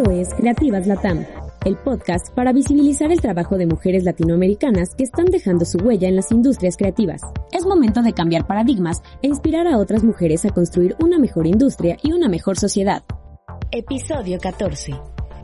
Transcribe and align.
Esto 0.00 0.12
es 0.12 0.32
Creativas 0.32 0.86
Latam, 0.86 1.26
el 1.66 1.76
podcast 1.76 2.34
para 2.34 2.54
visibilizar 2.54 3.12
el 3.12 3.20
trabajo 3.20 3.58
de 3.58 3.66
mujeres 3.66 4.02
latinoamericanas 4.02 4.94
que 4.94 5.04
están 5.04 5.26
dejando 5.26 5.66
su 5.66 5.76
huella 5.76 6.08
en 6.08 6.16
las 6.16 6.32
industrias 6.32 6.78
creativas. 6.78 7.20
Es 7.52 7.66
momento 7.66 8.00
de 8.00 8.14
cambiar 8.14 8.46
paradigmas 8.46 9.02
e 9.20 9.26
inspirar 9.26 9.66
a 9.66 9.76
otras 9.76 10.02
mujeres 10.02 10.46
a 10.46 10.54
construir 10.54 10.96
una 11.00 11.18
mejor 11.18 11.46
industria 11.46 11.98
y 12.02 12.12
una 12.12 12.30
mejor 12.30 12.56
sociedad. 12.56 13.02
Episodio 13.72 14.38
14. 14.38 14.94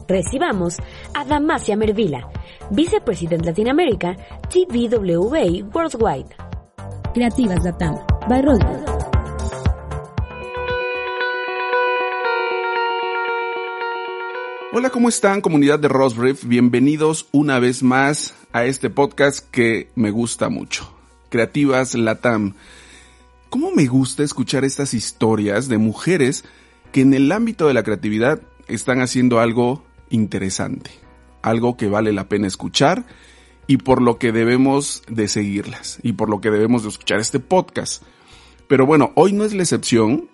Recibamos 0.09 0.79
a 1.12 1.27
Damasia 1.27 1.77
Mervila, 1.77 2.27
Vicepresidente 2.70 3.45
Latinoamérica, 3.45 4.16
TVWA 4.48 5.68
Worldwide. 5.75 6.34
Creativas 7.12 7.62
Latam, 7.62 7.96
by. 8.27 8.95
Hola, 14.79 14.91
¿cómo 14.91 15.09
están 15.09 15.41
comunidad 15.41 15.79
de 15.79 15.89
Rosbrief? 15.89 16.45
Bienvenidos 16.45 17.29
una 17.33 17.59
vez 17.59 17.83
más 17.83 18.35
a 18.53 18.66
este 18.66 18.91
podcast 18.91 19.51
que 19.51 19.89
me 19.95 20.11
gusta 20.11 20.51
mucho. 20.51 20.93
Creativas 21.30 21.95
Latam. 21.95 22.52
¿Cómo 23.49 23.71
me 23.71 23.87
gusta 23.87 24.23
escuchar 24.23 24.66
estas 24.66 24.93
historias 24.93 25.69
de 25.69 25.79
mujeres 25.79 26.45
que 26.93 27.01
en 27.01 27.15
el 27.15 27.33
ámbito 27.33 27.66
de 27.66 27.73
la 27.73 27.85
creatividad 27.85 28.43
están 28.69 29.01
haciendo 29.01 29.41
algo 29.41 29.83
interesante? 30.11 30.91
Algo 31.41 31.79
que 31.79 31.88
vale 31.88 32.13
la 32.13 32.29
pena 32.29 32.47
escuchar 32.47 33.07
y 33.66 33.79
por 33.79 34.02
lo 34.02 34.19
que 34.19 34.30
debemos 34.30 35.05
de 35.09 35.29
seguirlas 35.29 36.01
y 36.02 36.13
por 36.13 36.29
lo 36.29 36.43
que 36.43 36.51
debemos 36.51 36.83
de 36.83 36.91
escuchar 36.91 37.19
este 37.19 37.41
podcast. 37.41 38.02
Pero 38.69 38.85
bueno, 38.85 39.13
hoy 39.15 39.33
no 39.33 39.45
es 39.45 39.55
la 39.55 39.63
excepción 39.63 40.29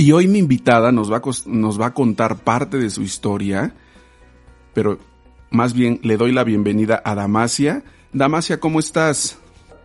y 0.00 0.12
hoy 0.12 0.28
mi 0.28 0.38
invitada 0.38 0.92
nos 0.92 1.12
va, 1.12 1.18
a, 1.18 1.22
nos 1.44 1.78
va 1.78 1.86
a 1.88 1.94
contar 1.94 2.36
parte 2.36 2.78
de 2.78 2.88
su 2.88 3.02
historia, 3.02 3.74
pero 4.72 4.98
más 5.50 5.74
bien 5.74 6.00
le 6.02 6.16
doy 6.16 6.32
la 6.32 6.42
bienvenida 6.42 7.02
a 7.04 7.14
Damasia. 7.14 7.82
Damasia, 8.10 8.58
¿cómo 8.60 8.80
estás? 8.80 9.38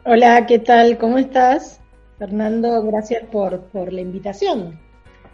Hola, 0.05 0.45
¿qué 0.45 0.59
tal? 0.59 0.97
¿Cómo 0.97 1.17
estás? 1.17 1.81
Fernando, 2.17 2.81
gracias 2.83 3.25
por, 3.29 3.63
por 3.63 3.91
la 3.91 3.99
invitación. 3.99 4.79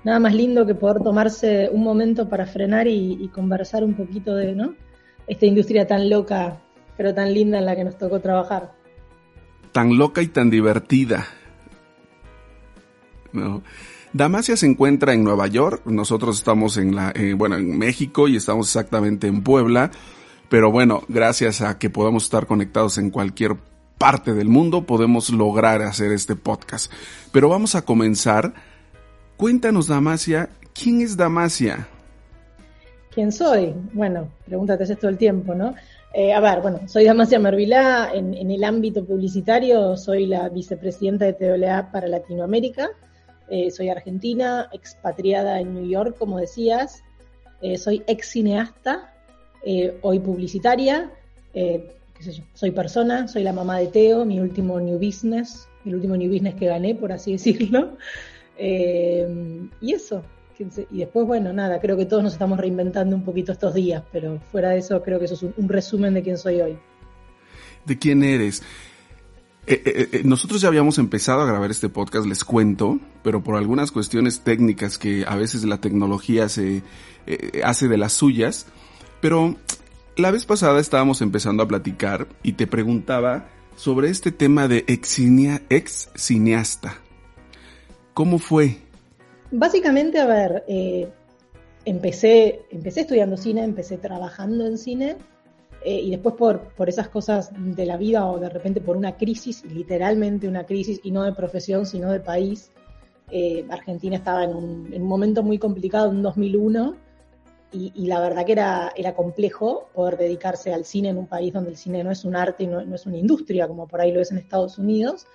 Nada 0.03 0.17
más 0.17 0.33
lindo 0.33 0.65
que 0.65 0.73
poder 0.73 1.03
tomarse 1.03 1.69
un 1.71 1.83
momento 1.83 2.27
para 2.27 2.47
frenar 2.47 2.87
y, 2.87 3.23
y 3.23 3.27
conversar 3.27 3.83
un 3.83 3.93
poquito 3.93 4.33
de 4.33 4.55
¿no? 4.55 4.73
esta 5.27 5.45
industria 5.45 5.85
tan 5.85 6.09
loca, 6.09 6.59
pero 6.97 7.13
tan 7.13 7.31
linda 7.35 7.59
en 7.59 7.67
la 7.67 7.75
que 7.75 7.83
nos 7.83 7.99
tocó 7.99 8.19
trabajar. 8.19 8.71
Tan 9.73 9.95
loca 9.95 10.23
y 10.23 10.27
tan 10.27 10.49
divertida. 10.49 11.27
¿No? 13.31 13.61
Damasia 14.13 14.57
se 14.57 14.65
encuentra 14.65 15.13
en 15.13 15.23
Nueva 15.23 15.47
York, 15.47 15.83
nosotros 15.85 16.37
estamos 16.37 16.75
en 16.75 16.95
la, 16.95 17.13
eh, 17.15 17.33
bueno, 17.33 17.55
en 17.55 17.77
México 17.77 18.27
y 18.27 18.35
estamos 18.35 18.67
exactamente 18.67 19.27
en 19.27 19.41
Puebla, 19.41 19.91
pero 20.49 20.69
bueno, 20.69 21.03
gracias 21.07 21.61
a 21.61 21.79
que 21.79 21.89
podamos 21.89 22.25
estar 22.25 22.45
conectados 22.45 22.97
en 22.97 23.09
cualquier 23.09 23.55
parte 23.97 24.33
del 24.33 24.49
mundo, 24.49 24.85
podemos 24.85 25.29
lograr 25.29 25.81
hacer 25.81 26.11
este 26.11 26.35
podcast. 26.35 26.91
Pero 27.31 27.47
vamos 27.47 27.75
a 27.75 27.83
comenzar. 27.83 28.53
Cuéntanos, 29.37 29.87
Damasia, 29.87 30.49
¿quién 30.73 31.01
es 31.01 31.15
Damasia? 31.15 31.87
¿Quién 33.13 33.31
soy? 33.31 33.73
Bueno, 33.93 34.27
pregúntate 34.45 34.83
eso 34.83 34.95
todo 34.95 35.09
el 35.09 35.17
tiempo, 35.17 35.55
¿no? 35.55 35.73
Eh, 36.13 36.33
a 36.33 36.41
ver, 36.41 36.61
bueno, 36.61 36.81
soy 36.87 37.05
Damasia 37.05 37.39
Mervilá, 37.39 38.11
en, 38.13 38.33
en, 38.33 38.51
el 38.51 38.63
ámbito 38.65 39.05
publicitario 39.05 39.95
soy 39.95 40.25
la 40.25 40.49
vicepresidenta 40.49 41.23
de 41.23 41.33
TWA 41.33 41.91
para 41.91 42.07
Latinoamérica. 42.07 42.89
Eh, 43.49 43.71
soy 43.71 43.89
argentina, 43.89 44.69
expatriada 44.71 45.59
en 45.59 45.73
New 45.73 45.87
York, 45.87 46.15
como 46.17 46.39
decías. 46.39 47.03
Eh, 47.61 47.77
soy 47.77 48.03
ex 48.07 48.29
cineasta, 48.29 49.13
eh, 49.63 49.97
hoy 50.01 50.19
publicitaria. 50.19 51.11
Qué 51.53 51.91
sé 52.19 52.33
yo, 52.33 52.43
soy 52.53 52.71
persona, 52.71 53.27
soy 53.27 53.43
la 53.43 53.53
mamá 53.53 53.79
de 53.79 53.87
Teo, 53.87 54.25
mi 54.25 54.39
último 54.39 54.79
new 54.79 54.97
business, 54.97 55.67
el 55.85 55.95
último 55.95 56.15
new 56.15 56.31
business 56.31 56.55
que 56.55 56.67
gané, 56.67 56.95
por 56.95 57.11
así 57.11 57.33
decirlo. 57.33 57.97
y 58.57 59.93
eso. 59.93 60.23
Y 60.91 60.99
después, 60.99 61.25
bueno, 61.25 61.51
nada, 61.51 61.79
creo 61.79 61.97
que 61.97 62.05
todos 62.05 62.21
nos 62.21 62.33
estamos 62.33 62.59
reinventando 62.59 63.15
un 63.15 63.23
poquito 63.23 63.51
estos 63.51 63.73
días, 63.73 64.03
pero 64.11 64.39
fuera 64.51 64.69
de 64.69 64.77
eso, 64.77 65.01
creo 65.01 65.17
que 65.17 65.25
eso 65.25 65.33
es 65.33 65.41
un, 65.41 65.53
un 65.57 65.67
resumen 65.67 66.13
de 66.13 66.21
quién 66.21 66.37
soy 66.37 66.61
hoy. 66.61 66.77
¿De 67.85 67.97
quién 67.97 68.23
eres? 68.23 68.61
Eh, 69.71 69.81
eh, 69.85 70.09
eh, 70.11 70.21
nosotros 70.25 70.59
ya 70.59 70.67
habíamos 70.67 70.97
empezado 70.97 71.39
a 71.39 71.45
grabar 71.45 71.71
este 71.71 71.87
podcast, 71.87 72.25
les 72.25 72.43
cuento, 72.43 72.99
pero 73.23 73.41
por 73.41 73.55
algunas 73.55 73.93
cuestiones 73.93 74.41
técnicas 74.41 74.97
que 74.97 75.23
a 75.25 75.37
veces 75.37 75.63
la 75.63 75.77
tecnología 75.77 76.49
se 76.49 76.83
eh, 77.25 77.61
hace 77.63 77.87
de 77.87 77.97
las 77.97 78.11
suyas, 78.11 78.65
pero 79.21 79.55
la 80.17 80.29
vez 80.29 80.45
pasada 80.45 80.81
estábamos 80.81 81.21
empezando 81.21 81.63
a 81.63 81.69
platicar 81.69 82.27
y 82.43 82.53
te 82.53 82.67
preguntaba 82.67 83.47
sobre 83.77 84.09
este 84.09 84.33
tema 84.33 84.67
de 84.67 84.83
ex, 84.87 85.17
ex 85.69 86.09
cineasta. 86.15 86.97
¿Cómo 88.13 88.39
fue? 88.39 88.75
Básicamente, 89.51 90.19
a 90.19 90.25
ver, 90.25 90.65
empecé, 91.85 92.65
empecé 92.71 93.01
estudiando 93.01 93.37
cine, 93.37 93.63
empecé 93.63 93.97
trabajando 93.97 94.65
en 94.65 94.77
cine 94.77 95.15
eh, 95.83 95.99
y 95.99 96.11
después 96.11 96.35
por, 96.35 96.59
por 96.75 96.89
esas 96.89 97.09
cosas 97.09 97.51
de 97.57 97.85
la 97.85 97.97
vida 97.97 98.25
o 98.27 98.39
de 98.39 98.49
repente 98.49 98.81
por 98.81 98.97
una 98.97 99.17
crisis, 99.17 99.65
literalmente 99.65 100.47
una 100.47 100.65
crisis, 100.65 100.99
y 101.03 101.11
no 101.11 101.23
de 101.23 101.33
profesión, 101.33 101.85
sino 101.85 102.11
de 102.11 102.19
país, 102.19 102.71
eh, 103.31 103.65
Argentina 103.69 104.17
estaba 104.17 104.43
en 104.43 104.55
un, 104.55 104.93
en 104.93 105.01
un, 105.01 105.07
momento 105.07 105.41
muy 105.41 105.57
complicado 105.57 106.11
en 106.11 106.21
2001 106.21 106.95
y, 107.71 107.93
y, 107.95 108.07
la 108.07 108.19
verdad 108.19 108.45
que 108.45 108.51
era, 108.51 108.91
era 108.95 109.15
complejo 109.15 109.87
poder 109.93 110.17
dedicarse 110.17 110.73
al 110.73 110.83
cine 110.83 111.09
en 111.09 111.17
un 111.17 111.27
país 111.27 111.53
donde 111.53 111.69
el 111.69 111.77
cine 111.77 112.03
no 112.03 112.11
es 112.11 112.25
un 112.25 112.35
arte 112.35 112.65
y 112.65 112.67
no, 112.67 112.83
no 112.83 112.95
es 112.95 113.05
una 113.05 113.17
industria 113.17 113.67
como 113.67 113.87
por 113.87 114.01
ahí 114.01 114.11
lo 114.11 114.19
es 114.19 114.31
en 114.31 114.37
Estados 114.37 114.77
Unidos. 114.77 115.25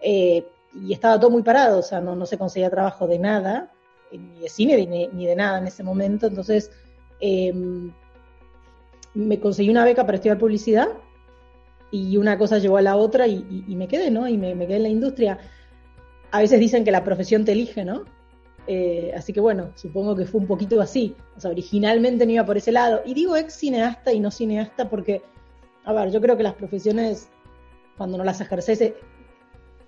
Eh, 0.00 0.46
y 0.72 0.92
estaba 0.92 1.18
todo 1.18 1.30
muy 1.30 1.42
parado, 1.42 1.80
o 1.80 1.82
sea, 1.82 2.00
no, 2.00 2.14
no 2.14 2.24
se 2.24 2.38
conseguía 2.38 2.70
trabajo 2.70 3.06
de 3.06 3.18
nada, 3.18 3.72
ni 4.12 4.40
de 4.40 4.48
cine 4.48 4.86
ni, 4.86 5.08
ni 5.08 5.26
de 5.26 5.36
nada 5.36 5.58
en 5.58 5.66
ese 5.66 5.82
momento. 5.82 6.28
Entonces, 6.28 6.70
eh, 7.20 7.52
me 9.14 9.40
conseguí 9.40 9.70
una 9.70 9.84
beca 9.84 10.04
para 10.04 10.16
estudiar 10.16 10.38
publicidad 10.38 10.88
y 11.90 12.16
una 12.16 12.36
cosa 12.36 12.58
llevó 12.58 12.76
a 12.76 12.82
la 12.82 12.96
otra 12.96 13.26
y, 13.26 13.64
me 13.68 13.86
quedé, 13.86 14.10
¿no? 14.10 14.26
Y 14.26 14.36
me, 14.36 14.54
me, 14.54 14.66
quedé 14.66 14.78
en 14.78 14.82
la 14.82 14.88
industria. 14.88 15.38
A 16.32 16.40
veces 16.40 16.58
dicen 16.58 16.84
que 16.84 16.90
la 16.90 17.04
profesión 17.04 17.44
te 17.44 17.52
elige, 17.52 17.84
¿no? 17.84 18.04
Eh, 18.66 19.12
así 19.16 19.32
que 19.32 19.40
bueno, 19.40 19.72
supongo 19.74 20.16
que 20.16 20.24
fue 20.24 20.40
un 20.40 20.46
poquito 20.46 20.80
así. 20.80 21.14
O 21.36 21.40
sea, 21.40 21.50
originalmente 21.50 22.26
no 22.26 22.32
iba 22.32 22.44
por 22.44 22.56
ese 22.56 22.72
lado. 22.72 23.02
Y 23.04 23.14
digo 23.14 23.36
ex 23.36 23.54
cineasta 23.54 24.12
y 24.12 24.20
no 24.20 24.30
cineasta 24.30 24.88
porque, 24.88 25.22
a 25.84 25.92
ver, 25.92 26.10
yo 26.10 26.20
creo 26.20 26.36
que 26.36 26.42
las 26.42 26.54
profesiones, 26.54 27.28
cuando 27.96 28.18
no 28.18 28.24
las 28.24 28.40
ejerces, 28.40 28.80
eh, 28.80 28.96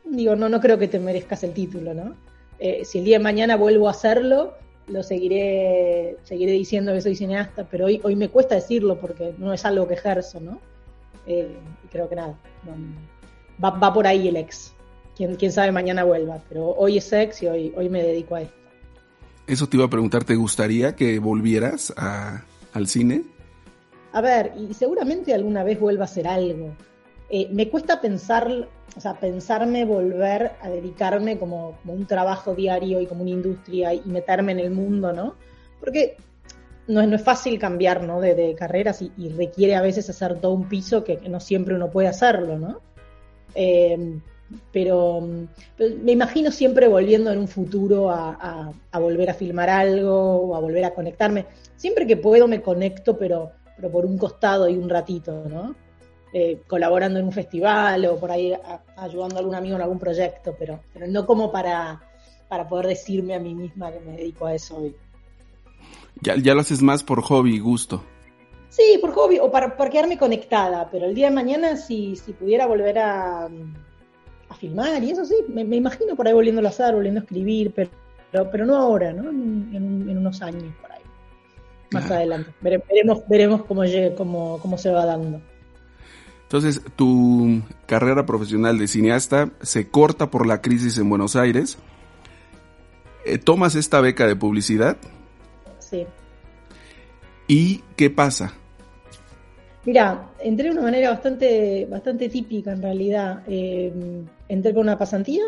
digo, 0.04 0.36
no, 0.36 0.48
no 0.48 0.60
creo 0.60 0.78
que 0.78 0.88
te 0.88 1.00
merezcas 1.00 1.42
el 1.42 1.52
título, 1.52 1.94
¿no? 1.94 2.14
Eh, 2.58 2.84
si 2.84 2.98
el 2.98 3.04
día 3.04 3.18
de 3.18 3.24
mañana 3.24 3.56
vuelvo 3.56 3.88
a 3.88 3.90
hacerlo, 3.90 4.54
lo 4.88 5.02
seguiré, 5.02 6.16
seguiré 6.22 6.52
diciendo 6.52 6.92
que 6.92 7.00
soy 7.00 7.16
cineasta, 7.16 7.66
pero 7.70 7.86
hoy, 7.86 8.00
hoy 8.04 8.16
me 8.16 8.28
cuesta 8.28 8.54
decirlo 8.54 9.00
porque 9.00 9.34
no 9.38 9.52
es 9.52 9.64
algo 9.64 9.88
que 9.88 9.94
ejerzo, 9.94 10.40
¿no? 10.40 10.60
Eh, 11.26 11.56
y 11.84 11.88
creo 11.88 12.08
que 12.08 12.14
nada, 12.14 12.38
va, 13.62 13.70
va, 13.70 13.92
por 13.92 14.06
ahí 14.06 14.28
el 14.28 14.36
ex. 14.36 14.72
Quién, 15.16 15.34
quién 15.36 15.50
sabe 15.50 15.72
mañana 15.72 16.04
vuelva, 16.04 16.40
pero 16.48 16.70
hoy 16.70 16.98
es 16.98 17.12
ex 17.12 17.42
y 17.42 17.46
hoy, 17.48 17.72
hoy 17.76 17.88
me 17.88 18.02
dedico 18.02 18.36
a 18.36 18.42
esto. 18.42 18.54
Eso 19.46 19.68
te 19.68 19.76
iba 19.76 19.86
a 19.86 19.90
preguntar, 19.90 20.24
¿te 20.24 20.34
gustaría 20.34 20.94
que 20.94 21.18
volvieras 21.18 21.92
a, 21.96 22.44
al 22.72 22.86
cine? 22.86 23.24
A 24.12 24.20
ver, 24.20 24.52
y 24.56 24.74
seguramente 24.74 25.34
alguna 25.34 25.62
vez 25.64 25.78
vuelva 25.80 26.02
a 26.02 26.06
hacer 26.06 26.26
algo. 26.26 26.74
Eh, 27.28 27.48
me 27.50 27.68
cuesta 27.68 28.00
pensar, 28.00 28.68
o 28.96 29.00
sea, 29.00 29.14
pensarme 29.14 29.84
volver 29.84 30.52
a 30.62 30.68
dedicarme 30.68 31.38
como, 31.38 31.76
un 31.84 32.06
trabajo 32.06 32.54
diario 32.54 33.00
y 33.00 33.06
como 33.06 33.22
una 33.22 33.30
industria 33.30 33.94
y 33.94 34.02
meterme 34.04 34.52
en 34.52 34.60
el 34.60 34.70
mundo, 34.70 35.12
¿no? 35.12 35.34
Porque 35.80 36.16
no 36.86 37.00
es, 37.00 37.08
no 37.08 37.16
es 37.16 37.22
fácil 37.22 37.58
cambiar, 37.58 38.04
¿no? 38.04 38.20
De, 38.20 38.54
carreras 38.56 39.02
y, 39.02 39.28
requiere 39.30 39.74
a 39.74 39.82
veces 39.82 40.08
hacer 40.08 40.38
todo 40.40 40.52
un 40.52 40.68
piso 40.68 41.02
que, 41.02 41.16
no 41.28 41.40
siempre 41.40 41.74
uno 41.74 41.90
puede 41.90 42.08
hacerlo, 42.08 42.58
¿no? 42.58 42.80
Eh, 43.54 44.20
pero, 44.72 45.20
me 45.20 46.12
imagino 46.12 46.52
siempre 46.52 46.86
volviendo 46.86 47.32
en 47.32 47.38
un 47.38 47.48
futuro 47.48 48.10
a, 48.10 48.38
a, 48.40 48.72
a, 48.92 48.98
volver 49.00 49.30
a 49.30 49.34
filmar 49.34 49.68
algo 49.68 50.36
o 50.36 50.54
a 50.54 50.60
volver 50.60 50.84
a 50.84 50.94
conectarme. 50.94 51.46
Siempre 51.74 52.06
que 52.06 52.16
puedo 52.16 52.46
me 52.46 52.62
conecto, 52.62 53.18
pero, 53.18 53.50
pero 53.74 53.90
por 53.90 54.06
un 54.06 54.16
costado 54.16 54.68
y 54.68 54.76
un 54.76 54.88
ratito, 54.88 55.44
¿no? 55.48 55.74
Eh, 56.38 56.60
colaborando 56.66 57.18
en 57.18 57.24
un 57.24 57.32
festival 57.32 58.04
o 58.04 58.20
por 58.20 58.30
ahí 58.30 58.52
a, 58.52 58.82
ayudando 58.98 59.36
a 59.36 59.38
algún 59.38 59.54
amigo 59.54 59.76
en 59.76 59.80
algún 59.80 59.98
proyecto, 59.98 60.54
pero, 60.58 60.80
pero 60.92 61.06
no 61.06 61.24
como 61.24 61.50
para, 61.50 61.98
para 62.46 62.68
poder 62.68 62.88
decirme 62.88 63.34
a 63.34 63.40
mí 63.40 63.54
misma 63.54 63.90
que 63.90 64.00
me 64.00 64.18
dedico 64.18 64.44
a 64.44 64.54
eso 64.54 64.76
hoy. 64.76 64.94
Ya, 66.20 66.36
ya 66.36 66.52
lo 66.52 66.60
haces 66.60 66.82
más 66.82 67.02
por 67.02 67.22
hobby 67.22 67.54
y 67.54 67.58
gusto. 67.58 68.02
Sí, 68.68 68.98
por 69.00 69.12
hobby 69.12 69.38
o 69.38 69.50
para, 69.50 69.78
para 69.78 69.88
quedarme 69.88 70.18
conectada, 70.18 70.90
pero 70.90 71.06
el 71.06 71.14
día 71.14 71.30
de 71.30 71.34
mañana 71.34 71.78
si, 71.78 72.16
si 72.16 72.34
pudiera 72.34 72.66
volver 72.66 72.98
a, 72.98 73.46
a 73.46 74.54
filmar 74.60 75.02
y 75.02 75.12
eso 75.12 75.24
sí, 75.24 75.36
me, 75.48 75.64
me, 75.64 75.76
imagino 75.76 76.16
por 76.16 76.28
ahí 76.28 76.34
volviendo 76.34 76.60
a 76.60 76.68
hacer, 76.68 76.94
volviendo 76.94 77.20
a 77.20 77.22
escribir, 77.22 77.72
pero, 77.74 77.88
pero, 78.30 78.50
pero 78.50 78.66
no 78.66 78.76
ahora, 78.76 79.10
¿no? 79.10 79.30
En, 79.30 79.70
en, 79.72 80.10
en 80.10 80.18
unos 80.18 80.42
años 80.42 80.64
por 80.82 80.92
ahí. 80.92 81.02
más 81.92 82.10
adelante. 82.10 82.50
veremos, 82.60 83.26
veremos 83.26 83.64
cómo, 83.64 83.84
cómo, 84.18 84.58
cómo 84.60 84.76
se 84.76 84.90
va 84.90 85.06
dando. 85.06 85.40
Entonces, 86.46 86.80
tu 86.94 87.60
carrera 87.86 88.24
profesional 88.24 88.78
de 88.78 88.86
cineasta 88.86 89.50
se 89.62 89.88
corta 89.90 90.30
por 90.30 90.46
la 90.46 90.62
crisis 90.62 90.96
en 90.96 91.10
Buenos 91.10 91.34
Aires. 91.34 91.76
Eh, 93.24 93.38
¿Tomas 93.38 93.74
esta 93.74 94.00
beca 94.00 94.28
de 94.28 94.36
publicidad? 94.36 94.96
Sí. 95.80 96.06
¿Y 97.48 97.82
qué 97.96 98.10
pasa? 98.10 98.54
Mira, 99.84 100.30
entré 100.38 100.66
de 100.66 100.70
una 100.70 100.82
manera 100.82 101.10
bastante, 101.10 101.86
bastante 101.90 102.28
típica 102.28 102.72
en 102.72 102.82
realidad. 102.82 103.42
Eh, 103.48 103.92
entré 104.48 104.72
con 104.72 104.82
una 104.82 104.98
pasantía 104.98 105.42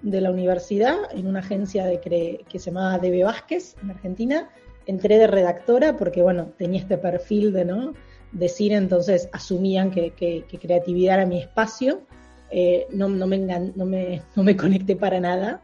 de 0.00 0.20
la 0.22 0.30
universidad 0.30 0.96
en 1.10 1.26
una 1.26 1.40
agencia 1.40 1.84
de 1.84 2.00
que 2.00 2.58
se 2.58 2.70
llamaba 2.70 2.98
DB 2.98 3.22
Vázquez 3.22 3.76
en 3.82 3.90
Argentina. 3.90 4.48
Entré 4.86 5.18
de 5.18 5.26
redactora 5.26 5.98
porque, 5.98 6.22
bueno, 6.22 6.52
tenía 6.56 6.80
este 6.80 6.96
perfil 6.96 7.52
de, 7.52 7.66
¿no? 7.66 7.92
De 8.32 8.48
cine, 8.48 8.76
entonces 8.76 9.28
asumían 9.32 9.90
que, 9.90 10.12
creatividad 10.60 11.16
era 11.16 11.26
mi 11.26 11.40
espacio. 11.40 12.02
Eh, 12.50 12.86
no, 12.90 13.08
no, 13.08 13.26
me 13.26 13.38
no, 13.38 13.84
me, 13.84 14.22
no 14.36 14.42
me 14.42 14.56
conecté 14.56 14.96
para 14.96 15.20
nada. 15.20 15.62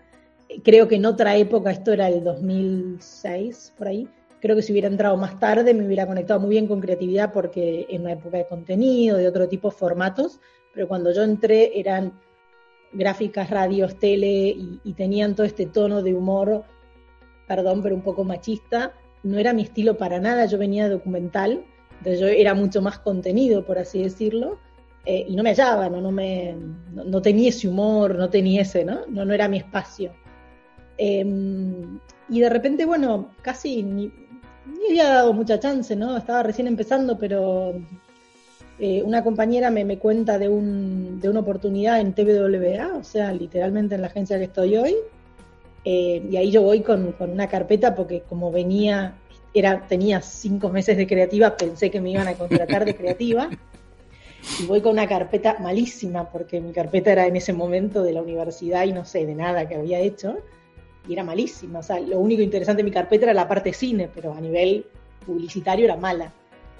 Creo 0.63 0.89
que 0.89 0.97
en 0.97 1.07
otra 1.07 1.37
época, 1.37 1.71
esto 1.71 1.93
era 1.93 2.09
el 2.09 2.23
2006, 2.23 3.75
por 3.77 3.89
ahí, 3.89 4.09
creo 4.41 4.57
que 4.57 4.63
si 4.63 4.73
hubiera 4.73 4.89
entrado 4.89 5.17
más 5.17 5.41
tarde 5.41 5.73
me 5.73 5.87
hubiera 5.87 6.07
conectado 6.07 6.39
muy 6.39 6.51
bien 6.51 6.67
con 6.67 6.79
creatividad 6.79 7.33
porque 7.33 7.87
en 7.89 8.03
una 8.03 8.13
época 8.13 8.37
de 8.37 8.47
contenido, 8.47 9.17
de 9.17 9.27
otro 9.27 9.49
tipo 9.49 9.71
de 9.71 9.77
formatos, 9.77 10.39
pero 10.75 10.87
cuando 10.87 11.13
yo 11.13 11.23
entré 11.23 11.79
eran 11.81 12.13
gráficas, 12.93 13.49
radios, 13.49 13.99
tele 13.99 14.49
y, 14.49 14.81
y 14.85 14.93
tenían 14.93 15.35
todo 15.35 15.47
este 15.47 15.65
tono 15.65 16.03
de 16.03 16.13
humor, 16.13 16.65
perdón, 17.49 17.83
pero 17.83 17.95
un 17.95 18.03
poco 18.03 18.23
machista. 18.23 18.93
No 19.23 19.39
era 19.39 19.55
mi 19.55 19.63
estilo 19.63 19.97
para 19.97 20.21
nada, 20.21 20.45
yo 20.45 20.59
venía 20.59 20.85
de 20.85 20.91
documental, 20.91 21.65
entonces 22.05 22.21
yo 22.21 22.27
era 22.29 22.53
mucho 22.53 22.83
más 22.83 22.99
contenido, 22.99 23.65
por 23.65 23.79
así 23.79 24.03
decirlo, 24.03 24.59
eh, 25.07 25.25
y 25.27 25.35
no 25.35 25.43
me 25.43 25.51
hallaba, 25.51 25.89
no, 25.89 26.03
no, 26.03 26.13
me, 26.13 26.55
no, 26.93 27.23
tenía 27.23 27.49
ese 27.49 27.67
humor, 27.67 28.15
no 28.17 28.29
tenía 28.29 28.61
ese, 28.61 28.85
¿no? 28.85 29.07
No, 29.09 29.25
no 29.25 29.33
era 29.33 29.49
mi 29.49 29.57
espacio. 29.57 30.13
Em, 30.99 31.99
y 32.29 32.41
de 32.41 32.51
repente, 32.51 32.85
bueno, 32.85 33.31
casi 33.41 33.83
ni, 33.83 34.13
ni, 34.67 34.87
había 34.91 35.15
dado 35.15 35.33
mucha 35.33 35.59
chance, 35.59 35.97
¿no? 35.97 36.15
Estaba 36.15 36.43
recién 36.43 36.67
empezando, 36.67 37.19
pero 37.19 37.73
eh, 38.79 39.03
una 39.03 39.25
compañera 39.25 39.71
me, 39.71 39.87
me 39.87 39.99
cuenta 39.99 40.39
de, 40.39 40.51
un, 40.51 41.21
de 41.21 41.31
una 41.31 41.41
oportunidad 41.41 42.01
en 42.01 42.13
TWA, 42.13 42.99
o 42.99 43.05
sea, 43.05 43.33
literalmente 43.33 43.95
en 43.95 44.03
la 44.03 44.09
agencia 44.09 44.37
que 44.37 44.45
estoy 44.45 44.77
hoy, 44.77 44.95
eh, 45.87 46.23
y 46.31 46.37
ahí 46.37 46.51
yo 46.51 46.61
voy 46.61 46.81
con, 46.83 47.13
con, 47.13 47.31
una 47.31 47.49
carpeta 47.49 47.95
porque 47.95 48.23
como 48.29 48.53
venía 48.53 49.15
era, 49.55 49.87
tenía 49.87 50.21
cinco 50.21 50.69
meses 50.69 50.97
de 50.97 51.07
creativa, 51.07 51.57
pensé 51.57 51.91
que 51.91 52.01
me 52.01 52.11
iban 52.11 52.27
a 52.27 52.35
contratar 52.35 52.85
de 52.85 52.97
creativa. 52.97 53.49
Y 54.61 54.67
voy 54.67 54.83
con 54.83 54.93
una 54.93 55.07
carpeta 55.07 55.57
malísima, 55.61 56.29
porque 56.31 56.61
mi 56.61 56.73
carpeta 56.73 57.13
era 57.13 57.27
en 57.27 57.37
ese 57.37 57.53
momento 57.53 58.03
de 58.03 58.13
la 58.13 58.21
universidad 58.21 58.85
y 58.85 58.93
no 58.93 59.05
sé 59.05 59.25
de 59.25 59.35
nada 59.35 59.67
que 59.67 59.77
había 59.77 60.01
hecho. 60.01 60.37
Y 61.09 61.15
era 61.15 61.25
malísima. 61.25 61.79
O 61.79 61.83
sea, 61.83 62.01
lo 62.01 62.19
único 62.19 62.43
interesante 62.43 62.83
de 62.83 62.85
mi 62.85 62.91
carpeta 62.91 63.25
era 63.27 63.35
la 63.35 63.49
parte 63.49 63.73
cine, 63.73 64.11
pero 64.13 64.35
a 64.35 64.41
nivel 64.41 64.87
publicitario 65.25 65.87
era 65.87 65.97
mala. 65.97 66.33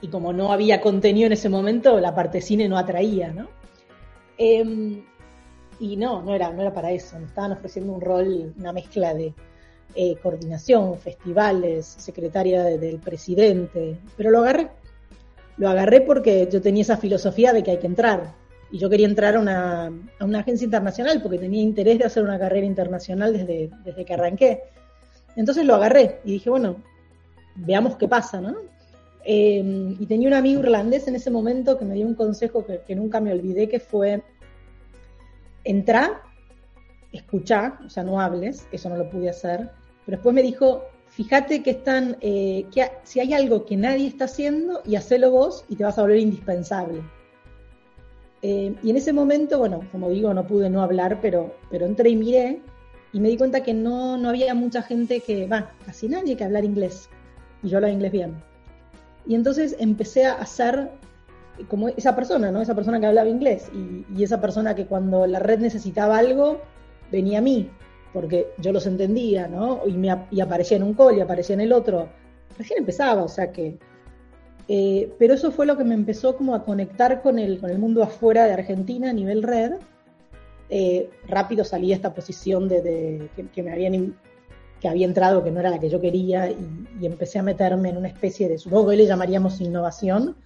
Y 0.03 0.09
como 0.09 0.33
no 0.33 0.53
había 0.53 0.81
contenido 0.81 1.27
en 1.27 1.33
ese 1.33 1.49
momento, 1.49 1.99
la 2.01 2.15
parte 2.15 2.43
cine 2.43 2.69
no 2.69 2.77
atraía, 2.77 3.33
¿no? 3.33 3.49
Em, 4.37 5.03
y 5.79 5.97
no, 5.97 6.23
no 6.23 6.35
era, 6.35 6.51
no 6.51 6.61
era 6.61 6.75
para 6.75 6.91
eso. 6.91 7.19
Me 7.19 7.27
estaban 7.27 7.53
ofreciendo 7.53 7.93
un 7.93 8.01
rol, 8.01 8.53
una 8.59 8.73
mezcla 8.73 9.15
de 9.15 9.33
eh, 9.95 10.17
coordinación, 10.23 10.99
festivales, 10.99 11.87
secretaria 11.87 12.65
del 12.65 12.99
presidente, 12.99 13.99
pero 14.17 14.31
lo 14.31 14.41
agarré. 14.41 14.69
Lo 15.57 15.69
agarré 15.69 16.01
porque 16.01 16.49
yo 16.51 16.61
tenía 16.61 16.83
esa 16.83 16.97
filosofía 16.97 17.53
de 17.53 17.63
que 17.63 17.73
hay 17.73 17.79
que 17.79 17.87
entrar. 17.87 18.35
Y 18.71 18.79
yo 18.79 18.91
quería 18.91 19.07
entrar 19.07 19.37
a 19.37 19.41
una, 19.41 19.93
agencia 20.39 20.65
internacional 20.65 21.23
porque 21.23 21.39
tenía 21.39 21.63
interés 21.63 21.99
de 21.99 22.07
hacer 22.07 22.25
una 22.25 22.39
carrera 22.39 22.67
internacional 22.67 23.33
desde, 23.33 23.71
desde 23.85 24.05
que 24.05 24.15
arranqué. 24.15 24.63
Entonces 25.37 25.65
lo 25.65 25.77
agarré 25.77 26.21
y 26.25 26.33
dije, 26.33 26.51
bueno, 26.51 26.77
veamos 27.55 27.97
qué 27.97 28.09
pasa, 28.09 28.41
¿no? 28.41 28.57
Em, 29.25 29.97
y 30.01 30.07
tenía 30.07 30.29
un 30.29 30.35
amigo 30.35 30.61
irlandés 30.61 31.07
en 31.09 31.15
ese 31.15 31.31
momento 31.31 31.79
que 31.79 31.85
me 31.85 31.95
dio 31.95 32.07
un 32.07 32.15
consejo 32.15 32.67
que, 32.67 32.81
que 32.87 32.95
nunca 32.95 33.21
me 33.21 33.33
olvidé, 33.33 33.69
que 33.69 33.81
fue, 33.81 34.23
entrar, 35.65 36.21
escuchar, 37.17 37.79
o 37.85 37.91
sea, 37.91 38.03
no 38.03 38.21
hables, 38.21 38.67
eso 38.73 38.89
no 38.89 38.97
lo 38.97 39.09
pude 39.09 39.31
hacer, 39.31 39.71
pero 40.05 40.19
después 40.19 40.35
me 40.35 40.43
dijo, 40.43 40.85
fíjate 41.09 41.63
que 41.63 41.71
están, 41.71 42.17
eh, 42.21 42.67
que 42.73 42.91
si 43.05 43.21
hay 43.21 43.33
algo 43.33 43.65
que 43.65 43.77
nadie 43.77 44.07
está 44.07 44.25
haciendo, 44.25 44.83
y 44.85 44.97
hacelo 44.97 45.31
vos 45.31 45.65
y 45.69 45.77
te 45.77 45.85
vas 45.85 45.99
a 45.99 46.03
volver 46.03 46.19
indispensable. 46.19 47.03
Eh, 48.43 48.75
y 48.83 48.91
en 48.91 48.97
ese 48.97 49.13
momento, 49.13 49.59
bueno, 49.59 49.81
como 49.91 50.11
digo, 50.11 50.35
no 50.35 50.47
pude 50.47 50.69
no 50.69 50.83
hablar, 50.83 51.21
pero, 51.23 51.55
pero 51.71 51.87
entré 51.87 52.11
y 52.11 52.17
miré 52.17 52.61
y 53.13 53.21
me 53.21 53.29
di 53.29 53.39
cuenta 53.39 53.63
que 53.63 53.73
no, 53.73 54.19
no 54.19 54.29
había 54.29 54.55
mucha 54.55 54.83
gente 54.83 55.21
que, 55.21 55.47
va, 55.47 55.71
casi 55.87 56.09
nadie 56.09 56.37
que 56.37 56.45
hablar 56.45 56.65
inglés. 56.65 57.09
Y 57.63 57.69
yo 57.69 57.79
hablaba 57.79 57.95
inglés 57.95 58.13
bien. 58.13 58.35
Y 59.27 59.35
entonces 59.35 59.77
empecé 59.79 60.27
a 60.27 60.35
hacer 60.35 60.91
como 61.69 61.89
esa 61.89 62.15
persona, 62.17 62.51
¿no? 62.51 62.61
Esa 62.61 62.75
persona 62.75 63.01
que 63.01 63.07
hablaba 63.07 63.29
inglés 63.29 63.71
y 63.73 64.23
esa 64.23 64.41
persona 64.41 64.75
que 64.75 64.87
cuando 64.87 65.27
la 65.27 65.39
red 65.39 65.61
necesitaba 65.61 66.19
algo, 66.19 66.61
venía 67.15 67.39
a 67.39 67.43
mí 67.43 67.71
porque 68.15 68.55
yo 68.59 68.73
los 68.73 68.87
entendía, 68.87 69.49
¿no? 69.49 69.83
Y, 69.87 69.93
me, 69.95 70.09
y 70.31 70.41
aparecía 70.41 70.77
en 70.77 70.85
un 70.85 70.95
call 70.95 71.19
y 71.19 71.21
aparecía 71.21 71.55
en 71.55 71.63
el 71.63 71.73
otro. 71.73 72.09
Recién 72.57 72.79
empezaba, 72.79 73.23
o 73.25 73.29
sea 73.29 73.51
que... 73.51 73.77
Eh, 74.69 75.13
pero 75.19 75.35
eso 75.35 75.51
fue 75.51 75.67
lo 75.67 75.77
que 75.77 75.85
me 75.85 75.95
empezó 75.95 76.37
como 76.37 76.55
a 76.55 76.65
conectar 76.65 77.21
con 77.21 77.39
el, 77.39 77.61
con 77.61 77.69
el 77.69 77.79
mundo 77.79 78.03
afuera 78.03 78.47
de 78.47 78.53
Argentina 78.53 79.11
a 79.11 79.13
nivel 79.13 79.43
red. 79.43 79.73
Eh, 80.71 81.11
rápido 81.29 81.65
salí 81.65 81.93
a 81.93 81.97
esta 81.97 82.15
posición 82.15 82.69
de, 82.69 83.29
que, 83.53 83.63
me 83.63 83.73
habían 83.73 84.17
que 84.81 84.89
había 84.89 85.07
entrado, 85.07 85.43
que 85.43 85.51
no 85.51 85.61
era 85.61 85.71
la 85.71 85.81
que 85.81 85.91
yo 85.91 86.01
quería, 86.01 86.49
y, 86.51 87.05
empecé 87.05 87.41
a 87.41 87.43
meterme 87.43 87.91
en 87.91 87.97
una 87.97 88.09
especie 88.09 88.49
de, 88.49 88.59
supongo 88.59 88.91
que 88.91 88.97
le 88.97 89.07
llamaríamos 89.07 89.61
innovación. 89.61 90.37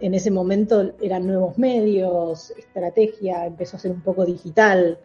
En 0.00 0.12
ese 0.12 0.32
momento 0.32 0.92
eran 1.00 1.26
nuevos 1.26 1.56
medios, 1.56 2.50
estrategia, 2.58 3.46
empezó 3.46 3.76
a 3.76 3.80
ser 3.80 3.92
un 3.92 4.02
poco 4.02 4.26
digital, 4.26 4.98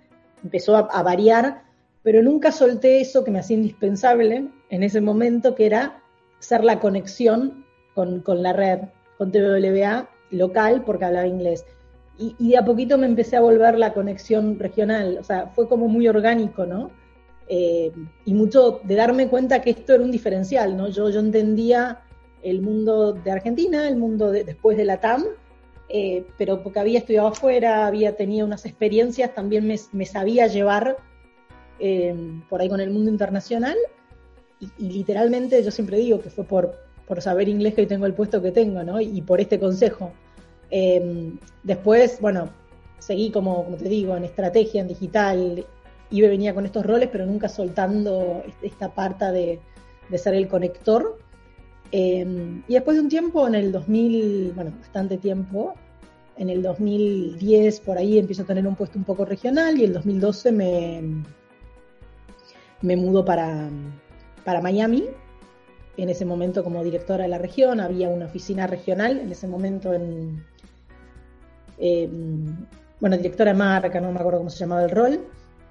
empezó 0.44 0.76
a 0.76 1.04
variar, 1.04 1.64
pero 2.04 2.22
nunca 2.24 2.52
solté 2.52 3.02
eso 3.02 3.24
que 3.24 3.32
me 3.32 3.40
hacía 3.40 3.58
indispensable 3.58 4.48
en 4.70 4.84
ese 4.84 5.02
momento, 5.02 5.56
que 5.56 5.66
era 5.66 6.02
ser 6.40 6.64
la 6.64 6.80
conexión 6.80 7.66
con, 7.94 8.24
la 8.42 8.54
red, 8.54 8.80
con 9.18 9.32
TWA 9.32 10.10
local, 10.32 10.84
porque 10.86 11.06
hablaba 11.06 11.28
inglés. 11.28 11.66
Y, 12.18 12.50
de 12.50 12.58
a 12.58 12.66
poquito 12.66 12.98
me 12.98 13.08
empecé 13.08 13.38
a 13.38 13.42
volver 13.42 13.78
la 13.78 13.94
conexión 13.94 14.60
regional, 14.60 15.18
o 15.20 15.24
sea, 15.24 15.48
fue 15.48 15.68
como 15.68 15.88
muy 15.88 16.08
orgánico, 16.08 16.66
¿no? 16.66 16.92
Eh, 17.48 17.92
y 18.26 18.34
mucho 18.34 18.80
de 18.84 18.96
darme 18.96 19.28
cuenta 19.28 19.62
que 19.62 19.72
esto 19.72 19.96
era 19.96 20.04
un 20.04 20.12
diferencial, 20.12 20.78
¿no? 20.78 20.88
Yo, 20.88 21.10
yo 21.10 21.20
entendía 21.20 22.02
el 22.44 22.62
mundo 22.62 23.14
de 23.14 23.32
Argentina, 23.32 23.88
el 23.88 23.98
mundo 23.98 24.32
después 24.32 24.78
de 24.78 24.86
la 24.86 25.00
TAM, 25.00 25.24
eh, 25.94 26.26
pero 26.38 26.64
porque 26.64 26.80
había 26.80 27.00
estudiado 27.00 27.28
afuera, 27.28 27.86
había 27.86 28.16
tenido 28.16 28.46
unas 28.46 28.66
experiencias, 28.66 29.36
también 29.36 29.68
me, 29.68 29.78
me 29.92 30.06
sabía 30.06 30.48
llevar 30.48 30.98
eh, 31.80 32.16
por 32.50 32.62
ahí 32.62 32.70
con 32.70 32.80
el 32.80 32.92
mundo 32.92 33.12
internacional 33.12 33.76
y, 34.60 34.70
literalmente 34.90 35.62
yo 35.64 35.72
siempre 35.72 35.98
digo 35.98 36.22
que 36.22 36.30
fue 36.30 36.46
por, 36.46 36.78
por 37.08 37.22
saber 37.22 37.50
inglés 37.50 37.74
que 37.74 37.86
tengo 37.88 38.06
el 38.06 38.14
puesto 38.14 38.42
que 38.42 38.52
tengo, 38.52 38.84
¿no? 38.84 39.02
Y, 39.02 39.22
por 39.22 39.42
este 39.42 39.60
consejo. 39.60 40.12
Eh, 40.70 41.34
después, 41.64 42.22
bueno, 42.22 42.50
seguí 43.00 43.32
como, 43.32 43.66
como 43.66 43.76
te 43.76 43.90
digo, 43.90 44.16
en 44.16 44.24
estrategia, 44.24 44.82
en 44.82 44.88
digital, 44.88 45.66
iba 46.10 46.28
y 46.28 46.30
venía 46.30 46.54
con 46.54 46.66
estos 46.66 46.86
roles, 46.86 47.10
pero 47.12 47.26
nunca 47.26 47.50
soltando 47.50 48.44
esta 48.62 48.94
parte 48.94 49.26
de, 49.32 49.60
de 50.08 50.18
ser 50.18 50.36
el 50.36 50.48
conector. 50.48 51.18
Eh, 51.92 52.62
y 52.68 52.74
después 52.74 52.98
de 52.98 53.04
un 53.04 53.10
tiempo, 53.10 53.48
en 53.48 53.56
el 53.56 53.72
2000, 53.72 54.54
bueno, 54.56 54.72
bastante 54.80 55.18
tiempo, 55.18 55.74
en 56.38 56.50
el 56.50 56.62
2010 56.62 57.82
por 57.82 57.98
ahí 57.98 58.18
empiezo 58.18 58.44
a 58.44 58.46
tener 58.46 58.66
un 58.66 58.76
puesto 58.76 58.98
un 58.98 59.04
poco 59.04 59.26
regional 59.26 59.78
y 59.78 59.84
el 59.84 59.94
2012 59.94 60.52
me, 60.52 61.02
me 62.82 62.96
mudo 62.96 63.26
para, 63.26 63.70
para 64.44 64.62
Miami. 64.62 65.06
En 65.98 66.10
ese 66.10 66.26
momento 66.26 66.64
como 66.64 66.84
directora 66.84 67.24
de 67.24 67.30
la 67.30 67.38
región, 67.38 67.80
había 67.80 68.10
una 68.10 68.26
oficina 68.26 68.66
regional, 68.66 69.20
en 69.20 69.32
ese 69.32 69.48
momento 69.48 69.94
en, 69.94 70.42
bueno, 73.00 73.18
directora 73.18 73.52
de 73.52 73.58
marca, 73.58 74.00
no 74.00 74.12
me 74.12 74.20
acuerdo 74.20 74.40
cómo 74.40 74.50
se 74.50 74.60
llamaba 74.60 74.84
el 74.84 74.92
rol. 74.92 75.20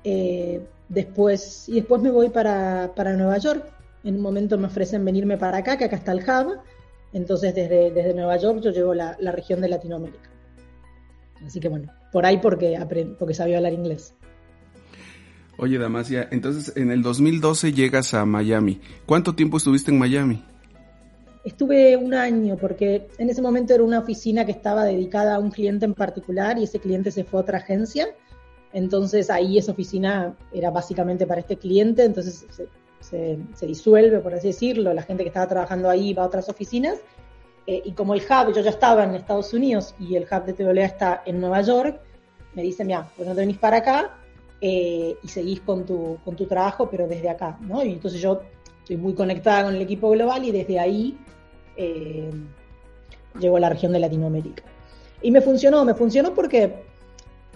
Eh, 0.04 0.60
después, 0.88 1.68
y 1.68 1.74
después 1.74 2.02
me 2.02 2.10
voy 2.10 2.28
para, 2.30 2.92
para, 2.94 3.14
Nueva 3.14 3.38
York. 3.38 3.64
En 4.04 4.16
un 4.16 4.22
momento 4.22 4.58
me 4.58 4.66
ofrecen 4.66 5.04
venirme 5.04 5.36
para 5.36 5.58
acá, 5.58 5.76
que 5.76 5.84
acá 5.84 5.96
está 5.96 6.12
el 6.12 6.20
hub. 6.20 6.58
Entonces 7.12 7.54
desde, 7.54 7.90
desde 7.90 8.14
Nueva 8.14 8.36
York 8.36 8.60
yo 8.62 8.70
llevo 8.70 8.94
la, 8.94 9.16
la 9.20 9.32
región 9.32 9.60
de 9.60 9.68
Latinoamérica. 9.68 10.30
Así 11.44 11.60
que 11.60 11.68
bueno, 11.68 11.92
por 12.12 12.26
ahí 12.26 12.38
porque, 12.38 12.78
porque 13.18 13.34
sabía 13.34 13.56
hablar 13.56 13.72
inglés. 13.72 14.14
Oye, 15.56 15.78
Damasia, 15.78 16.28
entonces 16.30 16.74
en 16.76 16.90
el 16.90 17.02
2012 17.02 17.72
llegas 17.72 18.14
a 18.14 18.24
Miami. 18.24 18.80
¿Cuánto 19.04 19.34
tiempo 19.34 19.58
estuviste 19.58 19.90
en 19.90 19.98
Miami? 19.98 20.42
estuve 21.44 21.96
un 21.96 22.14
año 22.14 22.56
porque 22.56 23.08
en 23.18 23.30
ese 23.30 23.42
momento 23.42 23.74
era 23.74 23.82
una 23.82 24.00
oficina 24.00 24.44
que 24.44 24.52
estaba 24.52 24.84
dedicada 24.84 25.36
a 25.36 25.38
un 25.38 25.50
cliente 25.50 25.84
en 25.84 25.94
particular 25.94 26.58
y 26.58 26.64
ese 26.64 26.80
cliente 26.80 27.10
se 27.10 27.24
fue 27.24 27.40
a 27.40 27.42
otra 27.42 27.58
agencia. 27.58 28.08
Entonces 28.72 29.30
ahí 29.30 29.58
esa 29.58 29.72
oficina 29.72 30.36
era 30.52 30.70
básicamente 30.70 31.26
para 31.26 31.40
este 31.40 31.56
cliente, 31.56 32.04
entonces 32.04 32.46
se, 33.00 33.38
disuelve, 33.62 34.20
por 34.20 34.34
así 34.34 34.48
decirlo, 34.48 34.94
la 34.94 35.02
gente 35.02 35.24
que 35.24 35.28
estaba 35.28 35.48
trabajando 35.48 35.88
ahí 35.88 36.12
va 36.12 36.24
a 36.24 36.26
otras 36.26 36.48
oficinas. 36.48 36.98
Eh, 37.66 37.82
y 37.84 37.92
como 37.92 38.14
el 38.14 38.20
hub, 38.20 38.54
yo 38.54 38.62
ya 38.62 38.70
estaba 38.70 39.04
en 39.04 39.14
Estados 39.14 39.52
Unidos 39.52 39.94
y 39.98 40.16
el 40.16 40.24
hub 40.24 40.44
de 40.44 40.52
TWA 40.52 40.84
está 40.84 41.22
en 41.26 41.40
Nueva 41.40 41.60
York, 41.60 42.00
me 42.54 42.62
dicen, 42.62 42.86
mira, 42.86 43.08
pues 43.16 43.28
no 43.28 43.34
te 43.34 43.40
venís 43.40 43.58
para 43.58 43.78
acá 43.78 44.18
eh, 44.60 45.16
y 45.22 45.28
seguís 45.28 45.60
con 45.60 45.86
tu, 45.86 46.18
con 46.24 46.36
tu 46.36 46.46
trabajo, 46.46 46.88
pero 46.90 47.06
desde 47.06 47.28
acá, 47.28 47.58
¿no? 47.60 47.84
Y 47.84 47.92
entonces 47.92 48.20
yo 48.20 48.42
estoy 48.78 48.96
muy 48.96 49.14
conectada 49.14 49.64
con 49.64 49.74
el 49.74 49.82
equipo 49.82 50.10
global 50.10 50.44
y 50.44 50.50
desde 50.50 50.78
ahí 50.78 51.18
eh, 51.76 52.30
llego 53.38 53.56
a 53.56 53.60
la 53.60 53.68
región 53.68 53.92
de 53.92 54.00
Latinoamérica. 54.00 54.64
Y 55.22 55.30
me 55.30 55.40
funcionó, 55.40 55.84
me 55.84 55.94
funcionó 55.94 56.34
porque, 56.34 56.82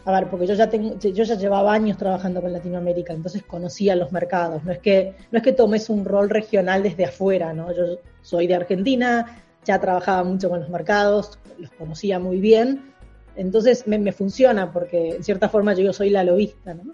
a 0.05 0.13
ver, 0.13 0.29
porque 0.29 0.47
yo 0.47 0.55
ya, 0.55 0.69
tengo, 0.69 0.99
yo 0.99 1.25
ya 1.25 1.35
llevaba 1.35 1.73
años 1.73 1.97
trabajando 1.97 2.43
con 2.43 2.53
Latinoamérica, 2.53 3.13
entonces 3.13 3.43
conocía 3.43 3.97
los 3.97 4.13
mercados. 4.13 4.63
No 4.65 4.73
es 4.73 4.79
que, 4.79 5.15
no 5.31 5.39
es 5.39 5.45
que 5.45 5.53
tomes 5.53 5.89
un 5.89 6.05
rol 6.05 6.29
regional 6.29 6.83
desde 6.83 7.07
afuera, 7.07 7.53
¿no? 7.53 7.73
Yo 7.73 7.99
soy 8.21 8.47
de 8.47 8.55
Argentina, 8.55 9.43
ya 9.65 9.81
trabajaba 9.81 10.25
mucho 10.25 10.51
con 10.51 10.61
los 10.61 10.69
mercados, 10.69 11.39
los 11.59 11.71
conocía 11.71 12.19
muy 12.19 12.41
bien, 12.41 12.93
entonces 13.37 13.87
me, 13.87 14.13
funciona 14.13 14.73
porque 14.73 15.17
en 15.17 15.25
cierta 15.25 15.49
forma 15.49 15.75
yo 15.75 15.93
soy 15.93 16.11
la 16.11 16.23
lobista, 16.23 16.75
¿no? 16.75 16.93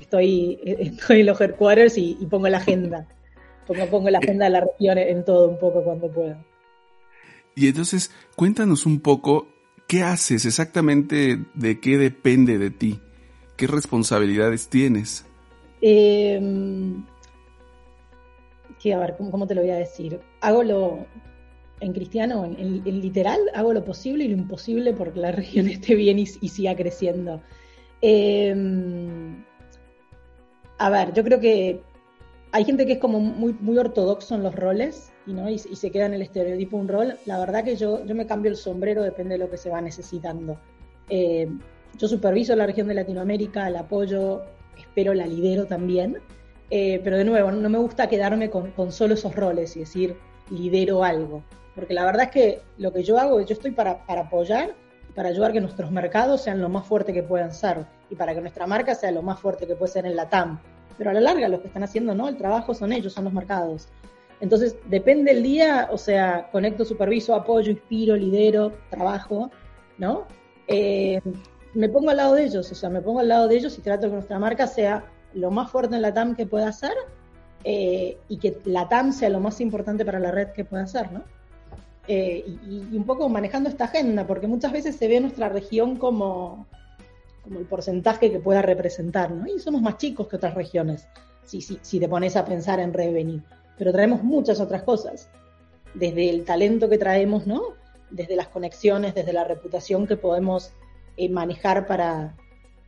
Estoy, 0.00 0.58
estoy 0.64 1.20
en 1.20 1.26
los 1.26 1.40
headquarters 1.40 1.98
y 1.98 2.14
pongo 2.30 2.48
la 2.48 2.58
agenda 2.58 3.06
porque 3.70 3.86
pongo 3.86 4.10
la 4.10 4.18
agenda 4.18 4.46
de 4.46 4.50
la 4.50 4.60
región 4.62 4.98
en 4.98 5.24
todo 5.24 5.48
un 5.48 5.56
poco 5.56 5.84
cuando 5.84 6.10
puedo. 6.10 6.36
Y 7.54 7.68
entonces, 7.68 8.10
cuéntanos 8.34 8.84
un 8.84 8.98
poco 8.98 9.46
qué 9.90 10.04
haces 10.04 10.46
exactamente, 10.46 11.46
de 11.54 11.80
qué 11.80 11.98
depende 11.98 12.58
de 12.58 12.70
ti, 12.70 13.00
qué 13.56 13.66
responsabilidades 13.66 14.68
tienes. 14.68 15.26
Eh, 15.82 16.40
a 18.94 18.98
ver, 18.98 19.16
¿cómo, 19.16 19.48
te 19.48 19.56
lo 19.56 19.62
voy 19.62 19.70
a 19.70 19.76
decir? 19.76 20.20
Hago 20.42 20.62
lo, 20.62 21.06
en 21.80 21.92
cristiano, 21.92 22.44
en, 22.44 22.84
literal, 22.84 23.40
hago 23.52 23.72
lo 23.72 23.84
posible 23.84 24.22
y 24.22 24.28
lo 24.28 24.34
imposible 24.34 24.92
porque 24.92 25.18
la 25.18 25.32
región 25.40 25.66
esté 25.66 25.96
bien 25.96 26.20
y, 26.20 26.26
siga 26.26 26.76
creciendo. 26.76 27.42
Em, 28.00 29.42
a 30.78 30.88
ver, 30.88 31.12
yo 31.14 31.24
creo 31.24 31.40
que 31.40 31.82
hay 32.52 32.64
gente 32.64 32.86
que 32.86 32.94
es 32.94 32.98
como 32.98 33.20
muy, 33.20 33.54
muy 33.60 33.78
ortodoxo 33.78 34.34
en 34.34 34.42
los 34.42 34.54
roles 34.54 35.12
y, 35.26 35.32
¿no? 35.32 35.48
y, 35.48 35.58
se 35.58 35.90
queda 35.90 36.06
en 36.06 36.14
el 36.14 36.22
estereotipo 36.22 36.76
un 36.76 36.88
rol. 36.88 37.16
La 37.26 37.38
verdad 37.38 37.64
que 37.64 37.76
yo, 37.76 38.04
yo 38.04 38.14
me 38.14 38.26
cambio 38.26 38.50
el 38.50 38.56
sombrero, 38.56 39.02
depende 39.02 39.34
de 39.34 39.38
lo 39.38 39.50
que 39.50 39.56
se 39.56 39.70
va 39.70 39.80
necesitando. 39.80 40.58
Eh, 41.08 41.48
yo 41.96 42.08
superviso 42.08 42.56
la 42.56 42.66
región 42.66 42.88
de 42.88 42.94
Latinoamérica, 42.94 43.70
la 43.70 43.80
apoyo, 43.80 44.42
espero 44.76 45.14
la 45.14 45.26
lidero 45.26 45.66
también. 45.66 46.18
Eh, 46.70 47.00
pero 47.02 47.18
de 47.18 47.24
nuevo, 47.24 47.50
no 47.50 47.68
me 47.68 47.78
gusta 47.78 48.08
quedarme 48.08 48.48
con, 48.48 48.70
con, 48.72 48.92
solo 48.92 49.14
esos 49.14 49.34
roles 49.34 49.76
y 49.76 49.80
decir 49.80 50.16
lidero 50.50 51.04
algo. 51.04 51.42
Porque 51.74 51.94
la 51.94 52.04
verdad 52.04 52.24
es 52.24 52.30
que 52.30 52.62
lo 52.78 52.92
que 52.92 53.02
yo 53.02 53.18
hago, 53.18 53.40
yo 53.40 53.54
estoy 53.54 53.72
para, 53.72 54.04
para 54.06 54.22
apoyar, 54.22 54.74
para 55.14 55.28
ayudar 55.28 55.50
a 55.50 55.52
que 55.52 55.60
nuestros 55.60 55.90
mercados 55.90 56.42
sean 56.42 56.60
lo 56.60 56.68
más 56.68 56.86
fuerte 56.86 57.12
que 57.12 57.22
puedan 57.22 57.52
ser 57.52 57.86
y 58.08 58.14
para 58.14 58.34
que 58.34 58.40
nuestra 58.40 58.66
marca 58.66 58.94
sea 58.94 59.10
lo 59.10 59.22
más 59.22 59.40
fuerte 59.40 59.66
que 59.66 59.74
puede 59.74 59.92
ser 59.92 60.06
en 60.06 60.14
la 60.14 60.28
TAM 60.28 60.60
pero 61.00 61.12
a 61.12 61.14
la 61.14 61.20
larga 61.22 61.48
los 61.48 61.60
que 61.60 61.68
están 61.68 61.82
haciendo 61.82 62.14
no 62.14 62.28
el 62.28 62.36
trabajo 62.36 62.74
son 62.74 62.92
ellos, 62.92 63.14
son 63.14 63.24
los 63.24 63.32
mercados. 63.32 63.88
Entonces, 64.38 64.76
depende 64.84 65.30
el 65.30 65.42
día, 65.42 65.88
o 65.90 65.96
sea, 65.96 66.50
conecto, 66.52 66.84
superviso, 66.84 67.34
apoyo, 67.34 67.70
inspiro, 67.70 68.16
lidero, 68.16 68.74
trabajo, 68.90 69.50
¿no? 69.96 70.26
Eh, 70.68 71.22
me 71.72 71.88
pongo 71.88 72.10
al 72.10 72.18
lado 72.18 72.34
de 72.34 72.44
ellos, 72.44 72.70
o 72.70 72.74
sea, 72.74 72.90
me 72.90 73.00
pongo 73.00 73.20
al 73.20 73.28
lado 73.28 73.48
de 73.48 73.56
ellos 73.56 73.78
y 73.78 73.80
trato 73.80 74.08
que 74.08 74.12
nuestra 74.12 74.38
marca 74.38 74.66
sea 74.66 75.06
lo 75.32 75.50
más 75.50 75.70
fuerte 75.70 75.96
en 75.96 76.02
la 76.02 76.12
TAM 76.12 76.36
que 76.36 76.44
pueda 76.44 76.70
ser 76.70 76.92
eh, 77.64 78.18
y 78.28 78.36
que 78.36 78.60
la 78.66 78.86
TAM 78.86 79.14
sea 79.14 79.30
lo 79.30 79.40
más 79.40 79.58
importante 79.62 80.04
para 80.04 80.20
la 80.20 80.30
red 80.30 80.48
que 80.48 80.66
pueda 80.66 80.86
ser, 80.86 81.10
¿no? 81.12 81.22
Eh, 82.08 82.44
y, 82.68 82.94
un 82.94 83.04
poco 83.04 83.26
manejando 83.30 83.70
esta 83.70 83.84
agenda, 83.84 84.26
porque 84.26 84.46
muchas 84.46 84.70
veces 84.70 84.96
se 84.96 85.08
ve 85.08 85.18
nuestra 85.18 85.48
región 85.48 85.96
como, 85.96 86.66
como 87.50 87.58
el 87.58 87.66
porcentaje 87.66 88.30
que 88.30 88.38
pueda 88.38 88.62
representar, 88.62 89.32
¿no? 89.32 89.44
Y 89.44 89.58
somos 89.58 89.82
más 89.82 89.96
chicos 89.96 90.28
que 90.28 90.36
otras 90.36 90.54
regiones, 90.54 91.08
si, 91.42 91.60
si, 91.60 91.80
si 91.82 91.98
te 91.98 92.08
pones 92.08 92.36
a 92.36 92.44
pensar 92.44 92.78
en 92.78 92.92
revenue. 92.92 93.42
Pero 93.76 93.90
traemos 93.90 94.22
muchas 94.22 94.60
otras 94.60 94.84
cosas, 94.84 95.28
desde 95.94 96.30
el 96.30 96.44
talento 96.44 96.88
que 96.88 96.96
traemos, 96.96 97.48
¿no? 97.48 97.74
Desde 98.08 98.36
las 98.36 98.46
conexiones, 98.46 99.16
desde 99.16 99.32
la 99.32 99.42
reputación 99.42 100.06
que 100.06 100.16
podemos 100.16 100.70
eh, 101.16 101.28
manejar 101.28 101.88
para, 101.88 102.36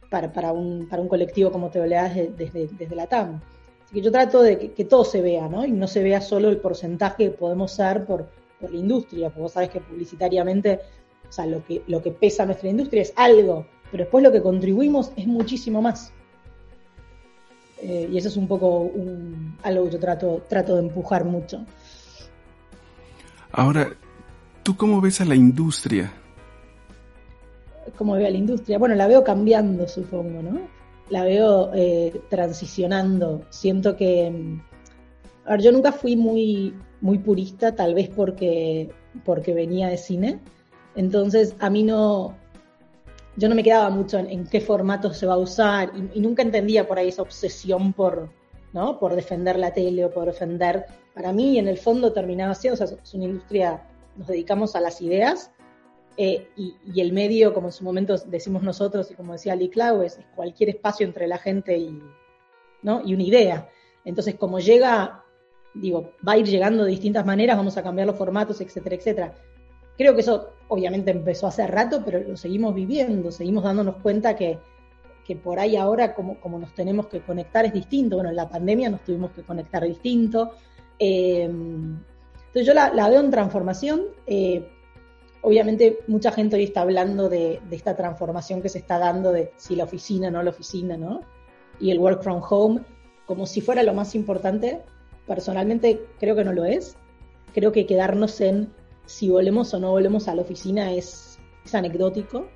para, 0.08 0.52
un, 0.52 0.86
para 0.88 1.02
un 1.02 1.08
colectivo 1.08 1.50
como 1.50 1.68
te 1.68 1.80
desde, 1.80 2.32
desde, 2.36 2.68
desde 2.68 2.94
la 2.94 3.08
TAM. 3.08 3.40
Así 3.84 3.94
que 3.94 4.00
yo 4.00 4.12
trato 4.12 4.42
de 4.42 4.70
que, 4.70 4.84
todo 4.84 5.04
se 5.04 5.22
vea, 5.22 5.48
¿no? 5.48 5.66
Y 5.66 5.72
no 5.72 5.88
se 5.88 6.04
vea 6.04 6.20
solo 6.20 6.50
el 6.50 6.58
porcentaje 6.58 7.24
que 7.24 7.30
podemos 7.32 7.72
ser 7.72 8.04
por, 8.04 8.28
por 8.60 8.70
la 8.70 8.78
industria, 8.78 9.28
porque 9.30 9.40
vos 9.40 9.52
sabes 9.54 9.70
que 9.70 9.80
publicitariamente, 9.80 10.78
o 11.28 11.32
sea, 11.32 11.46
lo 11.46 11.64
que, 11.64 11.82
lo 11.88 12.00
que 12.00 12.12
pesa 12.12 12.46
nuestra 12.46 12.68
industria 12.68 13.02
es 13.02 13.12
algo, 13.16 13.66
pero 13.92 14.04
después 14.04 14.24
lo 14.24 14.32
que 14.32 14.40
contribuimos 14.40 15.12
es 15.16 15.26
muchísimo 15.26 15.82
más. 15.82 16.12
Eh, 17.82 18.08
y 18.10 18.16
eso 18.16 18.28
es 18.28 18.36
un 18.38 18.48
poco 18.48 18.90
algo 19.62 19.84
que 19.84 19.90
yo 19.90 20.00
trato, 20.00 20.42
trato 20.48 20.76
de 20.76 20.82
empujar 20.82 21.26
mucho. 21.26 21.66
Ahora, 23.52 23.90
¿tú 24.62 24.74
cómo 24.76 25.02
ves 25.02 25.20
a 25.20 25.26
la 25.26 25.34
industria? 25.34 26.10
¿Cómo 27.98 28.14
veo 28.14 28.26
a 28.26 28.30
la 28.30 28.38
industria? 28.38 28.78
Bueno, 28.78 28.94
la 28.94 29.06
veo 29.06 29.22
cambiando, 29.22 29.86
supongo, 29.86 30.40
¿no? 30.40 30.60
La 31.10 31.24
veo 31.24 31.70
eh, 31.74 32.18
transicionando. 32.30 33.44
Siento 33.50 33.94
que... 33.94 34.58
A 35.44 35.50
ver, 35.50 35.60
yo 35.60 35.70
nunca 35.70 35.92
fui 35.92 36.16
muy, 36.16 36.74
muy 37.02 37.18
purista, 37.18 37.74
tal 37.74 37.94
vez 37.94 38.08
porque, 38.08 38.88
porque 39.22 39.52
venía 39.52 39.88
de 39.88 39.98
cine. 39.98 40.40
Entonces, 40.94 41.56
a 41.58 41.68
mí 41.68 41.82
no, 41.82 42.36
yo 43.36 43.48
no 43.48 43.54
me 43.54 43.62
quedaba 43.62 43.90
mucho 43.90 44.18
en, 44.18 44.46
qué 44.46 44.60
formato 44.60 45.12
se 45.14 45.26
va 45.26 45.34
a 45.34 45.38
usar 45.38 45.92
y, 46.14 46.20
nunca 46.20 46.42
entendía 46.42 46.86
por 46.86 46.98
ahí 46.98 47.08
esa 47.08 47.22
obsesión 47.22 47.92
por, 47.92 48.30
¿no? 48.72 48.98
por 48.98 49.14
defender 49.14 49.58
la 49.58 49.72
tele 49.72 50.04
o 50.04 50.10
por 50.10 50.26
defender. 50.26 50.86
Para 51.14 51.32
mí, 51.32 51.58
en 51.58 51.68
el 51.68 51.78
fondo, 51.78 52.12
terminaba 52.12 52.54
siendo, 52.54 52.82
o 52.82 52.86
sea, 52.86 52.96
es 53.02 53.14
una 53.14 53.24
industria, 53.24 53.82
nos 54.16 54.26
dedicamos 54.28 54.76
a 54.76 54.80
las 54.80 55.00
ideas 55.00 55.50
eh, 56.16 56.48
y, 56.56 57.00
el 57.00 57.12
medio, 57.12 57.54
como 57.54 57.68
en 57.68 57.72
su 57.72 57.84
momento 57.84 58.16
decimos 58.26 58.62
nosotros 58.62 59.10
y 59.10 59.14
como 59.14 59.32
decía 59.32 59.56
Lee 59.56 59.70
Clau, 59.70 60.02
es, 60.02 60.18
cualquier 60.36 60.70
espacio 60.70 61.06
entre 61.06 61.26
la 61.26 61.38
gente 61.38 61.76
y, 61.78 61.98
¿no? 62.82 63.02
y 63.04 63.14
una 63.14 63.22
idea. 63.22 63.68
Entonces, 64.04 64.34
como 64.34 64.58
llega, 64.58 65.24
digo, 65.74 66.12
va 66.26 66.32
a 66.32 66.38
ir 66.38 66.46
llegando 66.46 66.84
de 66.84 66.90
distintas 66.90 67.24
maneras, 67.24 67.56
vamos 67.56 67.76
a 67.78 67.82
cambiar 67.82 68.06
los 68.06 68.16
formatos, 68.16 68.60
etcétera, 68.60 68.96
etcétera. 68.96 69.34
Creo 69.96 70.14
que 70.14 70.20
eso 70.20 70.50
obviamente 70.72 71.10
empezó 71.10 71.46
hace 71.46 71.66
rato, 71.66 72.02
pero 72.02 72.20
lo 72.20 72.34
seguimos 72.34 72.74
viviendo, 72.74 73.30
seguimos 73.30 73.62
dándonos 73.62 73.96
cuenta 73.96 74.34
que, 74.34 74.58
por 75.42 75.58
ahí 75.58 75.76
ahora 75.76 76.14
como, 76.14 76.38
como, 76.40 76.58
nos 76.58 76.74
tenemos 76.74 77.06
que 77.06 77.20
conectar 77.20 77.64
es 77.64 77.72
distinto. 77.72 78.16
Bueno, 78.16 78.30
en 78.30 78.36
la 78.36 78.48
pandemia 78.48 78.90
nos 78.90 79.02
tuvimos 79.02 79.30
que 79.32 79.42
conectar 79.42 79.82
distinto. 79.82 80.52
Eh, 80.98 81.44
entonces 81.44 82.66
yo 82.66 82.74
la, 82.74 83.08
veo 83.08 83.20
en 83.20 83.30
transformación. 83.30 84.02
Eh, 84.26 84.68
obviamente 85.40 86.00
mucha 86.06 86.32
gente 86.32 86.56
hoy 86.56 86.64
está 86.64 86.82
hablando 86.82 87.28
de, 87.28 87.60
esta 87.70 87.96
transformación 87.96 88.60
que 88.60 88.68
se 88.68 88.78
está 88.78 88.98
dando 88.98 89.32
de 89.32 89.52
si 89.56 89.76
la 89.76 89.84
oficina, 89.84 90.30
no 90.30 90.42
la 90.42 90.50
oficina, 90.50 90.96
¿no? 90.96 91.20
Y 91.80 91.90
el 91.90 91.98
work 91.98 92.22
from 92.22 92.42
home 92.48 92.82
como 93.26 93.46
si 93.46 93.60
fuera 93.60 93.82
lo 93.82 93.94
más 93.94 94.14
importante. 94.14 94.82
Personalmente 95.26 96.02
creo 96.18 96.34
que 96.34 96.44
no 96.44 96.52
lo 96.52 96.64
es. 96.64 96.96
Creo 97.54 97.72
que 97.72 97.86
quedarnos 97.86 98.40
en 98.40 98.70
si 99.06 99.28
volvemos 99.28 99.72
o 99.74 99.80
no 99.80 99.90
volvemos 99.90 100.28
a 100.28 100.34
la 100.34 100.42
oficina 100.42 100.92
es, 100.92 101.38
anecdótico. 101.72 102.48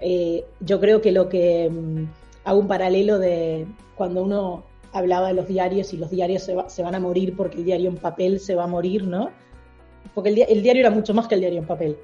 Eh, 0.00 0.44
yo 0.60 0.80
creo 0.80 1.00
que 1.00 1.12
lo 1.12 1.28
que 1.28 1.68
mm, 1.70 2.04
hago 2.44 2.60
un 2.60 2.68
paralelo 2.68 3.18
de 3.18 3.66
cuando 3.96 4.22
uno 4.22 4.64
hablaba 4.92 5.28
de 5.28 5.34
los 5.34 5.48
diarios 5.48 5.92
y 5.92 5.96
los 5.96 6.10
diarios 6.10 6.48
se, 6.68 6.82
van 6.82 6.94
a 6.94 7.00
morir 7.00 7.34
porque 7.36 7.58
el 7.58 7.64
diario 7.64 7.90
en 7.90 7.96
papel 7.96 8.38
se 8.38 8.54
va 8.54 8.64
a 8.64 8.68
morir, 8.68 9.06
¿no? 9.06 9.30
Porque 10.14 10.30
el, 10.30 10.38
el, 10.48 10.62
diario 10.62 10.80
era 10.80 10.90
mucho 10.90 11.14
más 11.14 11.26
que 11.26 11.34
el 11.34 11.40
diario 11.40 11.58
en 11.58 11.66
papel. 11.66 11.98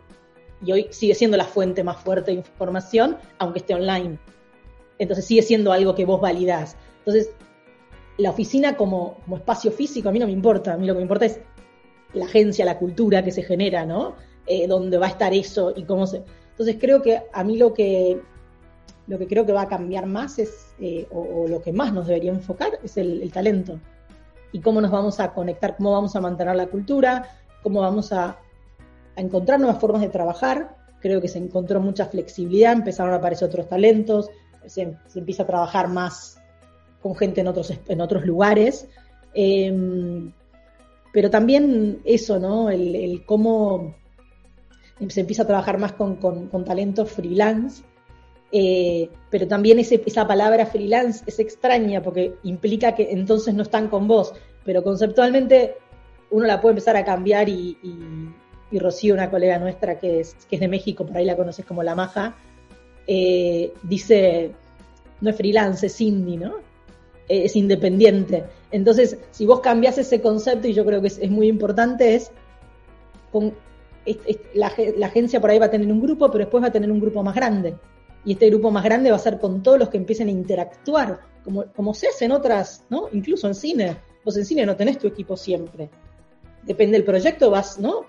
Y 0.65 0.73
hoy 0.73 0.87
sigue 0.91 1.15
siendo 1.15 1.37
la 1.37 1.45
fuente 1.45 1.85
más 1.85 1.99
fuerte 1.99 2.33
de 2.33 2.39
información, 2.39 3.17
aunque 3.39 3.61
esté 3.61 3.75
online. 3.75 4.19
Entonces 4.99 5.25
sigue 5.25 5.43
siendo 5.43 5.73
algo 5.73 5.95
que 5.95 6.05
vos 6.05 6.21
validás. 6.21 6.77
Entonces, 6.99 7.31
la 8.19 8.31
oficina 8.31 8.77
como, 8.77 9.19
como 9.25 9.37
espacio 9.37 9.71
físico 9.71 10.09
a 10.09 10.13
mí 10.13 10.19
no 10.19 10.27
me 10.27 10.33
importa. 10.33 10.75
A 10.75 10.77
mí 10.77 10.87
lo 10.87 10.93
que 10.93 10.99
me 10.99 11.03
importa 11.03 11.27
es 11.27 11.41
la 12.15 12.25
agencia, 12.25 12.65
la 12.65 12.79
cultura 12.79 13.23
que 13.23 13.31
se 13.31 13.43
genera, 13.43 13.85
¿no? 13.85 14.15
Eh, 14.47 14.67
dónde 14.67 14.99
va 14.99 15.07
a 15.07 15.11
estar 15.11 15.33
eso 15.33 15.73
y 15.75 15.85
cómo 15.85 16.07
se... 16.07 16.23
Entonces 16.51 16.77
creo 16.81 17.03
que 17.03 17.23
a 17.33 17.45
mí 17.45 17.57
lo 17.57 17.73
que, 17.73 18.21
lo 19.07 19.19
que 19.19 19.27
creo 19.27 19.47
que 19.47 19.53
va 19.53 19.63
a 19.63 19.69
cambiar 19.69 20.07
más 20.07 20.39
es, 20.39 20.75
eh, 20.79 21.07
o, 21.11 21.47
lo 21.49 21.63
que 21.63 21.73
más 21.73 21.93
nos 21.93 22.07
debería 22.07 22.31
enfocar, 22.31 22.79
es 22.83 22.97
el, 22.97 23.31
talento. 23.33 23.79
Y 24.53 24.61
cómo 24.61 24.81
nos 24.81 24.91
vamos 24.91 25.21
a 25.21 25.33
conectar, 25.33 25.77
cómo 25.77 25.93
vamos 25.93 26.15
a 26.17 26.21
mantener 26.21 26.57
la 26.57 26.67
cultura, 26.67 27.29
cómo 27.63 27.81
vamos 27.81 28.13
a, 28.13 28.39
encontrar 29.17 29.59
nuevas 29.59 29.81
formas 29.81 30.03
de 30.03 30.09
trabajar. 30.09 30.77
Creo 31.01 31.21
que 31.21 31.29
se 31.29 31.39
encontró 31.39 31.81
mucha 31.81 32.07
flexibilidad, 32.07 32.73
empezaron 32.73 33.13
a 33.13 33.17
aparecer 33.17 33.49
otros 33.49 33.69
talentos, 33.69 34.31
se, 34.67 34.97
empieza 35.15 35.43
a 35.43 35.47
trabajar 35.47 35.89
más 35.89 36.41
con 37.03 37.15
gente 37.17 37.41
en 37.41 37.49
otros, 37.49 37.73
en 37.89 38.01
otros 38.01 38.25
lugares. 38.25 38.87
Em, 39.35 40.33
pero 41.13 41.31
también 41.31 42.01
eso, 42.05 42.39
¿no? 42.39 42.71
El, 42.71 43.23
cómo 43.27 43.95
se 45.09 45.21
empieza 45.21 45.43
a 45.43 45.47
trabajar 45.47 45.79
más 45.79 45.93
con, 45.93 46.17
con, 46.17 46.65
talentos 46.65 47.11
freelance. 47.11 47.83
Eh, 48.53 49.09
pero 49.31 49.47
también 49.47 49.79
esa 49.79 50.27
palabra 50.27 50.67
freelance 50.67 51.23
es 51.27 51.39
extraña 51.39 52.03
porque 52.03 52.35
implica 52.43 52.97
que 52.97 53.13
entonces 53.13 53.55
no 53.55 53.63
están 53.63 53.87
con 53.89 54.09
vos, 54.09 54.35
pero 54.65 54.83
conceptualmente 54.83 55.77
uno 56.31 56.47
la 56.47 56.61
puede 56.61 56.73
empezar 56.73 56.97
a 56.97 57.05
cambiar 57.05 57.49
y, 57.49 57.79
y, 58.73 58.79
Rocío, 58.79 59.15
una 59.15 59.31
colega 59.31 59.59
nuestra 59.59 59.99
que 59.99 60.21
es, 60.21 60.35
que 60.49 60.57
es 60.57 60.61
de 60.61 60.69
México, 60.69 61.07
por 61.07 61.17
ahí 61.17 61.25
la 61.25 61.37
conoces 61.37 61.65
como 61.65 61.83
La 61.83 61.95
Maja, 61.95 62.37
eh, 63.07 63.73
dice, 63.83 64.53
no 65.21 65.31
es 65.31 65.37
freelance, 65.37 65.87
es 65.87 66.01
indie, 66.01 66.37
¿no? 66.37 66.70
Eh, 67.31 67.45
es 67.45 67.55
independiente. 67.55 68.45
Entonces, 68.73 69.17
si 69.31 69.47
vos 69.47 69.61
cambias 69.61 69.97
ese 69.99 70.21
concepto, 70.21 70.67
y 70.67 70.73
yo 70.73 70.85
creo 70.85 71.01
que 71.01 71.07
es, 71.07 71.31
muy 71.31 71.47
importante, 71.47 72.15
es, 72.17 72.31
con, 73.31 73.55
la, 74.55 74.73
la 74.97 75.07
agencia 75.07 75.41
por 75.41 75.51
ahí 75.51 75.59
va 75.59 75.67
a 75.67 75.71
tener 75.71 75.91
un 75.91 76.03
grupo, 76.03 76.31
pero 76.31 76.45
después 76.45 76.63
va 76.63 76.69
a 76.69 76.73
tener 76.73 76.91
un 76.91 77.01
grupo 77.01 77.23
más 77.23 77.35
grande. 77.35 77.77
Y 78.25 78.33
este 78.33 78.51
grupo 78.51 78.71
más 78.71 78.85
grande 78.85 79.11
va 79.11 79.17
a 79.17 79.21
ser 79.21 79.39
con 79.39 79.63
todos 79.63 79.79
los 79.79 79.89
que 79.89 79.97
empiecen 79.97 80.29
a 80.29 80.33
interactuar, 80.33 81.21
como, 81.45 81.65
como 81.77 81.95
se 81.95 82.09
hace 82.09 82.25
en 82.25 82.33
otras, 82.33 82.85
¿no? 82.91 83.09
Incluso 83.13 83.47
en 83.47 83.55
cine. 83.55 83.97
Vos 84.25 84.37
en 84.37 84.45
cine 84.45 84.67
no 84.67 84.77
tenés 84.77 84.99
tu 84.99 85.07
equipo 85.07 85.37
siempre 85.37 85.89
depende 86.63 86.97
del 86.97 87.05
proyecto, 87.05 87.51
vas, 87.51 87.79
¿no? 87.79 88.07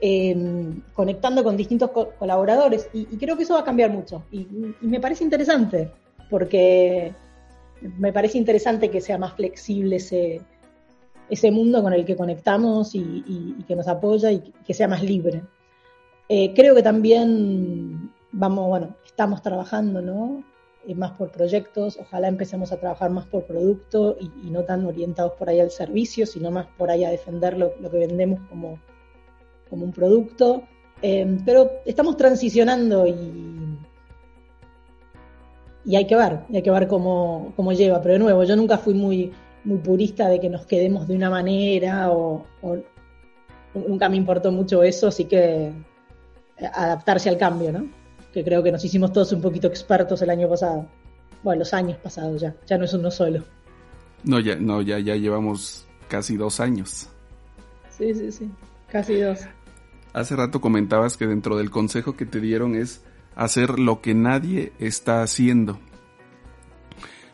Em, 0.00 0.80
conectando 0.94 1.44
con 1.44 1.56
distintos 1.56 1.90
colaboradores 1.90 2.88
y, 2.94 3.04
creo 3.18 3.36
que 3.36 3.42
eso 3.42 3.52
va 3.52 3.60
a 3.60 3.64
cambiar 3.64 3.90
mucho 3.90 4.24
y, 4.32 4.46
me 4.80 4.98
parece 4.98 5.24
interesante 5.24 5.90
porque 6.30 7.12
me 7.98 8.12
parece 8.12 8.38
interesante 8.38 8.90
que 8.90 9.00
sea 9.00 9.18
más 9.18 9.34
flexible 9.34 9.96
ese, 9.96 10.42
ese 11.30 11.50
mundo 11.50 11.82
con 11.82 11.92
el 11.92 12.04
que 12.04 12.16
conectamos 12.16 12.94
y, 12.94 13.64
que 13.66 13.76
nos 13.76 13.88
apoya 13.88 14.32
y 14.32 14.40
que 14.66 14.74
sea 14.74 14.88
más 14.88 15.02
libre. 15.02 15.42
Eh, 16.28 16.52
creo 16.54 16.74
que 16.74 16.82
también 16.82 18.12
vamos, 18.32 18.68
bueno, 18.68 18.96
estamos 19.04 19.42
trabajando, 19.42 20.02
¿no? 20.02 20.44
Eh, 20.86 20.94
más 20.94 21.12
por 21.12 21.30
proyectos, 21.30 21.98
ojalá 22.00 22.28
empecemos 22.28 22.72
a 22.72 22.78
trabajar 22.78 23.10
más 23.10 23.26
por 23.26 23.44
producto 23.44 24.16
y, 24.18 24.50
no 24.50 24.64
tan 24.64 24.84
orientados 24.86 25.32
por 25.32 25.48
ahí 25.48 25.60
al 25.60 25.70
servicio, 25.70 26.26
sino 26.26 26.50
más 26.50 26.66
por 26.78 26.90
ahí 26.90 27.04
a 27.04 27.10
defender 27.10 27.56
lo, 27.56 27.72
que 27.72 27.98
vendemos 27.98 28.40
como, 28.48 28.80
como 29.68 29.84
un 29.84 29.92
producto. 29.92 30.62
Eh, 31.02 31.38
pero 31.44 31.70
estamos 31.86 32.16
transicionando 32.16 33.06
y, 33.06 33.12
y 35.84 35.96
hay 35.96 36.06
que 36.06 36.16
ver, 36.16 36.40
hay 36.52 36.62
que 36.62 36.70
ver 36.70 36.86
cómo, 36.86 37.52
cómo, 37.56 37.72
lleva. 37.72 38.00
Pero 38.02 38.14
de 38.14 38.18
nuevo, 38.18 38.44
yo 38.44 38.56
nunca 38.56 38.78
fui 38.78 38.94
muy, 38.94 39.32
muy 39.64 39.78
purista 39.78 40.28
de 40.28 40.40
que 40.40 40.48
nos 40.48 40.66
quedemos 40.66 41.08
de 41.08 41.16
una 41.16 41.30
manera 41.30 42.10
o, 42.10 42.46
o 42.62 42.76
nunca 43.74 44.08
me 44.08 44.16
importó 44.16 44.52
mucho 44.52 44.82
eso, 44.82 45.08
así 45.08 45.24
que 45.24 45.72
adaptarse 46.74 47.28
al 47.28 47.38
cambio, 47.38 47.72
¿no? 47.72 48.00
que 48.32 48.44
creo 48.44 48.62
que 48.62 48.72
nos 48.72 48.84
hicimos 48.84 49.12
todos 49.12 49.32
un 49.32 49.40
poquito 49.40 49.66
expertos 49.66 50.22
el 50.22 50.30
año 50.30 50.48
pasado. 50.48 50.88
Bueno, 51.42 51.60
los 51.60 51.74
años 51.74 51.98
pasados 51.98 52.40
ya, 52.40 52.54
ya 52.66 52.78
no 52.78 52.84
es 52.84 52.94
uno 52.94 53.10
solo. 53.10 53.44
No, 54.24 54.38
ya, 54.40 54.56
no, 54.56 54.82
ya, 54.82 54.98
ya 54.98 55.16
llevamos 55.16 55.86
casi 56.08 56.36
dos 56.36 56.60
años. 56.60 57.08
Sí, 57.90 58.14
sí, 58.14 58.30
sí, 58.30 58.50
casi 58.88 59.20
dos. 59.20 59.40
Hace 60.12 60.36
rato 60.36 60.60
comentabas 60.60 61.16
que 61.16 61.26
dentro 61.26 61.56
del 61.56 61.70
consejo 61.70 62.16
que 62.16 62.26
te 62.26 62.40
dieron 62.40 62.74
es 62.74 63.02
hacer 63.40 63.78
lo 63.78 64.02
que 64.02 64.14
nadie 64.14 64.72
está 64.78 65.22
haciendo 65.22 65.78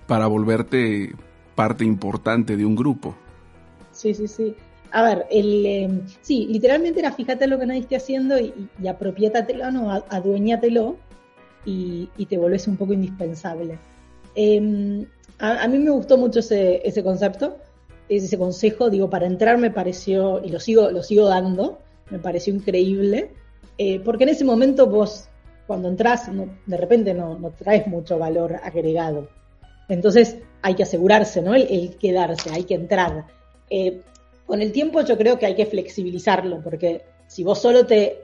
para 0.06 0.28
volverte 0.28 1.16
parte 1.56 1.84
importante 1.84 2.56
de 2.56 2.64
un 2.64 2.76
grupo. 2.76 3.16
Sí, 3.90 4.14
sí, 4.14 4.28
sí. 4.28 4.54
A 4.92 5.02
ver, 5.02 5.26
el, 5.32 5.66
em, 5.66 6.02
sí, 6.22 6.46
literalmente 6.48 7.00
era 7.00 7.10
fíjate 7.10 7.48
lo 7.48 7.58
que 7.58 7.66
nadie 7.66 7.80
esté 7.80 7.96
haciendo 7.96 8.38
y, 8.38 8.54
y 8.80 8.88
no, 9.72 9.90
adueñatelo 10.08 10.96
y, 11.64 12.08
y, 12.16 12.26
te 12.26 12.38
volvés 12.38 12.68
un 12.68 12.76
poco 12.76 12.92
indispensable. 12.92 13.76
Em, 14.36 15.04
a, 15.40 15.66
mí 15.66 15.78
me 15.78 15.90
gustó 15.90 16.16
mucho 16.16 16.38
ese, 16.38 16.86
ese 16.86 17.02
concepto, 17.02 17.56
ese 18.08 18.38
consejo, 18.38 18.90
digo, 18.90 19.10
para 19.10 19.26
entrar 19.26 19.58
me 19.58 19.72
pareció, 19.72 20.40
y 20.44 20.50
lo 20.50 20.60
sigo, 20.60 20.88
lo 20.92 21.02
sigo 21.02 21.26
dando, 21.26 21.80
me 22.10 22.20
pareció 22.20 22.54
increíble, 22.54 23.32
eh, 23.76 23.98
porque 23.98 24.22
en 24.22 24.30
ese 24.30 24.44
momento 24.44 24.86
vos, 24.86 25.28
cuando 25.66 25.88
entras, 25.88 26.30
de 26.66 26.76
repente 26.76 27.12
no, 27.14 27.38
no, 27.38 27.50
traes 27.50 27.86
mucho 27.86 28.18
valor 28.18 28.56
agregado. 28.62 29.28
Entonces 29.88 30.38
hay 30.62 30.74
que 30.74 30.84
asegurarse, 30.84 31.42
¿no? 31.42 31.54
El, 31.54 31.96
quedarse, 31.96 32.50
hay 32.50 32.64
que 32.64 32.74
entrar. 32.74 33.26
Eh, 33.70 34.00
con 34.46 34.62
el 34.62 34.72
tiempo 34.72 35.00
yo 35.02 35.16
creo 35.16 35.38
que 35.38 35.46
hay 35.46 35.54
que 35.54 35.66
flexibilizarlo, 35.66 36.60
porque 36.62 37.02
si 37.26 37.42
vos 37.42 37.60
solo 37.60 37.84
te, 37.86 38.22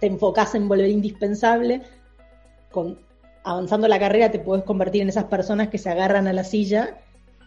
te 0.00 0.06
enfocás 0.06 0.54
en 0.54 0.68
volver 0.68 0.88
indispensable, 0.88 1.82
con, 2.70 2.98
avanzando 3.44 3.86
la 3.86 3.98
carrera 3.98 4.30
te 4.30 4.40
puedes 4.40 4.64
convertir 4.64 5.02
en 5.02 5.10
esas 5.10 5.24
personas 5.24 5.68
que 5.68 5.78
se 5.78 5.90
agarran 5.90 6.26
a 6.26 6.32
la 6.32 6.44
silla 6.44 6.98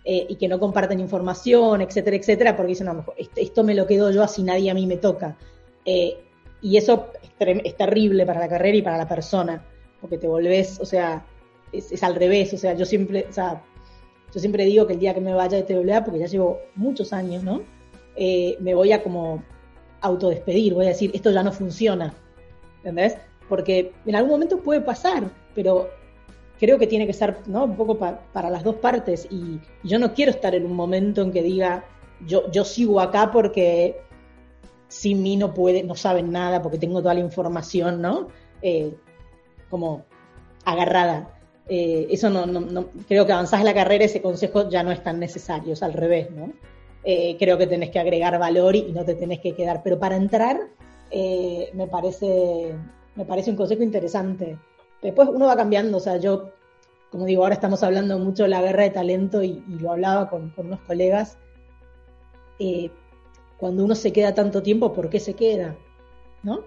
eh, 0.05 0.25
y 0.29 0.35
que 0.35 0.47
no 0.47 0.59
comparten 0.59 0.99
información, 1.01 1.81
etcétera, 1.81 2.15
etcétera, 2.15 2.55
porque 2.55 2.69
dicen, 2.69 2.87
no, 2.87 3.05
esto 3.35 3.63
me 3.63 3.75
lo 3.75 3.85
quedo 3.85 4.11
yo, 4.11 4.23
así 4.23 4.43
nadie 4.43 4.71
a 4.71 4.73
mí 4.73 4.87
me 4.87 4.97
toca. 4.97 5.35
Eh, 5.83 6.17
y 6.61 6.77
eso 6.77 7.11
es, 7.39 7.75
terrible 7.75 8.25
para 8.25 8.39
la 8.39 8.49
carrera 8.49 8.77
y 8.77 8.81
para 8.81 8.97
la 8.97 9.07
persona, 9.07 9.63
porque 10.01 10.17
te 10.17 10.27
volvés, 10.27 10.79
o 10.79 10.85
sea, 10.85 11.25
es, 11.71 11.91
es, 11.91 12.03
al 12.03 12.15
revés, 12.15 12.53
o 12.53 12.57
sea, 12.57 12.73
yo 12.73 12.85
siempre, 12.85 13.27
o 13.29 13.33
sea, 13.33 13.63
yo 14.33 14.39
siempre 14.39 14.65
digo 14.65 14.87
que 14.87 14.93
el 14.93 14.99
día 14.99 15.13
que 15.13 15.21
me 15.21 15.33
vaya 15.33 15.57
de 15.57 15.63
TWA, 15.63 16.03
porque 16.03 16.19
ya 16.19 16.27
llevo 16.27 16.59
muchos 16.75 17.13
años, 17.13 17.43
¿no? 17.43 17.61
Eh, 18.15 18.57
me 18.59 18.73
voy 18.73 18.91
a 18.91 19.03
como 19.03 19.43
autodespedir, 20.01 20.73
voy 20.73 20.85
a 20.85 20.89
decir, 20.89 21.11
esto 21.13 21.31
ya 21.31 21.43
no 21.43 21.51
funciona, 21.51 22.13
¿entendés? 22.77 23.17
Porque 23.47 23.93
en 24.05 24.15
algún 24.15 24.31
momento 24.31 24.61
puede 24.61 24.81
pasar, 24.81 25.29
pero 25.55 25.89
creo 26.59 26.77
que 26.77 26.87
tiene 26.87 27.07
que 27.07 27.13
ser 27.13 27.37
¿no? 27.47 27.65
un 27.65 27.75
poco 27.75 27.97
para 27.97 28.49
las 28.49 28.63
dos 28.63 28.75
partes 28.75 29.27
y, 29.29 29.59
yo 29.83 29.99
no 29.99 30.13
quiero 30.13 30.31
estar 30.31 30.55
en 30.55 30.65
un 30.65 30.73
momento 30.73 31.21
en 31.21 31.31
que 31.31 31.43
diga, 31.43 31.85
yo, 32.25 32.49
yo 32.51 32.65
sigo 32.65 32.99
acá 32.99 33.31
porque 33.31 34.01
sin 34.87 35.21
mí 35.21 35.35
no 35.35 35.53
puede, 35.53 35.83
no 35.83 35.95
saben 35.95 36.31
nada 36.31 36.61
porque 36.61 36.77
tengo 36.77 37.01
toda 37.01 37.13
la 37.13 37.19
información, 37.19 38.01
¿no? 38.01 38.29
Eh, 38.61 38.93
como 39.69 40.05
agarrada. 40.65 41.33
Eh, 41.67 42.07
eso 42.09 42.29
no, 42.29 42.45
no, 42.45 42.61
no, 42.61 42.87
creo 43.07 43.25
que 43.25 43.33
avanzás 43.33 43.63
la 43.63 43.73
carrera, 43.73 44.05
ese 44.05 44.21
consejo 44.21 44.69
ya 44.69 44.83
no 44.83 44.91
es 44.91 45.03
tan 45.03 45.19
necesario, 45.19 45.73
es 45.73 45.83
al 45.83 45.93
revés, 45.93 46.31
¿no? 46.31 46.53
Eh, 47.03 47.35
creo 47.37 47.57
que 47.57 47.67
tenés 47.67 47.89
que 47.89 47.99
agregar 47.99 48.39
valor 48.39 48.75
y, 48.75 48.91
no 48.91 49.03
te 49.03 49.15
tenés 49.15 49.39
que 49.39 49.53
quedar. 49.53 49.81
Pero 49.83 49.99
para 49.99 50.15
entrar, 50.15 50.59
me, 51.11 51.87
parece, 51.87 52.73
me 53.15 53.25
parece 53.25 53.51
un 53.51 53.57
consejo 53.57 53.83
interesante. 53.83 54.57
Después 55.01 55.29
uno 55.31 55.47
va 55.47 55.55
cambiando, 55.55 55.97
o 55.97 56.01
sea, 56.01 56.17
yo, 56.17 56.51
como 57.11 57.25
digo, 57.25 57.43
ahora 57.43 57.55
estamos 57.55 57.83
hablando 57.83 58.17
mucho 58.19 58.43
de 58.43 58.49
la 58.49 58.61
guerra 58.61 58.83
de 58.83 58.89
talento 58.89 59.43
y, 59.43 59.63
lo 59.67 59.91
hablaba 59.91 60.29
con, 60.29 60.53
unos 60.57 60.79
colegas. 60.81 61.37
Cuando 63.57 63.83
uno 63.83 63.95
se 63.95 64.13
queda 64.13 64.33
tanto 64.33 64.61
tiempo, 64.61 64.93
¿por 64.93 65.09
qué 65.09 65.19
se 65.19 65.33
queda? 65.33 65.75
¿No? 66.43 66.63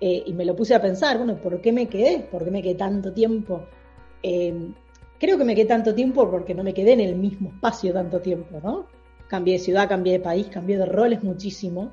y 0.00 0.34
me 0.34 0.44
lo 0.44 0.54
puse 0.54 0.74
a 0.74 0.82
pensar, 0.82 1.16
bueno, 1.16 1.36
¿por 1.36 1.62
qué 1.62 1.72
me 1.72 1.88
quedé? 1.88 2.18
¿Por 2.30 2.44
qué 2.44 2.50
me 2.50 2.60
quedé 2.60 2.74
tanto 2.74 3.14
tiempo? 3.14 3.62
creo 4.20 5.38
que 5.38 5.44
me 5.44 5.54
quedé 5.54 5.64
tanto 5.64 5.94
tiempo 5.94 6.30
porque 6.30 6.52
no 6.52 6.62
me 6.62 6.74
quedé 6.74 6.92
en 6.92 7.00
el 7.00 7.16
mismo 7.16 7.48
espacio 7.48 7.94
tanto 7.94 8.20
tiempo, 8.20 8.60
¿no? 8.62 8.86
cambié 9.28 9.54
de 9.54 9.64
ciudad, 9.64 9.88
cambié 9.88 10.14
de 10.14 10.20
país, 10.20 10.46
cambié 10.46 10.78
de 10.78 10.86
roles 10.86 11.22
muchísimo. 11.22 11.90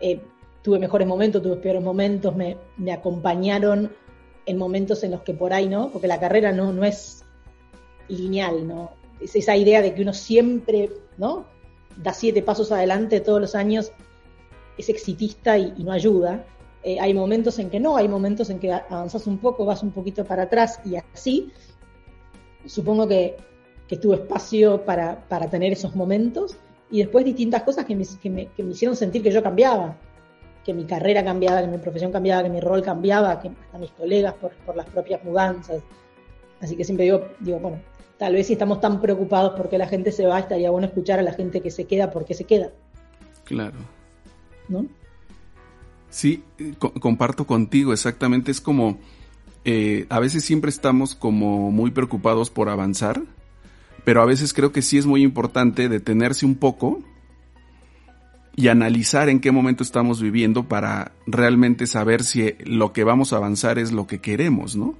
Eh, 0.00 0.20
tuve 0.62 0.78
mejores 0.78 1.06
momentos, 1.06 1.42
tuve 1.42 1.56
peores 1.56 1.82
momentos, 1.82 2.34
me, 2.36 2.56
acompañaron 2.92 3.92
en 4.44 4.58
momentos 4.58 5.02
en 5.04 5.12
los 5.12 5.22
que 5.22 5.34
por 5.34 5.52
ahí 5.52 5.68
no, 5.68 5.90
porque 5.90 6.06
la 6.06 6.20
carrera 6.20 6.52
no, 6.52 6.72
no 6.72 6.84
es 6.84 7.24
lineal, 8.08 8.66
¿no? 8.66 8.90
Es 9.20 9.36
esa 9.36 9.56
idea 9.56 9.82
de 9.82 9.94
que 9.94 10.02
uno 10.02 10.12
siempre, 10.12 10.90
¿no? 11.16 11.46
Da 11.96 12.12
siete 12.12 12.42
pasos 12.42 12.72
adelante 12.72 13.20
todos 13.20 13.40
los 13.40 13.54
años, 13.54 13.92
es 14.78 14.88
exitista 14.88 15.58
y, 15.58 15.72
no 15.82 15.92
ayuda. 15.92 16.44
Eh, 16.82 16.98
hay 17.00 17.14
momentos 17.14 17.58
en 17.58 17.70
que 17.70 17.78
no, 17.78 17.96
hay 17.96 18.08
momentos 18.08 18.50
en 18.50 18.58
que 18.58 18.72
avanzas 18.72 19.26
un 19.26 19.38
poco, 19.38 19.64
vas 19.64 19.82
un 19.82 19.92
poquito 19.92 20.24
para 20.24 20.44
atrás 20.44 20.80
y 20.84 20.96
así. 20.96 21.52
Supongo 22.66 23.06
que, 23.06 23.36
que 23.86 23.96
tuve 23.96 24.16
espacio 24.16 24.84
para, 24.84 25.28
para 25.28 25.48
tener 25.48 25.72
esos 25.72 25.94
momentos 25.94 26.56
y 26.90 26.98
después 26.98 27.24
distintas 27.24 27.62
cosas 27.62 27.84
que 27.84 27.94
me, 27.96 28.04
que 28.20 28.30
me, 28.30 28.46
que 28.48 28.62
me 28.62 28.72
hicieron 28.72 28.96
sentir 28.96 29.22
que 29.22 29.30
yo 29.30 29.42
cambiaba, 29.42 29.96
que 30.64 30.74
mi 30.74 30.84
carrera 30.84 31.24
cambiaba, 31.24 31.60
que 31.62 31.68
mi 31.68 31.78
profesión 31.78 32.12
cambiaba, 32.12 32.42
que 32.42 32.50
mi 32.50 32.60
rol 32.60 32.82
cambiaba, 32.82 33.40
que 33.40 33.48
hasta 33.48 33.78
mis 33.78 33.90
colegas 33.92 34.34
por, 34.34 34.52
por 34.66 34.76
las 34.76 34.86
propias 34.86 35.24
mudanzas. 35.24 35.82
Así 36.60 36.76
que 36.76 36.84
siempre 36.84 37.04
digo, 37.04 37.28
digo, 37.40 37.58
bueno, 37.58 37.80
tal 38.22 38.34
vez 38.34 38.46
si 38.46 38.52
estamos 38.52 38.80
tan 38.80 39.00
preocupados 39.00 39.54
porque 39.56 39.78
la 39.78 39.88
gente 39.88 40.12
se 40.12 40.24
va, 40.24 40.38
estaría 40.38 40.70
bueno 40.70 40.86
escuchar 40.86 41.18
a 41.18 41.22
la 41.22 41.32
gente 41.32 41.60
que 41.60 41.72
se 41.72 41.86
queda 41.86 42.12
porque 42.12 42.34
se 42.34 42.44
queda. 42.44 42.70
Claro. 43.42 43.74
¿No? 44.68 44.86
Sí, 46.08 46.44
comparto 46.78 47.48
contigo, 47.48 47.92
exactamente. 47.92 48.52
Es 48.52 48.60
como, 48.60 49.00
eh, 49.64 50.06
a 50.08 50.20
veces 50.20 50.44
siempre 50.44 50.68
estamos 50.68 51.16
como 51.16 51.72
muy 51.72 51.90
preocupados 51.90 52.48
por 52.48 52.68
avanzar, 52.68 53.20
pero 54.04 54.22
a 54.22 54.24
veces 54.24 54.54
creo 54.54 54.70
que 54.70 54.82
sí 54.82 54.98
es 54.98 55.06
muy 55.06 55.24
importante 55.24 55.88
detenerse 55.88 56.46
un 56.46 56.54
poco 56.54 57.00
y 58.54 58.68
analizar 58.68 59.30
en 59.30 59.40
qué 59.40 59.50
momento 59.50 59.82
estamos 59.82 60.22
viviendo 60.22 60.68
para 60.68 61.10
realmente 61.26 61.88
saber 61.88 62.22
si 62.22 62.54
lo 62.66 62.92
que 62.92 63.02
vamos 63.02 63.32
a 63.32 63.38
avanzar 63.38 63.80
es 63.80 63.90
lo 63.90 64.06
que 64.06 64.20
queremos, 64.20 64.76
¿no? 64.76 64.94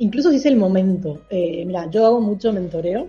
Incluso 0.00 0.30
si 0.30 0.36
es 0.36 0.46
el 0.46 0.56
momento. 0.56 1.22
Eh, 1.30 1.64
mira, 1.66 1.88
yo 1.90 2.06
hago 2.06 2.20
mucho 2.20 2.52
mentoreo. 2.52 3.08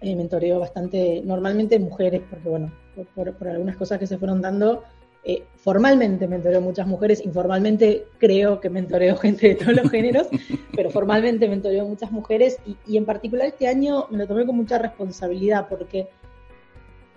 Eh, 0.00 0.16
mentoreo 0.16 0.58
bastante, 0.58 1.22
normalmente 1.24 1.78
mujeres, 1.78 2.22
porque 2.28 2.48
bueno, 2.48 2.72
por 3.14 3.48
algunas 3.48 3.76
cosas 3.76 3.98
que 3.98 4.06
se 4.06 4.18
fueron 4.18 4.40
dando, 4.40 4.82
eh, 5.24 5.44
formalmente 5.54 6.26
mentoreo 6.26 6.60
muchas 6.60 6.88
mujeres, 6.88 7.24
informalmente 7.24 8.06
creo 8.18 8.60
que 8.60 8.70
mentoreo 8.70 9.14
gente 9.18 9.48
de 9.48 9.54
todos 9.54 9.76
los 9.76 9.90
géneros, 9.90 10.28
pero 10.74 10.90
formalmente 10.90 11.48
mentoreo 11.48 11.86
muchas 11.86 12.10
mujeres 12.10 12.58
y, 12.86 12.96
en 12.96 13.04
particular 13.04 13.46
este 13.46 13.68
año 13.68 14.06
me 14.10 14.18
lo 14.18 14.26
tomé 14.26 14.44
con 14.46 14.56
mucha 14.56 14.78
responsabilidad 14.78 15.68
porque 15.68 16.08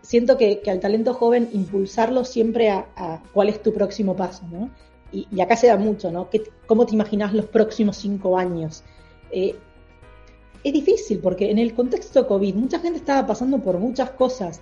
siento 0.02 0.38
que, 0.38 0.62
al 0.68 0.80
talento 0.80 1.16
joven 1.16 1.50
impulsarlo 1.54 2.26
siempre 2.26 2.70
a, 2.70 3.24
cuál 3.34 3.50
es 3.50 3.64
tu 3.64 3.74
próximo 3.74 4.16
paso, 4.16 4.46
¿no? 4.52 4.70
Y, 5.32 5.42
acá 5.42 5.56
se 5.56 5.68
da 5.68 5.78
mucho, 5.78 6.12
¿no? 6.12 6.30
¿Cómo 6.66 6.86
te 6.86 6.94
imaginas 6.94 7.34
los 7.34 7.46
próximos 7.46 7.98
cinco 7.98 8.38
años? 8.38 8.84
Eh, 9.32 9.56
es 10.64 10.74
difícil 10.74 11.20
porque 11.20 11.52
en 11.52 11.60
el 11.60 11.74
contexto 11.74 12.28
COVID 12.28 12.56
mucha 12.56 12.80
gente 12.80 13.00
estaba 13.00 13.26
pasando 13.26 13.60
por 13.60 13.78
muchas 13.78 14.12
cosas 14.12 14.62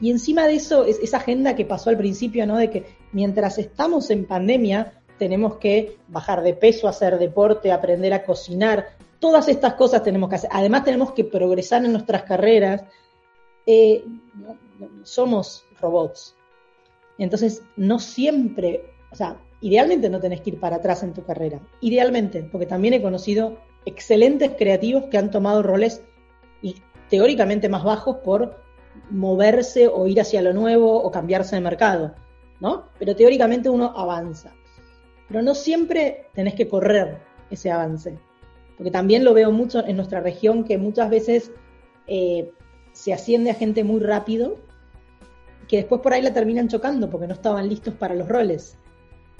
y 0.00 0.10
encima 0.10 0.46
de 0.46 0.56
eso, 0.56 0.84
es 0.84 0.98
esa 0.98 1.18
agenda 1.18 1.54
que 1.54 1.64
pasó 1.64 1.90
al 1.90 1.96
principio, 1.96 2.46
¿no? 2.46 2.56
De 2.56 2.70
que 2.70 2.84
mientras 3.12 3.58
estamos 3.58 4.10
en 4.10 4.26
pandemia, 4.26 5.00
tenemos 5.18 5.56
que 5.56 5.98
bajar 6.08 6.42
de 6.42 6.54
peso, 6.54 6.88
hacer 6.88 7.18
deporte, 7.18 7.70
aprender 7.70 8.12
a 8.12 8.24
cocinar. 8.24 8.88
Todas 9.20 9.48
estas 9.48 9.74
cosas 9.74 10.02
tenemos 10.02 10.28
que 10.28 10.36
hacer. 10.36 10.50
Además, 10.52 10.84
tenemos 10.84 11.12
que 11.12 11.24
progresar 11.24 11.84
en 11.84 11.92
nuestras 11.92 12.24
carreras. 12.24 12.84
Eh, 13.66 14.04
somos 15.04 15.64
robots. 15.80 16.34
Entonces, 17.16 17.62
no 17.76 18.00
siempre, 18.00 18.82
o 19.12 19.16
sea, 19.16 19.38
idealmente 19.64 20.10
no 20.10 20.20
tenés 20.20 20.42
que 20.42 20.50
ir 20.50 20.60
para 20.60 20.76
atrás 20.76 21.02
en 21.02 21.14
tu 21.14 21.24
carrera. 21.24 21.58
Idealmente, 21.80 22.42
porque 22.42 22.66
también 22.66 22.92
he 22.92 23.00
conocido 23.00 23.56
excelentes 23.86 24.50
creativos 24.58 25.04
que 25.04 25.16
han 25.16 25.30
tomado 25.30 25.62
roles 25.62 26.02
teóricamente 27.08 27.70
más 27.70 27.82
bajos 27.82 28.16
por 28.16 28.62
moverse 29.10 29.88
o 29.88 30.06
ir 30.06 30.20
hacia 30.20 30.42
lo 30.42 30.52
nuevo 30.52 31.02
o 31.02 31.10
cambiarse 31.10 31.56
de 31.56 31.62
mercado, 31.62 32.14
¿no? 32.60 32.90
Pero 32.98 33.16
teóricamente 33.16 33.70
uno 33.70 33.92
avanza. 33.96 34.52
Pero 35.28 35.40
no 35.40 35.54
siempre 35.54 36.26
tenés 36.34 36.54
que 36.54 36.68
correr 36.68 37.22
ese 37.50 37.70
avance, 37.70 38.18
porque 38.76 38.90
también 38.90 39.24
lo 39.24 39.32
veo 39.32 39.50
mucho 39.50 39.82
en 39.86 39.96
nuestra 39.96 40.20
región 40.20 40.64
que 40.64 40.76
muchas 40.76 41.08
veces 41.08 41.52
eh, 42.06 42.50
se 42.92 43.14
asciende 43.14 43.50
a 43.50 43.54
gente 43.54 43.82
muy 43.82 44.00
rápido 44.00 44.58
que 45.68 45.78
después 45.78 46.02
por 46.02 46.12
ahí 46.12 46.20
la 46.20 46.34
terminan 46.34 46.68
chocando 46.68 47.08
porque 47.08 47.26
no 47.26 47.32
estaban 47.32 47.66
listos 47.66 47.94
para 47.94 48.14
los 48.14 48.28
roles. 48.28 48.76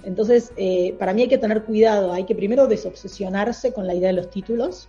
Entonces, 0.05 0.53
eh, 0.57 0.95
para 0.99 1.15
mí 1.15 1.23
hay 1.23 1.29
que 1.29 1.39
tener 1.39 1.63
cuidado, 1.65 2.13
hay 2.13 2.25
que 2.25 2.35
primero 2.35 2.67
desobsesionarse 2.67 3.73
con 3.73 3.87
la 3.87 3.95
idea 3.95 4.09
de 4.09 4.15
los 4.15 4.31
títulos, 4.31 4.89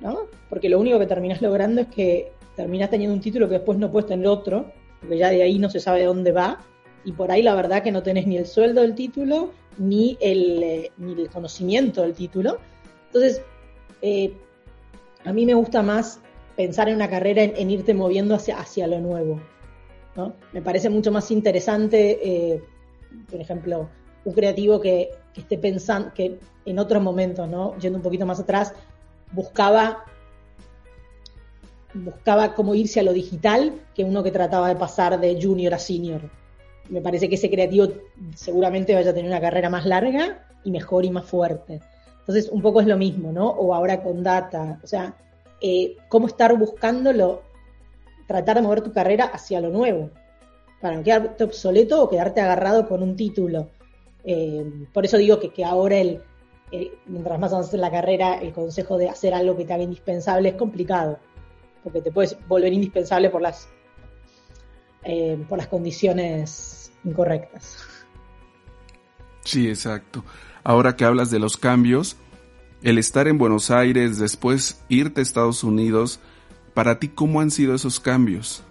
¿no? 0.00 0.26
Porque 0.50 0.68
lo 0.68 0.78
único 0.78 0.98
que 0.98 1.06
terminas 1.06 1.40
logrando 1.40 1.80
es 1.80 1.86
que 1.88 2.32
terminás 2.54 2.90
teniendo 2.90 3.14
un 3.14 3.22
título 3.22 3.48
que 3.48 3.54
después 3.54 3.78
no 3.78 3.90
puedes 3.90 4.08
tener 4.08 4.26
otro, 4.26 4.70
porque 5.00 5.16
ya 5.16 5.30
de 5.30 5.42
ahí 5.42 5.58
no 5.58 5.70
se 5.70 5.80
sabe 5.80 6.04
dónde 6.04 6.32
va, 6.32 6.60
y 7.04 7.12
por 7.12 7.32
ahí 7.32 7.42
la 7.42 7.54
verdad 7.54 7.82
que 7.82 7.90
no 7.90 8.02
tenés 8.02 8.26
ni 8.26 8.36
el 8.36 8.46
sueldo 8.46 8.82
del 8.82 8.94
título, 8.94 9.52
ni 9.78 10.18
el, 10.20 10.62
eh, 10.62 10.92
ni 10.98 11.12
el 11.12 11.30
conocimiento 11.30 12.02
del 12.02 12.12
título. 12.12 12.58
Entonces, 13.06 13.40
eh, 14.02 14.34
a 15.24 15.32
mí 15.32 15.46
me 15.46 15.54
gusta 15.54 15.82
más 15.82 16.20
pensar 16.54 16.88
en 16.90 16.96
una 16.96 17.08
carrera 17.08 17.42
en, 17.42 17.70
irte 17.70 17.94
moviendo 17.94 18.34
hacia, 18.34 18.58
hacia 18.58 18.86
lo 18.86 19.00
nuevo. 19.00 19.40
Me 20.52 20.60
parece 20.60 20.90
mucho 20.90 21.10
más 21.10 21.30
interesante, 21.30 22.60
por 23.30 23.40
ejemplo, 23.40 23.88
un 24.24 24.32
creativo 24.32 24.80
que, 24.80 25.10
esté 25.34 25.58
pensando, 25.58 26.12
que 26.14 26.38
en 26.64 26.78
otros 26.78 27.02
momentos, 27.02 27.48
¿no? 27.48 27.76
yendo 27.78 27.98
un 27.98 28.02
poquito 28.02 28.26
más 28.26 28.38
atrás, 28.40 28.74
buscaba 29.32 30.04
buscaba 31.94 32.54
cómo 32.54 32.74
irse 32.74 33.00
a 33.00 33.02
lo 33.02 33.12
digital 33.12 33.72
que 33.94 34.04
uno 34.04 34.22
que 34.22 34.30
trataba 34.30 34.68
de 34.68 34.76
pasar 34.76 35.20
de 35.20 35.38
junior 35.40 35.74
a 35.74 35.78
senior. 35.78 36.22
Me 36.88 37.00
parece 37.00 37.28
que 37.28 37.36
ese 37.36 37.50
creativo 37.50 37.88
seguramente 38.34 38.94
vaya 38.94 39.10
a 39.10 39.14
tener 39.14 39.30
una 39.30 39.40
carrera 39.40 39.70
más 39.70 39.86
larga 39.86 40.46
y 40.64 40.70
mejor 40.70 41.04
y 41.04 41.10
más 41.10 41.26
fuerte. 41.26 41.80
Entonces, 42.20 42.48
un 42.50 42.62
poco 42.62 42.80
es 42.80 42.86
lo 42.86 42.96
mismo, 42.96 43.32
¿no? 43.32 43.48
O 43.48 43.74
ahora 43.74 44.02
con 44.02 44.22
data. 44.22 44.78
O 44.82 44.86
sea, 44.86 45.14
eh, 45.60 45.96
cómo 46.08 46.26
estar 46.26 46.56
buscándolo, 46.56 47.42
tratar 48.26 48.56
de 48.56 48.62
mover 48.62 48.82
tu 48.82 48.92
carrera 48.92 49.24
hacia 49.24 49.60
lo 49.60 49.70
nuevo, 49.70 50.10
para 50.80 50.96
no 50.96 51.02
quedarte 51.02 51.44
obsoleto 51.44 52.02
o 52.02 52.08
quedarte 52.08 52.40
agarrado 52.40 52.88
con 52.88 53.02
un 53.02 53.16
título. 53.16 53.70
Eh, 54.24 54.86
por 54.92 55.04
eso 55.04 55.16
digo 55.18 55.40
que, 55.40 55.50
que 55.50 55.64
ahora 55.64 55.96
el, 55.96 56.22
mientras 57.06 57.38
más 57.38 57.52
avances 57.52 57.74
en 57.74 57.80
la 57.80 57.90
carrera, 57.90 58.38
el 58.40 58.52
consejo 58.52 58.98
de 58.98 59.08
hacer 59.08 59.34
algo 59.34 59.56
que 59.56 59.64
te 59.64 59.72
haga 59.72 59.82
indispensable 59.82 60.50
es 60.50 60.54
complicado 60.54 61.18
porque 61.82 62.00
te 62.00 62.12
puedes 62.12 62.36
volver 62.46 62.72
indispensable 62.72 63.30
por 63.30 63.42
las, 63.42 63.68
eh, 65.04 65.38
por 65.48 65.58
las 65.58 65.66
condiciones 65.66 66.92
incorrectas. 67.04 67.78
Sí, 69.44 69.68
exacto. 69.68 70.24
Ahora 70.62 70.94
que 70.94 71.04
hablas 71.04 71.30
de 71.30 71.40
los 71.40 71.56
cambios, 71.56 72.16
el 72.82 72.98
estar 72.98 73.26
en 73.26 73.38
Buenos 73.38 73.70
Aires, 73.70 74.18
después 74.18 74.82
irte 74.88 75.20
a 75.20 75.22
Estados 75.22 75.64
Unidos, 75.64 76.20
para 76.74 76.98
ti, 76.98 77.08
¿cómo 77.08 77.40
han 77.40 77.50
sido 77.50 77.74
esos 77.74 77.98
cambios? 77.98 78.62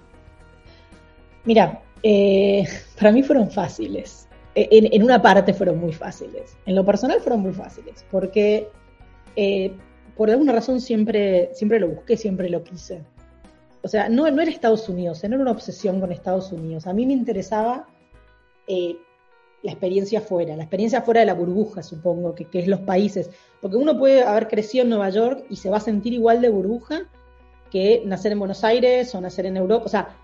Mira, 1.44 1.82
eh, 2.04 2.64
para 2.98 3.12
mí 3.12 3.24
fueron 3.24 3.52
fáciles. 3.52 4.28
E, 4.56 4.68
en, 4.92 5.04
una 5.04 5.22
parte 5.22 5.54
fueron 5.54 5.80
muy 5.80 5.94
fáciles. 5.94 6.58
En 6.66 6.76
lo 6.76 6.86
personal 6.86 7.20
fueron 7.22 7.42
muy 7.42 7.54
fáciles, 7.54 8.06
porque 8.12 8.70
eh, 9.36 9.74
por 10.16 10.30
alguna 10.30 10.54
razón 10.54 10.82
siempre, 10.82 11.50
siempre 11.54 11.80
lo 11.80 11.90
busqué, 11.90 12.18
siempre 12.18 12.50
lo 12.50 12.64
quise. 12.64 13.04
O 13.84 13.88
sea, 13.88 14.10
no, 14.10 14.30
no 14.30 14.42
era 14.42 14.52
Estados 14.52 14.88
Unidos, 14.90 15.24
no 15.24 15.36
era 15.36 15.42
una 15.42 15.52
obsesión 15.52 16.00
con 16.00 16.12
Estados 16.12 16.52
Unidos. 16.52 16.86
A 16.86 16.94
mí 16.94 17.06
me 17.06 17.14
interesaba 17.14 17.88
eh, 18.68 18.98
la 19.64 19.72
experiencia 19.72 20.22
fuera, 20.22 20.56
la 20.56 20.64
experiencia 20.64 21.02
fuera 21.02 21.22
de 21.22 21.26
la 21.26 21.34
burbuja, 21.34 21.82
supongo, 21.82 22.36
que, 22.36 22.48
es 22.54 22.68
los 22.68 22.82
países. 22.82 23.30
Porque 23.62 23.78
uno 23.78 23.98
puede 23.98 24.24
haber 24.24 24.48
crecido 24.48 24.84
en 24.84 24.90
Nueva 24.90 25.10
York 25.10 25.46
y 25.50 25.56
se 25.56 25.70
va 25.70 25.78
a 25.78 25.82
sentir 25.82 26.14
igual 26.14 26.42
de 26.42 26.50
burbuja 26.50 27.10
que 27.72 28.04
nacer 28.06 28.34
en 28.34 28.40
Buenos 28.40 28.64
Aires 28.64 29.14
o 29.16 29.22
nacer 29.22 29.46
en 29.46 29.58
Europa. 29.58 29.86
O 29.86 29.90
sea, 29.90 30.18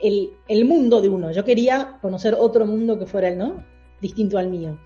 el, 0.00 0.32
el 0.48 0.64
mundo 0.64 1.00
de 1.00 1.08
uno. 1.08 1.30
Yo 1.32 1.44
quería 1.44 1.98
conocer 2.02 2.34
otro 2.38 2.66
mundo 2.66 2.98
que 2.98 3.06
fuera 3.06 3.28
el, 3.28 3.38
¿no? 3.38 3.64
Distinto 4.00 4.38
al 4.38 4.48
mío. 4.48 4.78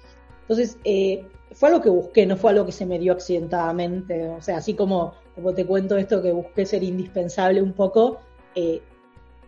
Entonces, 0.42 0.78
eh, 0.84 1.24
fue 1.52 1.68
algo 1.68 1.80
que 1.80 1.90
busqué, 1.90 2.26
no 2.26 2.36
fue 2.36 2.50
algo 2.50 2.66
que 2.66 2.72
se 2.72 2.86
me 2.86 2.98
dio 2.98 3.12
accidentadamente. 3.12 4.28
O 4.28 4.42
sea, 4.42 4.58
así 4.58 4.74
como, 4.74 5.14
como 5.34 5.54
te 5.54 5.64
cuento 5.64 5.96
esto 5.96 6.22
que 6.22 6.32
busqué 6.32 6.66
ser 6.66 6.82
indispensable 6.82 7.62
un 7.62 7.72
poco, 7.72 8.18
eh, 8.54 8.80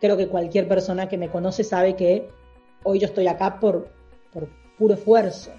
creo 0.00 0.16
que 0.16 0.28
cualquier 0.28 0.68
persona 0.68 1.08
que 1.08 1.18
me 1.18 1.28
conoce 1.28 1.64
sabe 1.64 1.96
que 1.96 2.28
hoy 2.82 2.98
yo 2.98 3.06
estoy 3.06 3.26
acá 3.26 3.60
por, 3.60 3.88
por 4.32 4.48
puro 4.78 4.94
esfuerzo. 4.94 5.50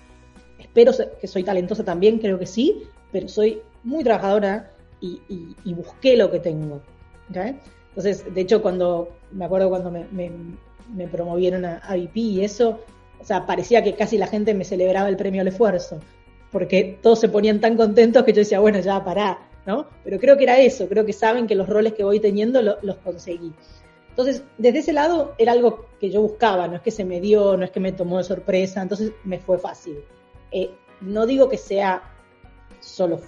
Espero 0.60 0.92
que 1.20 1.28
soy 1.28 1.44
talentosa 1.44 1.84
también, 1.84 2.20
creo 2.20 2.40
que 2.40 2.46
sí, 2.46 2.84
pero 3.12 3.28
soy 3.28 3.62
muy 3.84 4.04
trabajadora 4.04 4.72
y, 5.02 5.74
busqué 5.74 6.16
lo 6.16 6.32
que 6.32 6.40
tengo. 6.40 6.82
Entonces, 7.96 8.34
de 8.34 8.42
hecho, 8.42 8.62
cuando 8.62 9.10
me 9.32 9.46
acuerdo 9.46 9.70
cuando 9.70 9.92
me, 9.92 11.08
promovieron 11.08 11.66
a, 11.66 11.78
a 11.78 11.96
VP 11.96 12.20
y 12.20 12.44
eso, 12.44 12.80
o 13.20 13.26
sea, 13.26 13.46
parecía 13.46 13.84
que 13.84 13.96
casi 13.96 14.18
la 14.18 14.28
gente 14.28 14.54
me 14.54 14.64
celebraba 14.64 15.10
el 15.10 15.18
premio 15.18 15.42
al 15.42 15.48
esfuerzo 15.48 16.00
porque 16.54 17.00
todos 17.02 17.20
se 17.20 17.28
ponían 17.28 17.60
tan 17.60 17.76
contentos 17.76 18.24
que 18.24 18.32
yo 18.32 18.40
decía, 18.40 18.60
bueno, 18.60 18.80
ya 18.80 19.04
pará, 19.04 19.40
¿no? 19.66 19.88
Pero 20.04 20.20
creo 20.20 20.38
que 20.38 20.44
era 20.44 20.60
eso, 20.60 20.88
creo 20.88 21.04
que 21.04 21.12
saben 21.12 21.48
que 21.48 21.56
los 21.56 21.68
roles 21.68 21.94
que 21.94 22.04
voy 22.04 22.20
teniendo 22.20 22.62
los 22.62 22.96
conseguí. 22.98 23.52
Entonces, 24.10 24.44
desde 24.60 24.80
ese 24.80 24.94
lado 24.94 25.34
era 25.40 25.52
algo 25.52 25.88
que 26.00 26.12
yo 26.12 26.22
buscaba, 26.22 26.68
no 26.68 26.76
es 26.76 26.82
que 26.82 26.92
se 26.92 27.04
me 27.04 27.20
dio, 27.20 27.58
no 27.58 27.66
es 27.66 27.72
que 27.72 27.80
me 27.80 27.92
tomó 27.92 28.20
de 28.20 28.24
sorpresa, 28.24 28.84
entonces 28.84 29.12
me 29.24 29.40
fue 29.40 29.58
fácil. 29.58 29.98
Eh, 30.52 30.70
no 31.02 31.26
digo 31.26 31.50
que 31.50 31.58
sea 31.58 32.04
solo 32.80 33.20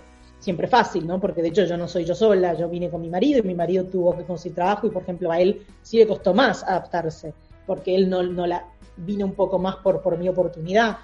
siempre 0.46 0.68
fácil, 0.68 1.08
¿no? 1.08 1.20
Porque 1.20 1.42
de 1.42 1.48
hecho 1.48 1.66
yo 1.66 1.76
no 1.76 1.88
soy 1.88 2.06
yo 2.06 2.14
sola, 2.14 2.54
yo 2.54 2.70
vine 2.70 2.92
con 2.92 3.02
mi 3.02 3.10
marido 3.10 3.40
y 3.40 3.42
mi 3.42 3.56
marido 3.56 3.86
tuvo 3.86 4.16
que 4.16 4.24
conseguir 4.26 4.54
trabajo 4.54 4.86
y 4.86 4.92
por 4.92 5.02
ejemplo 5.02 5.32
a 5.32 5.40
él 5.40 5.66
sí 5.82 5.98
le 5.98 6.06
costó 6.06 6.36
más 6.36 6.64
adaptarse, 6.64 7.34
porque 7.66 7.96
él 7.96 8.08
no, 8.08 8.22
no 8.22 8.46
la 8.46 8.64
vino 8.96 9.26
un 9.26 9.34
poco 9.34 9.58
más 9.58 9.78
por, 9.78 10.04
por 10.04 10.20
mi 10.20 10.30
oportunidad. 10.30 10.98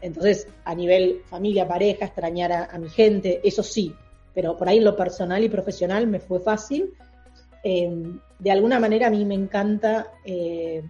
Entonces, 0.00 0.48
a 0.64 0.74
nivel 0.74 1.22
familia, 1.26 1.66
pareja, 1.66 2.06
extrañar 2.06 2.50
a, 2.52 2.76
mi 2.78 2.88
gente, 2.88 3.40
eso 3.44 3.62
sí, 3.62 3.94
pero 4.34 4.56
por 4.56 4.68
ahí 4.68 4.80
lo 4.80 4.96
personal 4.96 5.44
y 5.44 5.48
profesional 5.48 6.08
me 6.08 6.18
fue 6.18 6.40
fácil. 6.40 6.92
Eh, 7.62 8.02
de 8.40 8.50
alguna 8.50 8.80
manera 8.80 9.06
a 9.06 9.10
mí 9.10 9.24
me 9.24 9.34
encanta 9.34 10.08
eh, 10.24 10.82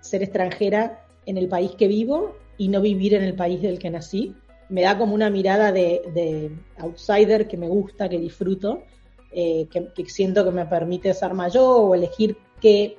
ser 0.00 0.22
extranjera 0.22 1.04
en 1.26 1.36
el 1.36 1.48
país 1.48 1.72
que 1.72 1.88
vivo 1.88 2.36
y 2.56 2.68
no 2.68 2.80
vivir 2.80 3.14
en 3.14 3.22
el 3.22 3.34
país 3.34 3.60
del 3.60 3.78
que 3.78 3.90
nací. 3.90 4.34
Me 4.70 4.82
da 4.82 4.96
como 4.96 5.14
una 5.14 5.30
mirada 5.30 5.72
de, 5.72 6.52
outsider 6.78 7.46
que 7.48 7.56
me 7.56 7.68
gusta, 7.68 8.08
que 8.08 8.18
disfruto, 8.18 8.84
eh, 9.32 9.68
que, 9.68 10.08
siento 10.08 10.44
que 10.44 10.52
me 10.52 10.64
permite 10.64 11.12
ser 11.12 11.34
mayor 11.34 11.90
o 11.90 11.94
elegir 11.94 12.36
qué, 12.60 12.96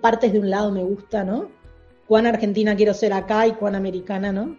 partes 0.00 0.32
de 0.32 0.38
un 0.38 0.50
lado 0.50 0.70
me 0.70 0.84
gusta, 0.84 1.24
¿no? 1.24 1.48
Cuán 2.06 2.26
argentina 2.26 2.76
quiero 2.76 2.94
ser 2.94 3.12
acá 3.12 3.46
y 3.46 3.52
cuán 3.52 3.74
americana, 3.74 4.30
¿no? 4.30 4.56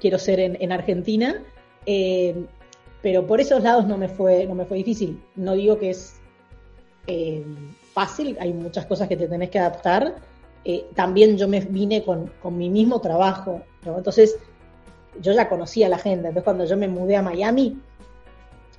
Quiero 0.00 0.18
ser 0.18 0.40
en, 0.40 0.72
Argentina. 0.72 1.42
Eh, 1.84 2.34
pero 3.02 3.26
por 3.26 3.40
esos 3.40 3.62
lados 3.62 3.86
no 3.86 3.98
me 3.98 4.08
fue, 4.08 4.46
no 4.46 4.54
me 4.54 4.64
fue 4.64 4.78
difícil. 4.78 5.22
No 5.36 5.52
digo 5.54 5.78
que 5.78 5.90
es 5.90 6.20
eh, 7.06 7.44
fácil, 7.92 8.36
hay 8.40 8.52
muchas 8.54 8.86
cosas 8.86 9.08
que 9.08 9.16
te 9.16 9.28
tenés 9.28 9.50
que 9.50 9.58
adaptar. 9.58 10.16
También 10.94 11.36
yo 11.36 11.48
me 11.48 11.60
vine 11.60 12.02
con, 12.02 12.30
mi 12.56 12.70
mismo 12.70 13.00
trabajo, 13.00 13.62
entonces 13.84 14.38
yo 15.20 15.32
ya 15.32 15.48
conocía 15.48 15.86
a 15.86 15.90
la 15.90 15.98
gente. 15.98 16.28
Entonces 16.28 16.44
cuando 16.44 16.64
yo 16.64 16.76
me 16.76 16.88
mudé 16.88 17.16
a 17.16 17.22
Miami, 17.22 17.78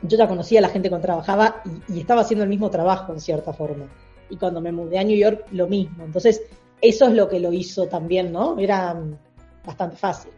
yo 0.02 0.18
ya 0.18 0.28
conocía 0.28 0.60
a 0.60 0.62
la 0.64 0.70
gente 0.70 0.90
con 0.90 1.02
trabajaba 1.02 1.62
y, 1.90 2.00
estaba 2.00 2.22
haciendo 2.22 2.44
el 2.44 2.50
mismo 2.50 2.70
trabajo 2.70 3.14
en 3.14 3.20
cierta 3.20 3.54
forma. 3.54 3.86
Y 4.30 4.38
cuando 4.38 4.62
me 4.62 4.72
mudé 4.72 5.00
a 5.00 5.04
New 5.04 5.18
York, 5.18 5.46
lo 5.52 5.68
mismo. 5.68 6.04
Entonces 6.04 6.42
eso 6.82 7.08
es 7.08 7.14
lo 7.14 7.30
que 7.30 7.40
lo 7.40 7.54
hizo 7.54 7.88
también, 7.88 8.32
¿no? 8.32 8.58
Era 8.58 8.94
mm, 8.94 9.18
bastante 9.66 9.98
fácil. 9.98 10.32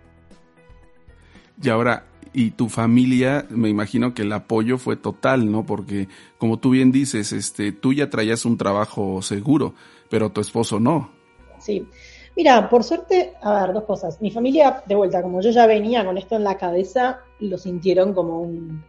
Y 1.61 1.69
ahora, 1.69 2.05
y 2.33 2.51
tu 2.51 2.67
familia, 2.67 3.45
me 3.49 3.69
imagino 3.69 4.13
que 4.13 4.23
el 4.23 4.33
apoyo 4.33 4.77
fue 4.77 4.97
total, 4.97 5.51
¿no? 5.51 5.65
Porque 5.65 6.09
como 6.37 6.57
tú 6.57 6.71
bien 6.71 6.91
dices, 6.91 7.31
este, 7.31 7.71
tú 7.71 7.93
ya 7.93 8.09
traías 8.09 8.45
un 8.45 8.57
trabajo 8.57 9.21
seguro, 9.21 9.75
pero 10.09 10.31
tu 10.31 10.41
esposo 10.41 10.79
no. 10.79 11.11
Sí. 11.59 11.87
Mira, 12.35 12.69
por 12.69 12.83
suerte, 12.83 13.33
a 13.41 13.65
ver, 13.65 13.73
dos 13.73 13.83
cosas. 13.83 14.21
Mi 14.21 14.31
familia, 14.31 14.83
de 14.85 14.95
vuelta, 14.95 15.21
como 15.21 15.41
yo 15.41 15.51
ya 15.51 15.67
venía 15.67 16.03
con 16.03 16.17
esto 16.17 16.35
en 16.35 16.43
la 16.43 16.57
cabeza, 16.57 17.19
lo 17.39 17.57
sintieron 17.57 18.13
como 18.13 18.41
un, 18.41 18.83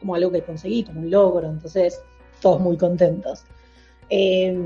como 0.00 0.14
algo 0.14 0.30
que 0.30 0.42
conseguí, 0.42 0.84
como 0.84 1.00
un 1.00 1.10
logro. 1.10 1.48
Entonces, 1.48 2.00
todos 2.40 2.60
muy 2.60 2.76
contentos. 2.76 3.44
Eh, 4.08 4.56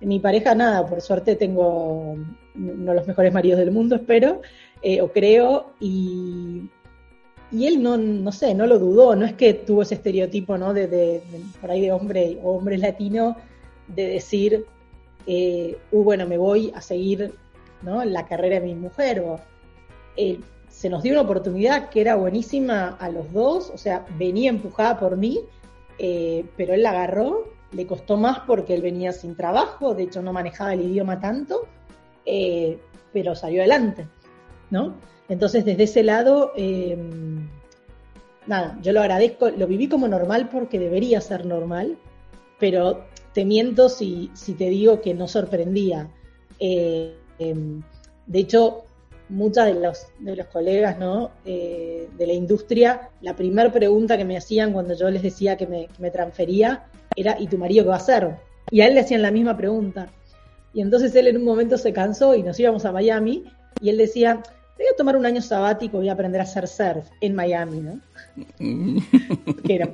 mi 0.00 0.20
pareja, 0.20 0.54
nada, 0.54 0.86
por 0.86 1.00
suerte 1.00 1.36
tengo 1.36 2.16
uno 2.54 2.90
de 2.90 2.94
los 2.94 3.06
mejores 3.06 3.32
maridos 3.32 3.58
del 3.58 3.70
mundo, 3.70 3.96
espero, 3.96 4.42
eh, 4.82 5.00
o 5.00 5.12
creo, 5.12 5.72
y 5.80 6.68
y 7.54 7.68
él 7.68 7.82
no, 7.82 7.96
no 7.96 8.32
sé, 8.32 8.52
no 8.52 8.66
lo 8.66 8.80
dudó, 8.80 9.14
no 9.14 9.24
es 9.24 9.34
que 9.34 9.54
tuvo 9.54 9.82
ese 9.82 9.94
estereotipo, 9.94 10.58
¿no? 10.58 10.74
De, 10.74 11.22
por 11.60 11.70
ahí 11.70 11.82
de 11.82 11.92
hombre 11.92 12.38
o 12.42 12.56
hombre 12.56 12.78
latino, 12.78 13.36
de 13.86 14.08
decir, 14.08 14.66
eh, 15.26 15.78
uh, 15.90 16.02
bueno, 16.02 16.26
me 16.26 16.38
voy 16.38 16.72
a 16.74 16.80
seguir, 16.80 17.34
¿no? 17.82 18.04
La 18.04 18.26
carrera 18.26 18.60
de 18.60 18.66
mi 18.66 18.74
mujer, 18.74 19.20
o 19.20 19.40
eh, 20.16 20.40
se 20.68 20.90
nos 20.90 21.02
dio 21.02 21.12
una 21.12 21.22
oportunidad 21.22 21.88
que 21.88 22.00
era 22.00 22.16
buenísima 22.16 22.96
a 22.98 23.08
los 23.08 23.32
dos, 23.32 23.70
o 23.70 23.78
sea, 23.78 24.04
venía 24.18 24.50
empujada 24.50 24.98
por 24.98 25.16
mí, 25.16 25.40
eh, 25.98 26.44
pero 26.56 26.74
él 26.74 26.82
la 26.82 26.90
agarró, 26.90 27.52
le 27.72 27.86
costó 27.86 28.16
más 28.16 28.40
porque 28.40 28.74
él 28.74 28.82
venía 28.82 29.12
sin 29.12 29.36
trabajo, 29.36 29.94
de 29.94 30.04
hecho 30.04 30.22
no 30.22 30.32
manejaba 30.32 30.74
el 30.74 30.82
idioma 30.82 31.20
tanto, 31.20 31.66
pero 33.12 33.34
salió 33.34 33.60
adelante, 33.60 34.08
¿no? 34.70 34.94
Entonces, 35.28 35.64
desde 35.64 35.84
ese 35.84 36.02
lado, 36.02 36.52
nada, 38.46 38.78
yo 38.82 38.92
lo 38.92 39.00
agradezco, 39.00 39.50
lo 39.50 39.66
viví 39.66 39.88
como 39.88 40.08
normal 40.08 40.48
porque 40.50 40.78
debería 40.78 41.20
ser 41.20 41.46
normal, 41.46 41.96
pero 42.58 43.04
te 43.34 43.44
miento 43.44 43.88
si, 43.88 44.30
te 44.56 44.70
digo 44.70 45.00
que 45.00 45.12
no 45.12 45.28
sorprendía. 45.28 46.08
Eh, 46.60 47.14
em, 47.38 47.82
de 48.26 48.38
hecho, 48.38 48.84
muchas 49.28 49.66
de 49.66 49.74
los, 49.74 50.06
de 50.20 50.36
los 50.36 50.46
colegas 50.46 50.98
¿no? 50.98 51.32
Eh, 51.44 52.08
de 52.16 52.26
la 52.26 52.32
industria, 52.32 53.10
la 53.20 53.34
primera 53.34 53.72
pregunta 53.72 54.16
que 54.16 54.24
me 54.24 54.36
hacían 54.36 54.72
cuando 54.72 54.94
yo 54.94 55.10
les 55.10 55.22
decía 55.22 55.56
que 55.56 55.66
me, 55.66 55.88
que 55.88 56.00
me 56.00 56.10
transfería 56.10 56.86
era, 57.16 57.36
¿y 57.38 57.48
tu 57.48 57.58
marido 57.58 57.84
qué 57.84 57.88
va 57.88 57.96
a 57.96 57.98
hacer? 57.98 58.36
Y 58.70 58.80
a 58.80 58.86
él 58.86 58.94
le 58.94 59.00
hacían 59.00 59.22
la 59.22 59.30
misma 59.30 59.56
pregunta. 59.56 60.08
Y 60.72 60.80
entonces 60.80 61.14
él 61.14 61.26
en 61.26 61.36
un 61.36 61.44
momento 61.44 61.76
se 61.76 61.92
cansó 61.92 62.34
y 62.34 62.42
nos 62.42 62.58
íbamos 62.58 62.84
a 62.84 62.92
Miami 62.92 63.44
y 63.80 63.90
él 63.90 63.98
decía, 63.98 64.42
voy 64.76 64.86
a 64.92 64.96
tomar 64.96 65.16
un 65.16 65.26
año 65.26 65.42
sabático, 65.42 65.98
voy 65.98 66.08
a 66.08 66.12
aprender 66.12 66.40
a 66.40 66.44
hacer 66.44 66.68
surf 66.68 67.06
en 67.20 67.34
Miami, 67.34 67.80
¿no? 67.80 68.00
que 69.64 69.74
era 69.74 69.88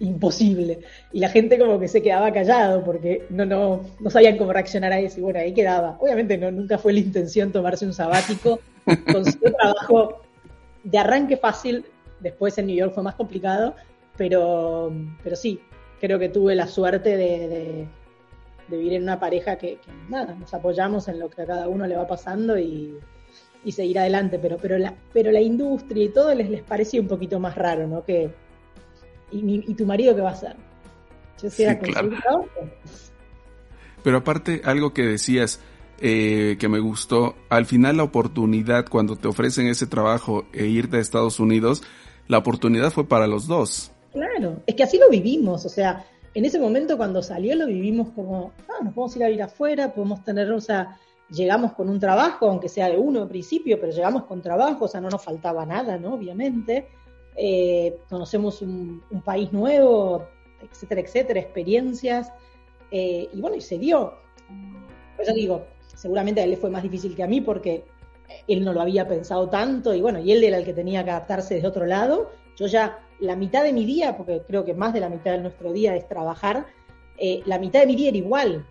imposible. 0.00 0.80
Y 1.12 1.20
la 1.20 1.28
gente 1.28 1.58
como 1.58 1.78
que 1.78 1.88
se 1.88 2.02
quedaba 2.02 2.32
callado 2.32 2.84
porque 2.84 3.26
no, 3.30 3.44
no, 3.44 3.82
no 4.00 4.10
sabían 4.10 4.36
cómo 4.36 4.52
reaccionar 4.52 4.92
a 4.92 5.00
eso. 5.00 5.18
Y 5.20 5.22
bueno, 5.22 5.40
ahí 5.40 5.52
quedaba. 5.52 5.96
Obviamente 6.00 6.38
no, 6.38 6.50
nunca 6.50 6.78
fue 6.78 6.92
la 6.92 7.00
intención 7.00 7.52
tomarse 7.52 7.86
un 7.86 7.92
sabático. 7.92 8.60
Consiguió 9.12 9.52
trabajo 9.58 10.22
de 10.84 10.98
arranque 10.98 11.36
fácil, 11.36 11.84
después 12.20 12.56
en 12.58 12.66
New 12.66 12.76
York 12.76 12.94
fue 12.94 13.02
más 13.02 13.14
complicado, 13.14 13.74
pero, 14.16 14.92
pero 15.22 15.36
sí, 15.36 15.60
creo 16.00 16.18
que 16.18 16.28
tuve 16.28 16.54
la 16.54 16.66
suerte 16.66 17.16
de, 17.16 17.86
vivir 18.68 18.94
en 18.94 19.02
una 19.02 19.18
pareja 19.18 19.56
que, 19.56 19.76
que, 19.76 19.90
nada, 20.08 20.34
nos 20.34 20.52
apoyamos 20.54 21.08
en 21.08 21.18
lo 21.18 21.28
que 21.30 21.42
a 21.42 21.46
cada 21.46 21.68
uno 21.68 21.86
le 21.86 21.96
va 21.96 22.06
pasando 22.06 22.58
y, 22.58 22.98
y 23.64 23.72
seguir 23.72 23.98
adelante, 23.98 24.38
pero, 24.38 24.56
pero, 24.58 24.78
la, 24.78 24.94
pero 25.12 25.30
la 25.30 25.40
industria 25.40 26.04
y 26.04 26.08
todo 26.08 26.34
les, 26.34 26.48
les 26.48 26.62
parecía 26.62 27.00
un 27.00 27.08
poquito 27.08 27.40
más 27.40 27.54
raro, 27.54 27.86
¿no? 27.86 28.04
Que, 28.04 28.30
¿y, 29.30 29.74
tu 29.74 29.86
marido 29.86 30.14
qué 30.14 30.22
va 30.22 30.30
a 30.30 30.32
hacer? 30.32 30.56
Yo 31.42 31.50
sí, 31.50 31.64
claro. 31.82 32.10
Pero 34.02 34.18
aparte, 34.18 34.62
algo 34.64 34.92
que 34.92 35.02
decías 35.02 35.60
eh, 36.00 36.56
que 36.58 36.68
me 36.68 36.78
gustó, 36.78 37.34
al 37.48 37.66
final 37.66 37.96
la 37.96 38.04
oportunidad, 38.04 38.86
cuando 38.88 39.16
te 39.16 39.28
ofrecen 39.28 39.66
ese 39.66 39.86
trabajo 39.86 40.46
e 40.52 40.66
irte 40.66 40.96
a 40.96 41.00
Estados 41.00 41.40
Unidos, 41.40 41.82
la 42.26 42.38
oportunidad 42.38 42.90
fue 42.90 43.08
para 43.08 43.26
los 43.26 43.46
dos. 43.46 43.92
Claro, 44.12 44.62
es 44.66 44.74
que 44.74 44.82
así 44.82 44.98
lo 44.98 45.08
vivimos, 45.10 45.66
o 45.66 45.68
sea, 45.68 46.04
en 46.34 46.44
ese 46.44 46.58
momento 46.58 46.96
cuando 46.96 47.22
salió 47.22 47.54
lo 47.56 47.66
vivimos 47.66 48.10
como, 48.14 48.52
ah, 48.68 48.84
nos 48.84 48.94
podemos 48.94 49.16
ir 49.16 49.24
a 49.24 49.26
vivir 49.26 49.42
afuera, 49.42 49.92
podemos 49.92 50.22
tener, 50.24 50.50
o 50.52 50.60
sea, 50.60 50.96
llegamos 51.30 51.72
con 51.72 51.88
un 51.88 51.98
trabajo, 51.98 52.48
aunque 52.48 52.68
sea 52.68 52.88
de 52.88 52.96
uno 52.96 53.22
al 53.22 53.28
principio, 53.28 53.78
pero 53.80 53.92
llegamos 53.92 54.24
con 54.24 54.40
trabajo, 54.40 54.84
o 54.84 54.88
sea, 54.88 55.00
no 55.00 55.10
nos 55.10 55.22
faltaba 55.22 55.66
nada, 55.66 55.98
¿no? 55.98 56.14
Obviamente. 56.14 56.88
Eh, 57.40 57.96
conocemos 58.08 58.60
un, 58.62 59.00
país 59.24 59.52
nuevo, 59.52 60.26
etcétera, 60.60 61.00
etcétera, 61.00 61.40
experiencias. 61.40 62.32
Eh, 62.90 63.28
y 63.32 63.40
bueno, 63.40 63.56
y 63.56 63.60
se 63.60 63.78
dio. 63.78 64.14
Pues 65.14 65.28
yo 65.28 65.34
digo, 65.34 65.66
seguramente 65.86 66.40
a 66.40 66.44
él 66.44 66.50
le 66.50 66.56
fue 66.56 66.70
más 66.70 66.82
difícil 66.82 67.14
que 67.14 67.22
a 67.22 67.28
mí 67.28 67.40
porque 67.40 67.84
él 68.48 68.64
no 68.64 68.72
lo 68.72 68.80
había 68.80 69.06
pensado 69.06 69.48
tanto 69.48 69.94
y 69.94 70.00
bueno, 70.00 70.18
y 70.18 70.32
él 70.32 70.44
era 70.44 70.58
el 70.58 70.64
que 70.64 70.74
tenía 70.74 71.04
que 71.04 71.10
adaptarse 71.10 71.54
desde 71.54 71.68
otro 71.68 71.86
lado. 71.86 72.30
Yo 72.56 72.66
ya 72.66 72.98
la 73.20 73.36
mitad 73.36 73.62
de 73.62 73.72
mi 73.72 73.84
día, 73.84 74.16
porque 74.16 74.42
creo 74.46 74.64
que 74.64 74.74
más 74.74 74.92
de 74.92 75.00
la 75.00 75.08
mitad 75.08 75.32
de 75.32 75.38
nuestro 75.38 75.72
día 75.72 75.94
es 75.94 76.08
trabajar, 76.08 76.66
eh, 77.18 77.42
la 77.46 77.58
mitad 77.58 77.80
de 77.80 77.86
mi 77.86 77.96
día 77.96 78.08
era 78.08 78.18
igual. 78.18 78.66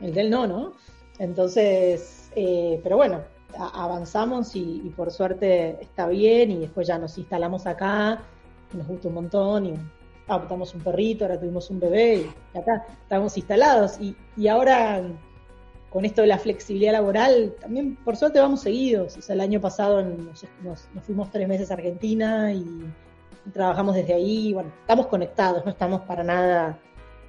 El 0.00 0.12
de 0.12 0.20
él 0.20 0.30
no, 0.30 0.46
¿no? 0.46 0.72
Entonces, 1.18 2.30
eh, 2.34 2.80
pero 2.82 2.96
bueno, 2.96 3.22
avanzamos 3.58 4.54
y, 4.56 4.92
por 4.96 5.10
suerte 5.10 5.78
está 5.80 6.06
bien 6.06 6.50
y 6.50 6.58
después 6.58 6.86
ya 6.86 6.98
nos 6.98 7.16
instalamos 7.18 7.66
acá, 7.66 8.22
nos 8.72 8.86
gusta 8.86 9.08
un 9.08 9.14
montón 9.14 9.66
y 9.66 9.74
adoptamos 10.26 10.74
un 10.74 10.80
perrito, 10.80 11.24
ahora 11.24 11.38
tuvimos 11.38 11.68
un 11.70 11.80
bebé 11.80 12.26
y 12.54 12.58
acá 12.58 12.86
estamos 13.02 13.36
instalados 13.36 13.98
y, 14.00 14.48
ahora 14.48 15.02
con 15.90 16.06
esto 16.06 16.22
de 16.22 16.28
la 16.28 16.38
flexibilidad 16.38 16.92
laboral, 16.92 17.54
también 17.60 17.96
por 17.96 18.16
suerte 18.16 18.40
vamos 18.40 18.62
seguidos. 18.62 19.18
O 19.18 19.20
sea, 19.20 19.34
el 19.34 19.42
año 19.42 19.60
pasado 19.60 20.02
nos, 20.02 20.88
fuimos 21.02 21.30
tres 21.30 21.46
meses 21.46 21.70
a 21.70 21.74
Argentina 21.74 22.50
y, 22.52 22.64
trabajamos 23.52 23.96
desde 23.96 24.14
ahí. 24.14 24.52
Bueno, 24.54 24.72
estamos 24.80 25.08
conectados, 25.08 25.64
no 25.64 25.72
estamos 25.72 26.02
para 26.02 26.22
nada 26.22 26.78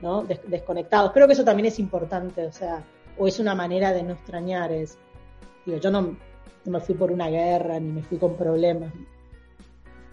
¿no? 0.02 0.24
desconectados. 0.24 1.12
Creo 1.12 1.28
que 1.28 1.34
eso 1.34 1.44
también 1.44 1.66
es 1.66 1.80
importante. 1.80 2.46
O 2.46 2.52
sea, 2.52 2.84
o 3.18 3.28
es 3.28 3.40
una 3.40 3.56
manera 3.56 3.92
de 3.92 4.04
no 4.04 4.14
extrañar. 4.14 4.72
Es, 4.72 4.98
digo, 5.66 5.78
yo 5.80 5.92
no, 5.92 6.16
me 6.66 6.80
fui 6.80 6.96
por 6.96 7.12
una 7.12 7.30
guerra 7.30 7.80
ni 7.80 7.92
me 7.92 8.04
fui 8.04 8.18
con 8.18 8.36
problemas. 8.36 8.92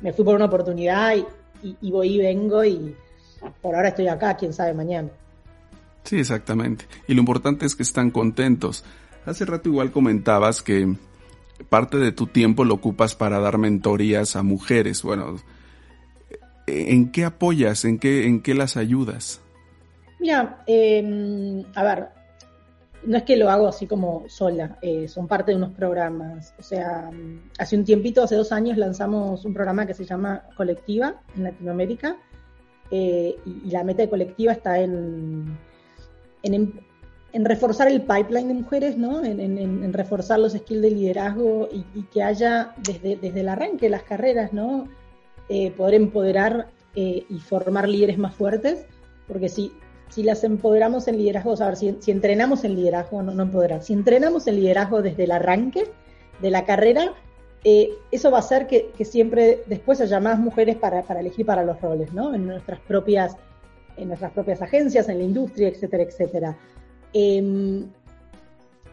Me 0.01 0.13
fui 0.13 0.25
por 0.25 0.35
una 0.35 0.47
oportunidad 0.47 1.15
y, 1.63 1.91
voy 1.91 2.15
y 2.15 2.19
vengo 2.19 2.65
y 2.65 2.97
por 3.61 3.75
ahora 3.75 3.89
estoy 3.89 4.09
acá, 4.09 4.37
quién 4.37 4.53
sabe 4.53 4.73
mañana. 4.73 5.11
Sí, 6.05 6.19
exactamente. 6.19 6.87
Y 7.07 7.15
lo 7.15 7.21
importante 7.21 7.67
es 7.67 7.77
que 7.77 7.83
están 7.83 8.11
contentos. 8.11 8.85
Hace 9.27 9.45
rato 9.45 9.69
igual 9.69 9.93
comentabas 9.93 10.63
que 10.63 10.95
parte 11.69 11.99
de 11.99 12.13
tu 12.13 12.27
tiempo 12.27 12.65
lo 12.65 12.75
ocupas 12.75 13.15
para 13.15 13.39
dar 13.39 13.59
mentorías 13.59 14.37
a 14.37 14.43
mujeres. 14.43 15.03
Bueno, 15.03 15.37
¿en 16.67 17.13
qué 17.13 17.25
apoyas? 17.25 17.85
¿En 17.85 17.99
qué, 17.99 18.27
en 18.27 18.41
qué 18.41 18.55
las 18.55 18.79
ayudas? 18.79 19.43
Mira, 20.19 20.63
em, 20.67 21.65
a 21.75 21.83
ver, 21.83 22.09
no 23.03 23.17
es 23.17 23.23
que 23.23 23.37
lo 23.37 23.51
hago 23.51 23.67
así 23.67 23.87
como 23.87 24.25
sola, 24.29 24.79
eh, 24.83 25.09
son 25.09 25.27
parte 25.27 25.53
de 25.53 25.57
unos 25.57 25.73
programas. 25.73 26.55
O 26.59 26.63
sea, 26.63 27.11
hace 27.59 27.77
un 27.77 27.85
tiempito, 27.85 28.23
hace 28.23 28.37
dos 28.37 28.53
años, 28.53 28.77
lanzamos 28.77 29.45
un 29.45 29.55
programa 29.55 29.87
que 29.87 29.95
se 29.95 30.05
llama 30.05 30.45
Colectiva 30.57 31.15
en 31.37 31.45
Latinoamérica. 31.45 32.17
Eh, 32.91 33.37
y, 33.47 33.71
la 33.71 33.85
meta 33.85 34.03
de 34.03 34.11
Colectiva 34.11 34.53
está 34.53 34.81
en, 34.81 35.57
en, 36.43 37.45
reforzar 37.45 37.89
el 37.89 38.03
pipeline 38.03 38.49
de 38.49 38.55
mujeres, 38.55 38.99
¿no? 38.99 39.25
En, 39.25 39.93
reforzar 39.93 40.39
los 40.39 40.53
skills 40.53 40.83
de 40.83 40.91
liderazgo 40.91 41.69
y, 41.73 42.03
que 42.05 42.23
haya 42.23 42.75
desde, 42.79 43.17
desde, 43.17 43.41
el 43.41 43.49
arranque 43.49 43.87
de 43.87 43.91
las 43.91 44.03
carreras, 44.03 44.53
¿no? 44.53 44.89
Eh, 45.49 45.71
poder 45.71 45.95
empoderar 45.95 46.69
y 46.95 47.39
formar 47.39 47.89
líderes 47.89 48.19
más 48.19 48.35
fuertes, 48.35 48.85
porque 49.29 49.49
si, 49.49 49.73
si 50.11 50.23
las 50.23 50.44
empoderamos 50.44 51.09
en 51.09 51.16
liderazgo, 51.16 51.55
a 51.61 51.66
ver, 51.66 51.77
si, 51.77 52.11
entrenamos 52.11 52.64
en 52.64 52.75
liderazgo, 52.75 53.23
no, 53.23 53.33
no 53.33 53.44
empoderar, 53.44 53.83
si 53.83 53.92
entrenamos 53.92 54.46
en 54.46 54.57
liderazgo 54.57 55.03
desde 55.03 55.25
el 55.25 55.31
arranque 55.33 55.85
de 56.40 56.51
la 56.51 56.64
carrera, 56.64 57.14
eh, 57.62 57.90
eso 58.11 58.31
va 58.31 58.38
a 58.38 58.40
hacer 58.40 58.66
que, 58.66 58.92
siempre 59.05 59.62
después 59.66 60.01
haya 60.01 60.18
más 60.18 60.38
mujeres 60.38 60.77
para, 60.77 61.01
elegir 61.20 61.44
para 61.44 61.64
los 61.64 61.81
roles, 61.81 62.12
¿no? 62.12 62.35
En 62.35 62.46
nuestras 62.46 62.81
propias, 62.81 63.37
en 63.96 64.09
nuestras 64.09 64.33
propias 64.33 64.62
agencias, 64.62 65.09
en 65.09 65.18
la 65.18 65.25
industria, 65.25 65.68
etcétera, 65.68 66.03
etcétera. 66.03 66.59
Em, 67.12 67.87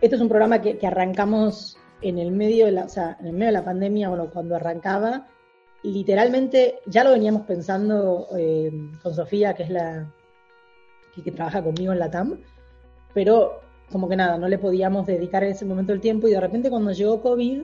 esto 0.01 0.15
es 0.15 0.21
un 0.21 0.27
programa 0.27 0.61
que, 0.61 0.77
arrancamos 0.85 1.77
en 2.01 2.19
el 2.19 2.31
medio 2.31 2.65
de 2.65 2.73
la, 2.73 2.85
o 2.85 2.89
sea, 2.89 3.17
en 3.19 3.27
el 3.27 3.33
medio 3.33 3.47
de 3.47 3.53
la 3.53 3.65
pandemia, 3.65 4.09
bueno, 4.09 4.29
cuando 4.31 4.55
arrancaba, 4.55 5.27
literalmente 5.83 6.79
ya 6.85 7.03
lo 7.03 7.11
veníamos 7.11 7.43
pensando 7.43 8.27
eh, 8.37 8.71
con 9.01 9.15
Sofía, 9.15 9.53
que 9.53 9.63
es 9.63 9.69
la 9.69 10.11
que, 11.23 11.31
trabaja 11.31 11.63
conmigo 11.63 11.93
en 11.93 11.99
la 11.99 12.11
TAM, 12.11 12.39
pero 13.13 13.61
como 13.91 14.09
que 14.09 14.15
nada, 14.15 14.37
no 14.37 14.47
le 14.47 14.57
podíamos 14.57 15.05
dedicar 15.05 15.43
en 15.43 15.51
ese 15.51 15.65
momento 15.65 15.93
el 15.93 16.01
tiempo 16.01 16.27
y 16.27 16.31
de 16.31 16.39
repente 16.39 16.69
cuando 16.69 16.91
llegó 16.91 17.21
COVID 17.21 17.63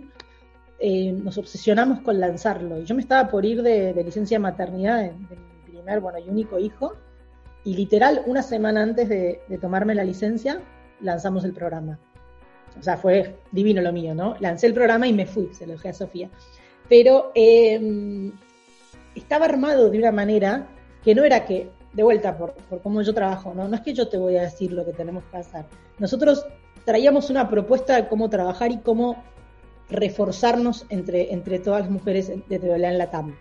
eh, 0.80 1.12
nos 1.12 1.38
obsesionamos 1.38 2.02
con 2.02 2.20
lanzarlo. 2.20 2.80
Y 2.80 2.86
yo 2.86 2.96
me 2.96 3.02
estaba 3.02 3.30
por 3.30 3.46
ir 3.46 3.62
de, 3.62 3.94
licencia 4.04 4.38
de 4.38 4.42
maternidad 4.42 5.02
de, 5.02 5.14
mi 5.14 5.72
primer, 5.72 6.00
bueno, 6.00 6.20
y 6.20 6.30
único 6.30 6.60
hijo 6.60 6.94
y 7.66 7.76
literal 7.76 8.24
una 8.26 8.42
semana 8.42 8.82
antes 8.82 9.10
de, 9.10 9.42
tomarme 9.62 9.96
la 9.96 10.04
licencia 10.04 10.62
lanzamos 11.02 11.44
el 11.44 11.54
programa. 11.54 12.00
O 12.80 12.82
sea, 12.82 12.98
fue 12.98 13.36
divino 13.52 13.82
lo 13.82 13.94
mío, 13.94 14.16
¿no? 14.16 14.36
Lancé 14.40 14.68
el 14.68 14.74
programa 14.74 15.08
y 15.08 15.14
me 15.14 15.26
fui, 15.26 15.54
se 15.54 15.68
lo 15.68 15.74
dejé 15.74 15.90
a 15.90 15.94
Sofía 15.94 16.30
pero 16.90 17.32
em, 17.36 18.32
estaba 19.16 19.46
armado 19.46 19.90
de 19.90 19.98
una 19.98 20.12
manera 20.12 20.68
que 21.04 21.16
no 21.16 21.24
era 21.24 21.46
que, 21.46 21.70
de 21.94 22.04
vuelta, 22.04 22.38
por, 22.38 22.56
cómo 22.82 23.02
yo 23.02 23.14
trabajo, 23.14 23.54
¿no? 23.54 23.68
no 23.68 23.76
es 23.76 23.82
que 23.82 23.94
yo 23.94 24.08
te 24.08 24.18
voy 24.18 24.36
a 24.38 24.44
decir 24.44 24.72
lo 24.72 24.86
que 24.86 24.94
tenemos 24.94 25.24
que 25.32 25.38
hacer. 25.38 25.66
Nosotros 26.00 26.46
traíamos 26.86 27.30
una 27.30 27.50
propuesta 27.50 27.96
de 27.96 28.08
cómo 28.08 28.30
trabajar 28.30 28.72
y 28.72 28.80
cómo 28.80 29.24
reforzarnos 29.90 30.86
entre, 30.90 31.34
entre 31.34 31.60
todas 31.60 31.82
las 31.82 31.92
mujeres 31.92 32.32
de 32.50 32.60
TVLA 32.60 32.92
en 32.92 32.98
la 32.98 33.12
TAM. 33.12 33.36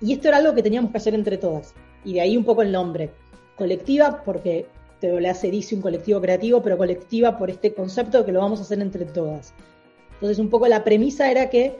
Y 0.00 0.12
esto 0.12 0.28
era 0.28 0.36
algo 0.38 0.54
que 0.54 0.62
teníamos 0.62 0.90
que 0.90 0.98
hacer 0.98 1.14
entre 1.14 1.38
todas. 1.38 1.74
Y 2.04 2.14
de 2.14 2.20
ahí 2.20 2.36
un 2.36 2.44
poco 2.44 2.62
el 2.62 2.70
nombre. 2.70 3.10
Colectiva, 3.56 4.22
porque 4.24 4.66
TVLA 5.00 5.34
se 5.34 5.50
dice 5.50 5.74
un 5.74 5.80
colectivo 5.80 6.20
creativo, 6.20 6.62
pero 6.62 6.76
colectiva 6.76 7.36
por 7.38 7.50
este 7.50 7.74
concepto 7.74 8.18
de 8.18 8.24
que 8.24 8.32
lo 8.32 8.40
vamos 8.40 8.60
a 8.60 8.62
hacer 8.62 8.80
entre 8.80 9.04
todas. 9.06 9.54
Entonces, 10.14 10.38
un 10.38 10.48
poco 10.48 10.66
la 10.68 10.84
premisa 10.84 11.30
era 11.30 11.50
que 11.50 11.78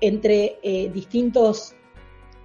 entre 0.00 0.58
eh, 0.62 0.90
distintos, 0.92 1.74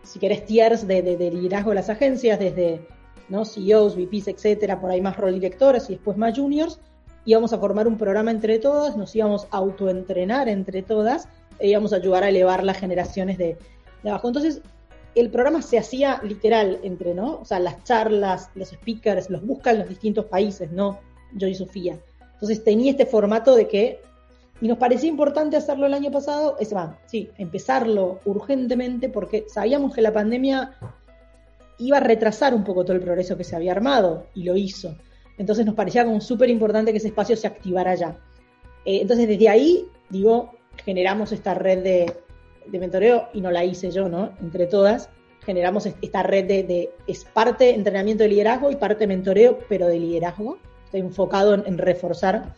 si 0.03 0.19
querés, 0.19 0.45
tiers 0.45 0.87
de, 0.87 1.01
liderazgo 1.01 1.71
de 1.71 1.75
las 1.75 1.89
agencias, 1.89 2.39
desde 2.39 2.81
¿no? 3.29 3.45
CEOs, 3.45 3.95
VPs, 3.95 4.29
etcétera, 4.29 4.79
por 4.79 4.91
ahí 4.91 5.01
más 5.01 5.17
rol 5.17 5.33
directores 5.33 5.89
y 5.89 5.93
después 5.93 6.17
más 6.17 6.37
juniors, 6.37 6.79
íbamos 7.25 7.53
a 7.53 7.57
formar 7.59 7.87
un 7.87 7.97
programa 7.97 8.31
entre 8.31 8.59
todas, 8.59 8.97
nos 8.97 9.15
íbamos 9.15 9.47
a 9.51 9.57
autoentrenar 9.57 10.49
entre 10.49 10.81
todas 10.81 11.27
e 11.59 11.69
íbamos 11.69 11.93
a 11.93 11.97
ayudar 11.97 12.23
a 12.23 12.29
elevar 12.29 12.63
las 12.63 12.77
generaciones 12.77 13.37
de, 13.37 13.57
abajo. 14.03 14.27
Entonces, 14.27 14.61
el 15.15 15.29
programa 15.29 15.61
se 15.61 15.77
hacía 15.77 16.21
literal 16.23 16.79
entre, 16.83 17.13
¿no? 17.13 17.39
O 17.41 17.45
sea, 17.45 17.59
las 17.59 17.83
charlas, 17.83 18.49
los 18.55 18.69
speakers, 18.69 19.29
los 19.29 19.45
buscan 19.45 19.79
los 19.79 19.89
distintos 19.89 20.25
países, 20.25 20.71
¿no? 20.71 20.99
Yo 21.33 21.47
y 21.47 21.55
Sofía. 21.55 21.99
Entonces 22.33 22.63
tenía 22.63 22.91
este 22.91 23.05
formato 23.05 23.55
de 23.55 23.67
que 23.67 24.01
y 24.61 24.67
nos 24.67 24.77
parecía 24.77 25.09
importante 25.09 25.55
hacerlo 25.55 25.85
el 25.85 25.93
año 25.93 26.11
pasado, 26.11 26.57
es 26.59 26.73
más, 26.73 26.97
sí, 27.05 27.29
empezarlo 27.37 28.19
urgentemente 28.25 29.07
porque 29.07 29.45
sabíamos 29.47 29.93
que 29.93 30.01
la 30.01 30.11
pandemia 30.11 30.73
iba 31.79 31.97
a 31.97 32.01
retrasar 32.01 32.53
un 32.53 32.63
poco 32.63 32.83
todo 32.83 32.95
el 32.95 33.01
progreso 33.01 33.37
que 33.37 33.43
se 33.43 33.55
había 33.55 33.71
armado 33.71 34.27
y 34.35 34.43
lo 34.43 34.55
hizo. 34.55 34.95
Entonces 35.37 35.65
nos 35.65 35.75
parecía 35.75 36.05
como 36.05 36.21
súper 36.21 36.49
importante 36.49 36.91
que 36.91 36.97
ese 36.97 37.07
espacio 37.07 37.35
se 37.35 37.47
activara 37.47 37.95
ya. 37.95 38.17
Eh, 38.85 38.99
entonces 39.01 39.27
desde 39.27 39.49
ahí, 39.49 39.87
digo, 40.09 40.51
generamos 40.85 41.31
esta 41.31 41.53
red 41.53 41.83
de, 41.83 42.13
mentoreo 42.77 43.29
y 43.33 43.41
no 43.41 43.49
la 43.49 43.63
hice 43.63 43.89
yo, 43.89 44.09
¿no? 44.09 44.33
Entre 44.41 44.67
todas, 44.67 45.09
generamos 45.45 45.85
esta 45.85 46.23
red 46.23 46.45
de, 46.45 46.91
es 47.07 47.23
parte 47.23 47.73
entrenamiento 47.73 48.23
de 48.23 48.29
liderazgo 48.29 48.69
y 48.69 48.75
parte 48.75 49.07
mentoreo, 49.07 49.59
pero 49.69 49.87
de 49.87 49.99
liderazgo. 49.99 50.59
Estoy 50.85 50.99
enfocado 50.99 51.53
en 51.53 51.77
reforzar 51.77 52.55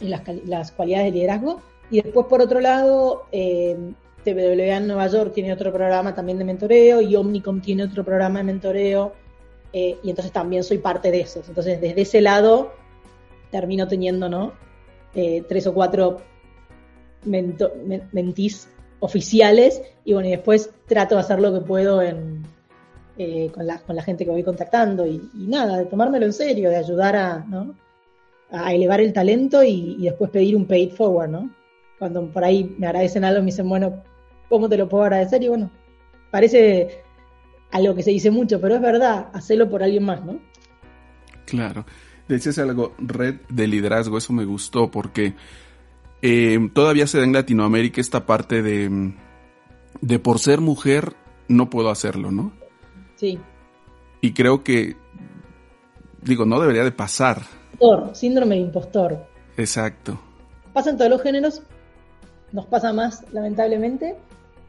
las, 0.00 0.22
las 0.44 0.72
cualidades 0.72 1.06
de 1.06 1.18
liderazgo. 1.18 1.62
Y 1.90 2.00
después, 2.00 2.26
por 2.26 2.40
otro 2.40 2.60
lado, 2.60 3.26
eh, 3.32 3.76
TWA 4.24 4.76
en 4.76 4.86
Nueva 4.86 5.06
York 5.08 5.32
tiene 5.34 5.52
otro 5.52 5.72
programa 5.72 6.14
también 6.14 6.38
de 6.38 6.44
mentoreo 6.44 7.00
y 7.00 7.16
Omnicom 7.16 7.60
tiene 7.60 7.84
otro 7.84 8.04
programa 8.04 8.40
de 8.40 8.44
mentoreo. 8.44 9.12
Eh, 9.72 9.98
y 10.02 10.10
entonces 10.10 10.32
también 10.32 10.64
soy 10.64 10.78
parte 10.78 11.10
de 11.10 11.20
esos. 11.20 11.48
Entonces, 11.48 11.80
desde 11.80 12.02
ese 12.02 12.20
lado, 12.20 12.72
termino 13.50 13.88
teniendo, 13.88 14.28
¿no? 14.28 14.52
Eh, 15.14 15.44
tres 15.48 15.66
o 15.66 15.74
cuatro 15.74 16.20
mentís 17.24 18.68
oficiales 18.98 19.80
y 20.04 20.12
bueno, 20.12 20.28
y 20.28 20.32
después 20.32 20.70
trato 20.86 21.14
de 21.14 21.20
hacer 21.20 21.40
lo 21.40 21.52
que 21.52 21.60
puedo 21.60 22.02
en, 22.02 22.42
con, 23.52 23.66
la, 23.66 23.78
con 23.78 23.94
la 23.94 24.02
gente 24.02 24.24
que 24.24 24.30
voy 24.30 24.42
contactando 24.42 25.06
y, 25.06 25.20
y, 25.34 25.46
nada, 25.46 25.78
de 25.78 25.84
tomármelo 25.84 26.26
en 26.26 26.32
serio, 26.32 26.70
de 26.70 26.76
ayudar 26.76 27.14
a, 27.14 27.38
¿no? 27.38 27.74
a 28.52 28.72
elevar 28.74 29.00
el 29.00 29.12
talento 29.12 29.62
y, 29.62 29.96
después 29.98 30.30
pedir 30.30 30.54
un 30.54 30.66
paid 30.66 30.90
forward, 30.90 31.30
¿no? 31.30 31.50
Cuando 31.98 32.26
por 32.30 32.44
ahí 32.44 32.74
me 32.78 32.86
agradecen 32.86 33.24
algo, 33.24 33.40
me 33.40 33.46
dicen, 33.46 33.68
bueno, 33.68 34.02
¿cómo 34.52 34.68
te 34.68 34.76
lo 34.76 34.86
puedo 34.86 35.04
agradecer? 35.04 35.42
Y 35.42 35.48
bueno, 35.48 35.70
parece 36.30 37.04
algo 37.70 37.94
que 37.94 38.02
se 38.02 38.10
dice 38.10 38.30
mucho, 38.30 38.60
pero 38.60 38.74
es 38.74 38.82
verdad, 38.82 39.28
hacerlo 39.32 39.70
por 39.70 39.82
alguien 39.82 40.04
más, 40.04 40.22
¿no? 40.22 40.38
Claro. 41.46 41.86
Decías 42.28 42.58
algo, 42.58 42.92
red 42.98 43.36
de 43.48 43.66
liderazgo, 43.66 44.18
eso 44.18 44.34
me 44.34 44.44
gustó 44.44 44.90
porque 44.90 45.32
eh, 46.20 46.58
todavía 46.74 47.06
se 47.06 47.16
da 47.16 47.24
en 47.24 47.32
Latinoamérica 47.32 48.02
esta 48.02 48.26
parte 48.26 48.60
de, 48.60 49.14
de 50.02 50.18
por 50.18 50.38
ser 50.38 50.60
mujer 50.60 51.14
no 51.48 51.70
puedo 51.70 51.88
hacerlo, 51.88 52.30
¿no? 52.30 52.52
Sí. 53.16 53.38
Y 54.20 54.34
creo 54.34 54.62
que, 54.62 54.96
digo, 56.20 56.44
no 56.44 56.60
debería 56.60 56.84
de 56.84 56.92
pasar, 56.92 57.40
síndrome 58.12 58.56
de 58.56 58.60
impostor. 58.60 59.26
Exacto. 59.56 60.20
Pasa 60.74 60.90
en 60.90 60.98
todos 60.98 61.10
los 61.10 61.22
géneros, 61.22 61.62
nos 62.52 62.66
pasa 62.66 62.92
más, 62.92 63.24
lamentablemente. 63.32 64.14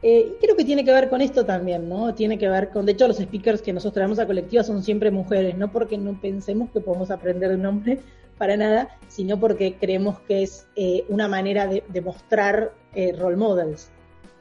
Eh, 0.06 0.34
y 0.34 0.44
creo 0.44 0.54
que 0.54 0.64
tiene 0.64 0.84
que 0.84 0.92
ver 0.92 1.08
con 1.08 1.22
esto 1.22 1.46
también, 1.46 1.88
¿no? 1.88 2.14
Tiene 2.14 2.36
que 2.38 2.46
ver 2.48 2.68
con, 2.68 2.84
de 2.84 2.92
hecho, 2.92 3.08
los 3.08 3.16
speakers 3.16 3.62
que 3.62 3.72
nosotros 3.72 3.94
traemos 3.94 4.18
a 4.18 4.26
colectiva 4.26 4.62
son 4.62 4.82
siempre 4.82 5.10
mujeres, 5.10 5.56
no 5.56 5.72
porque 5.72 5.96
no 5.96 6.20
pensemos 6.20 6.70
que 6.70 6.80
podemos 6.80 7.10
aprender 7.10 7.48
de 7.48 7.56
un 7.56 7.64
hombre 7.64 8.00
para 8.36 8.56
nada, 8.56 8.98
sino 9.08 9.40
porque 9.40 9.76
creemos 9.80 10.20
que 10.20 10.42
es 10.42 10.66
eh, 10.76 11.04
una 11.08 11.26
manera 11.26 11.66
de, 11.66 12.00
mostrar 12.02 12.74
eh, 12.94 13.14
role 13.18 13.36
models 13.36 13.88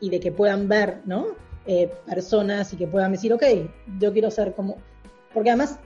y 0.02 0.10
de 0.10 0.20
que 0.20 0.32
puedan 0.32 0.68
ver, 0.68 1.00
¿no? 1.06 1.28
personas 2.06 2.74
y 2.74 2.76
que 2.76 2.88
puedan 2.88 3.14
decir, 3.14 3.32
ok, 3.32 3.44
yo 3.98 4.12
quiero 4.12 4.30
ser 4.30 4.54
como... 4.54 4.76
Porque 5.34 5.50
además 5.50 5.80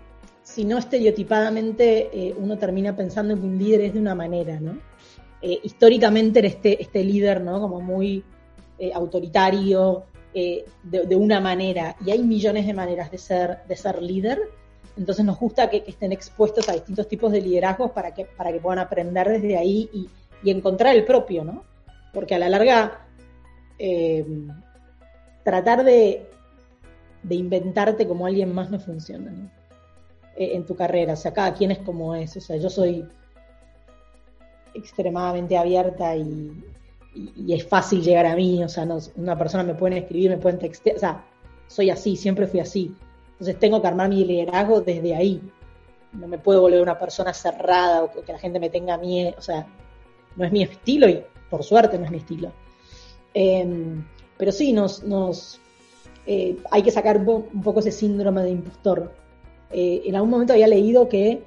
si 0.47 0.63
no 0.63 0.77
estereotipadamente 0.77 2.09
eh, 2.13 2.33
uno 2.37 2.57
termina 2.57 2.95
pensando 2.95 3.35
que 3.35 3.41
un 3.41 3.57
líder 3.57 3.81
es 3.81 3.93
de 3.93 3.99
una 3.99 4.15
manera, 4.15 4.59
¿no? 4.61 4.77
Eh, 5.41 5.59
históricamente 5.61 6.45
este, 6.45 6.81
este 6.81 7.03
líder, 7.03 7.41
¿no? 7.41 7.59
Como 7.59 7.81
muy 7.81 8.23
eh, 8.79 8.91
autoritario, 8.93 10.05
de, 10.33 11.15
una 11.15 11.39
manera, 11.39 11.95
y 12.05 12.11
hay 12.11 12.21
millones 12.21 12.67
de 12.67 12.73
maneras 12.73 13.09
de 13.09 13.17
ser, 13.17 13.57
de 13.67 13.75
ser 13.75 14.03
líder, 14.03 14.39
entonces 14.95 15.25
nos 15.25 15.39
gusta 15.39 15.67
que, 15.67 15.83
estén 15.87 16.11
expuestos 16.11 16.69
a 16.69 16.73
distintos 16.73 17.07
tipos 17.07 17.31
de 17.31 17.41
liderazgos 17.41 17.89
para 17.89 18.13
que, 18.13 18.25
para 18.25 18.51
que 18.51 18.59
puedan 18.59 18.77
aprender 18.77 19.27
desde 19.29 19.57
ahí 19.57 19.89
y, 19.91 20.09
encontrar 20.51 20.95
el 20.95 21.05
propio, 21.05 21.43
¿no? 21.43 21.63
Porque 22.13 22.35
a 22.35 22.39
la 22.39 22.49
larga, 22.49 23.07
tratar 25.43 25.83
de, 25.83 26.29
de 27.23 27.35
inventarte 27.35 28.07
como 28.07 28.27
alguien 28.27 28.53
más 28.53 28.69
no 28.69 28.79
funciona. 28.79 29.33
Eh, 30.37 30.55
en 30.55 30.65
tu 30.65 30.75
carrera. 30.75 31.13
O 31.13 31.15
sea, 31.15 31.33
cada 31.33 31.53
quien 31.53 31.71
es 31.71 31.79
como 31.79 32.13
es. 32.13 32.37
O 32.37 32.41
sea, 32.41 32.57
yo 32.57 32.69
soy 32.69 33.03
extremadamente 34.75 35.57
abierta 35.57 36.15
y, 36.15 36.63
es 37.47 37.67
fácil 37.67 38.01
llegar 38.01 38.25
a 38.25 38.35
mí. 38.35 38.63
O 38.63 38.69
sea, 38.69 38.85
no, 38.85 38.99
una 39.15 39.37
persona 39.37 39.63
me 39.63 39.73
puede 39.73 39.99
escribir, 39.99 40.29
me 40.31 40.37
pueden 40.37 40.59
textear. 40.59 40.95
O 40.95 40.99
sea, 40.99 41.25
soy 41.67 41.89
así, 41.89 42.15
siempre 42.15 42.47
fui 42.47 42.59
así. 42.59 42.95
Entonces 43.33 43.59
tengo 43.59 43.81
que 43.81 43.87
armar 43.87 44.09
mi 44.09 44.25
liderazgo 44.25 44.81
desde 44.81 45.15
ahí. 45.15 45.41
No 46.13 46.27
me 46.27 46.37
puedo 46.37 46.61
volver 46.61 46.81
una 46.81 46.97
persona 46.97 47.33
cerrada 47.33 48.03
o 48.03 48.11
que, 48.11 48.31
la 48.31 48.39
gente 48.39 48.59
me 48.59 48.69
tenga 48.69 48.97
miedo. 48.97 49.33
O 49.37 49.41
sea, 49.41 49.67
no 50.35 50.45
es 50.45 50.51
mi 50.51 50.63
estilo 50.63 51.07
y 51.07 51.23
por 51.49 51.63
suerte 51.63 51.97
no 51.97 52.05
es 52.05 52.11
mi 52.11 52.17
estilo. 52.17 52.51
Em, 53.33 54.05
pero 54.37 54.51
sí, 54.51 54.73
nos, 54.73 55.03
nos 55.03 55.59
eh, 56.25 56.57
hay 56.71 56.81
que 56.81 56.91
sacar 56.91 57.17
un 57.17 57.61
poco 57.61 57.79
ese 57.79 57.91
síndrome 57.91 58.43
de 58.43 58.51
impostor 58.51 59.11
eh, 59.71 60.03
en 60.05 60.15
algún 60.15 60.29
momento 60.29 60.53
había 60.53 60.67
leído 60.67 61.09
que 61.09 61.43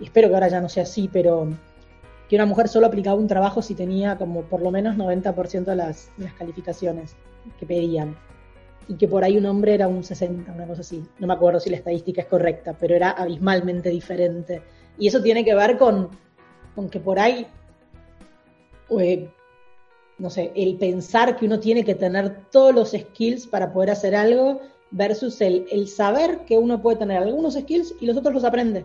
y 0.00 0.04
espero 0.04 0.28
que 0.28 0.34
ahora 0.34 0.48
ya 0.48 0.60
no 0.60 0.68
sea 0.68 0.84
así, 0.84 1.08
pero 1.12 1.48
que 2.30 2.36
una 2.36 2.46
mujer 2.46 2.68
solo 2.68 2.86
aplicaba 2.86 3.18
un 3.18 3.26
trabajo 3.26 3.60
si 3.60 3.74
tenía 3.74 4.16
como 4.16 4.42
por 4.42 4.62
lo 4.62 4.70
menos 4.70 4.96
90% 4.96 5.64
de 5.64 5.74
las, 5.74 6.12
calificaciones 6.38 7.16
que 7.58 7.66
pedían. 7.66 8.16
Y 8.86 8.94
que 8.94 9.08
por 9.08 9.24
ahí 9.24 9.36
un 9.36 9.46
hombre 9.46 9.74
era 9.74 9.88
un 9.88 10.04
60, 10.04 10.52
una 10.52 10.64
cosa 10.64 10.82
así. 10.82 11.02
No 11.18 11.26
me 11.26 11.34
acuerdo 11.34 11.58
si 11.58 11.70
la 11.70 11.76
estadística 11.78 12.20
es 12.20 12.28
correcta, 12.28 12.76
pero 12.78 12.94
era 12.94 13.10
abismalmente 13.10 13.88
diferente. 13.88 14.62
Y 14.96 15.08
eso 15.08 15.20
tiene 15.20 15.44
que 15.44 15.56
ver 15.56 15.76
con, 15.76 16.10
con 16.76 16.88
que 16.88 17.00
por 17.00 17.18
ahí, 17.18 17.48
eh, 19.00 19.28
no 20.18 20.30
sé, 20.30 20.52
el 20.54 20.76
pensar 20.76 21.36
que 21.36 21.46
uno 21.46 21.58
tiene 21.58 21.84
que 21.84 21.96
tener 21.96 22.44
todos 22.52 22.72
los 22.72 22.90
skills 22.92 23.48
para 23.48 23.72
poder 23.72 23.90
hacer 23.90 24.14
algo 24.14 24.60
versus 24.92 25.40
el, 25.40 25.66
el 25.72 25.88
saber 25.88 26.44
que 26.46 26.58
uno 26.58 26.80
puede 26.80 26.98
tener 26.98 27.20
algunos 27.20 27.54
skills 27.54 27.96
y 28.00 28.06
los 28.06 28.16
otros 28.16 28.34
los 28.34 28.44
aprende. 28.44 28.84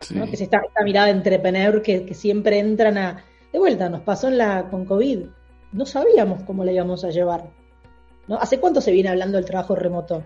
Que 0.00 0.34
es 0.34 0.40
esta, 0.40 0.58
esta, 0.58 0.84
mirada 0.84 1.06
de 1.06 1.12
entrepreneur 1.12 1.82
que, 1.82 2.14
siempre 2.14 2.58
entran 2.58 2.98
a... 2.98 3.24
De 3.52 3.58
vuelta, 3.58 3.88
nos 3.88 4.02
pasó 4.02 4.28
en 4.28 4.38
la, 4.38 4.68
con 4.70 4.84
COVID. 4.84 5.26
No 5.72 5.86
sabíamos 5.86 6.42
cómo 6.44 6.64
le 6.64 6.74
íbamos 6.74 7.04
a 7.04 7.10
llevar. 7.10 7.50
¿no? 8.26 8.36
¿Hace 8.36 8.60
cuánto 8.60 8.80
se 8.80 8.92
viene 8.92 9.08
hablando 9.08 9.36
del 9.36 9.46
trabajo 9.46 9.74
remoto? 9.74 10.22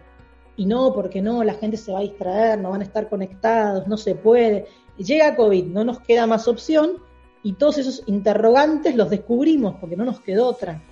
Y 0.56 0.66
no, 0.66 0.92
porque 0.92 1.22
no, 1.22 1.42
la 1.42 1.54
gente 1.54 1.76
se 1.76 1.92
va 1.92 2.00
a 2.00 2.02
distraer, 2.02 2.60
no 2.60 2.70
van 2.70 2.82
a 2.82 2.84
estar 2.84 3.08
conectados, 3.08 3.86
no 3.86 3.96
se 3.96 4.14
puede. 4.14 4.66
Llega 4.98 5.36
COVID, 5.36 5.66
no 5.66 5.84
nos 5.84 6.00
queda 6.00 6.26
más 6.26 6.46
opción 6.48 6.98
y 7.42 7.54
todos 7.54 7.78
esos 7.78 8.02
interrogantes 8.06 8.94
los 8.94 9.08
descubrimos 9.08 9.76
porque 9.80 9.96
no 9.96 10.04
nos 10.04 10.20
quedó 10.20 10.46
otra. 10.46 10.82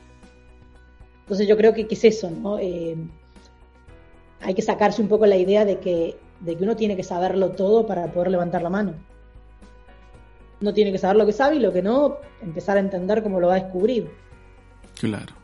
Entonces 1.21 1.47
yo 1.47 1.57
creo 1.57 1.75
que, 1.75 1.87
que 1.87 1.95
es 1.95 2.05
eso, 2.05 2.31
¿no? 2.31 2.59
Eh, 2.59 2.97
hay 4.41 4.55
que 4.55 4.63
sacarse 4.63 5.03
un 5.03 5.09
poco 5.09 5.27
la 5.27 5.37
idea 5.37 5.65
de 5.65 5.79
que, 5.79 6.17
de 6.41 6.57
que 6.57 6.65
uno 6.65 6.77
tiene 6.77 6.97
que 6.97 7.03
saberlo 7.03 7.51
todo 7.51 7.87
para 7.87 8.11
poder 8.13 8.31
levantar 8.31 8.63
la 8.63 8.71
mano. 8.71 8.95
No 10.61 10.75
tiene 10.75 10.93
que 10.93 10.99
saber 10.99 11.17
lo 11.17 11.27
que 11.27 11.33
sabe 11.33 11.57
y 11.57 11.61
lo 11.61 11.73
que 11.73 11.83
no, 11.83 12.19
empezar 12.43 12.77
a 12.77 12.81
entender 12.81 13.23
cómo 13.23 13.41
lo 13.41 13.49
va 13.49 13.55
a 13.55 13.61
descubrir. 13.61 14.11
Claro. 14.99 15.35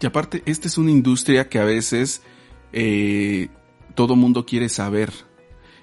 Y 0.00 0.06
aparte, 0.06 0.42
esta 0.46 0.68
es 0.68 0.78
una 0.78 0.90
industria 0.90 1.48
que 1.48 1.58
a 1.58 1.64
veces 1.64 2.22
eh, 2.72 3.48
todo 3.94 4.16
mundo 4.16 4.44
quiere 4.44 4.68
saber. 4.68 5.12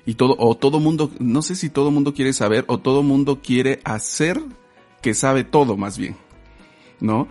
Y 0.05 0.15
todo, 0.15 0.35
o 0.39 0.55
todo 0.55 0.79
mundo, 0.79 1.11
no 1.19 1.41
sé 1.41 1.55
si 1.55 1.69
todo 1.69 1.91
mundo 1.91 2.13
quiere 2.13 2.33
saber 2.33 2.65
o 2.67 2.79
todo 2.79 3.03
mundo 3.03 3.41
quiere 3.41 3.79
hacer 3.83 4.41
que 5.01 5.13
sabe 5.13 5.43
todo 5.43 5.77
más 5.77 5.97
bien. 5.97 6.17
¿No? 6.99 7.27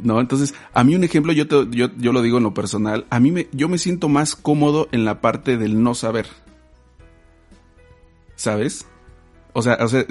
¿No? 0.00 0.20
Entonces, 0.20 0.54
a 0.72 0.84
mí 0.84 0.94
un 0.94 1.04
ejemplo, 1.04 1.32
yo, 1.32 1.46
te, 1.46 1.66
yo, 1.70 1.88
yo 1.96 2.12
lo 2.12 2.22
digo 2.22 2.38
en 2.38 2.44
lo 2.44 2.54
personal, 2.54 3.06
a 3.10 3.20
mí 3.20 3.30
me, 3.32 3.48
yo 3.52 3.68
me 3.68 3.78
siento 3.78 4.08
más 4.08 4.36
cómodo 4.36 4.88
en 4.92 5.04
la 5.04 5.20
parte 5.20 5.56
del 5.56 5.82
no 5.82 5.94
saber. 5.94 6.26
¿Sabes? 8.36 8.86
O 9.52 9.62
sea, 9.62 9.78
o 9.80 9.88
sea... 9.88 10.04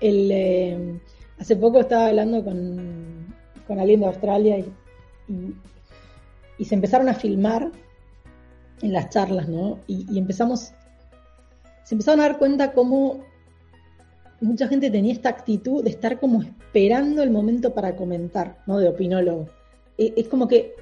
Eh, 0.00 1.00
hace 1.38 1.56
poco 1.56 1.80
estaba 1.80 2.08
hablando 2.08 2.44
con, 2.44 3.34
con 3.66 3.80
alguien 3.80 4.00
de 4.00 4.06
Australia 4.06 4.58
y, 4.58 4.72
y, 5.28 5.54
y, 6.58 6.64
se 6.64 6.74
empezaron 6.74 7.08
a 7.08 7.14
filmar 7.14 7.70
en 8.82 8.92
las 8.92 9.08
charlas, 9.10 9.48
¿no? 9.48 9.78
Y, 9.86 10.06
y 10.12 10.18
empezamos, 10.18 10.72
se 11.84 11.94
empezaron 11.94 12.20
a 12.20 12.24
dar 12.24 12.38
cuenta 12.38 12.72
cómo 12.72 13.24
mucha 14.40 14.68
gente 14.68 14.90
tenía 14.90 15.12
esta 15.12 15.28
actitud 15.28 15.82
de 15.82 15.90
estar 15.90 16.20
como 16.20 16.42
esperando 16.42 17.22
el 17.22 17.30
momento 17.30 17.72
para 17.72 17.96
comentar, 17.96 18.62
¿no? 18.66 18.78
De 18.78 18.88
opinólogo. 18.88 19.48
E, 19.96 20.12
es 20.16 20.28
como 20.28 20.46
que 20.46 20.74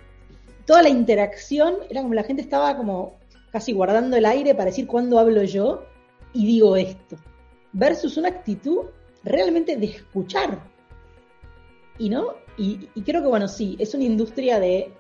toda 0.67 0.83
la 0.83 0.89
interacción 0.89 1.77
era 1.89 2.03
como 2.03 2.15
la 2.15 2.25
gente 2.25 2.43
estaba 2.43 2.77
como 2.77 3.19
casi 3.53 3.73
guardando 3.73 4.17
el 4.17 4.27
aire 4.27 4.55
para 4.55 4.67
decir 4.67 4.87
cuándo 4.87 5.19
hablo 5.19 5.45
yo 5.45 5.85
y 6.33 6.47
digo 6.47 6.77
esto. 6.77 7.17
Versus 7.73 8.17
una 8.17 8.29
actitud 8.29 8.87
realmente 9.23 9.77
de 9.77 9.87
escuchar. 9.87 10.61
Y 11.99 12.09
no, 12.09 12.35
y, 12.57 12.89
creo 13.03 13.23
que 13.23 13.29
bueno, 13.29 13.47
sí, 13.47 13.77
es 13.79 13.95
una 13.95 14.05
industria 14.05 14.59
de, 14.59 14.93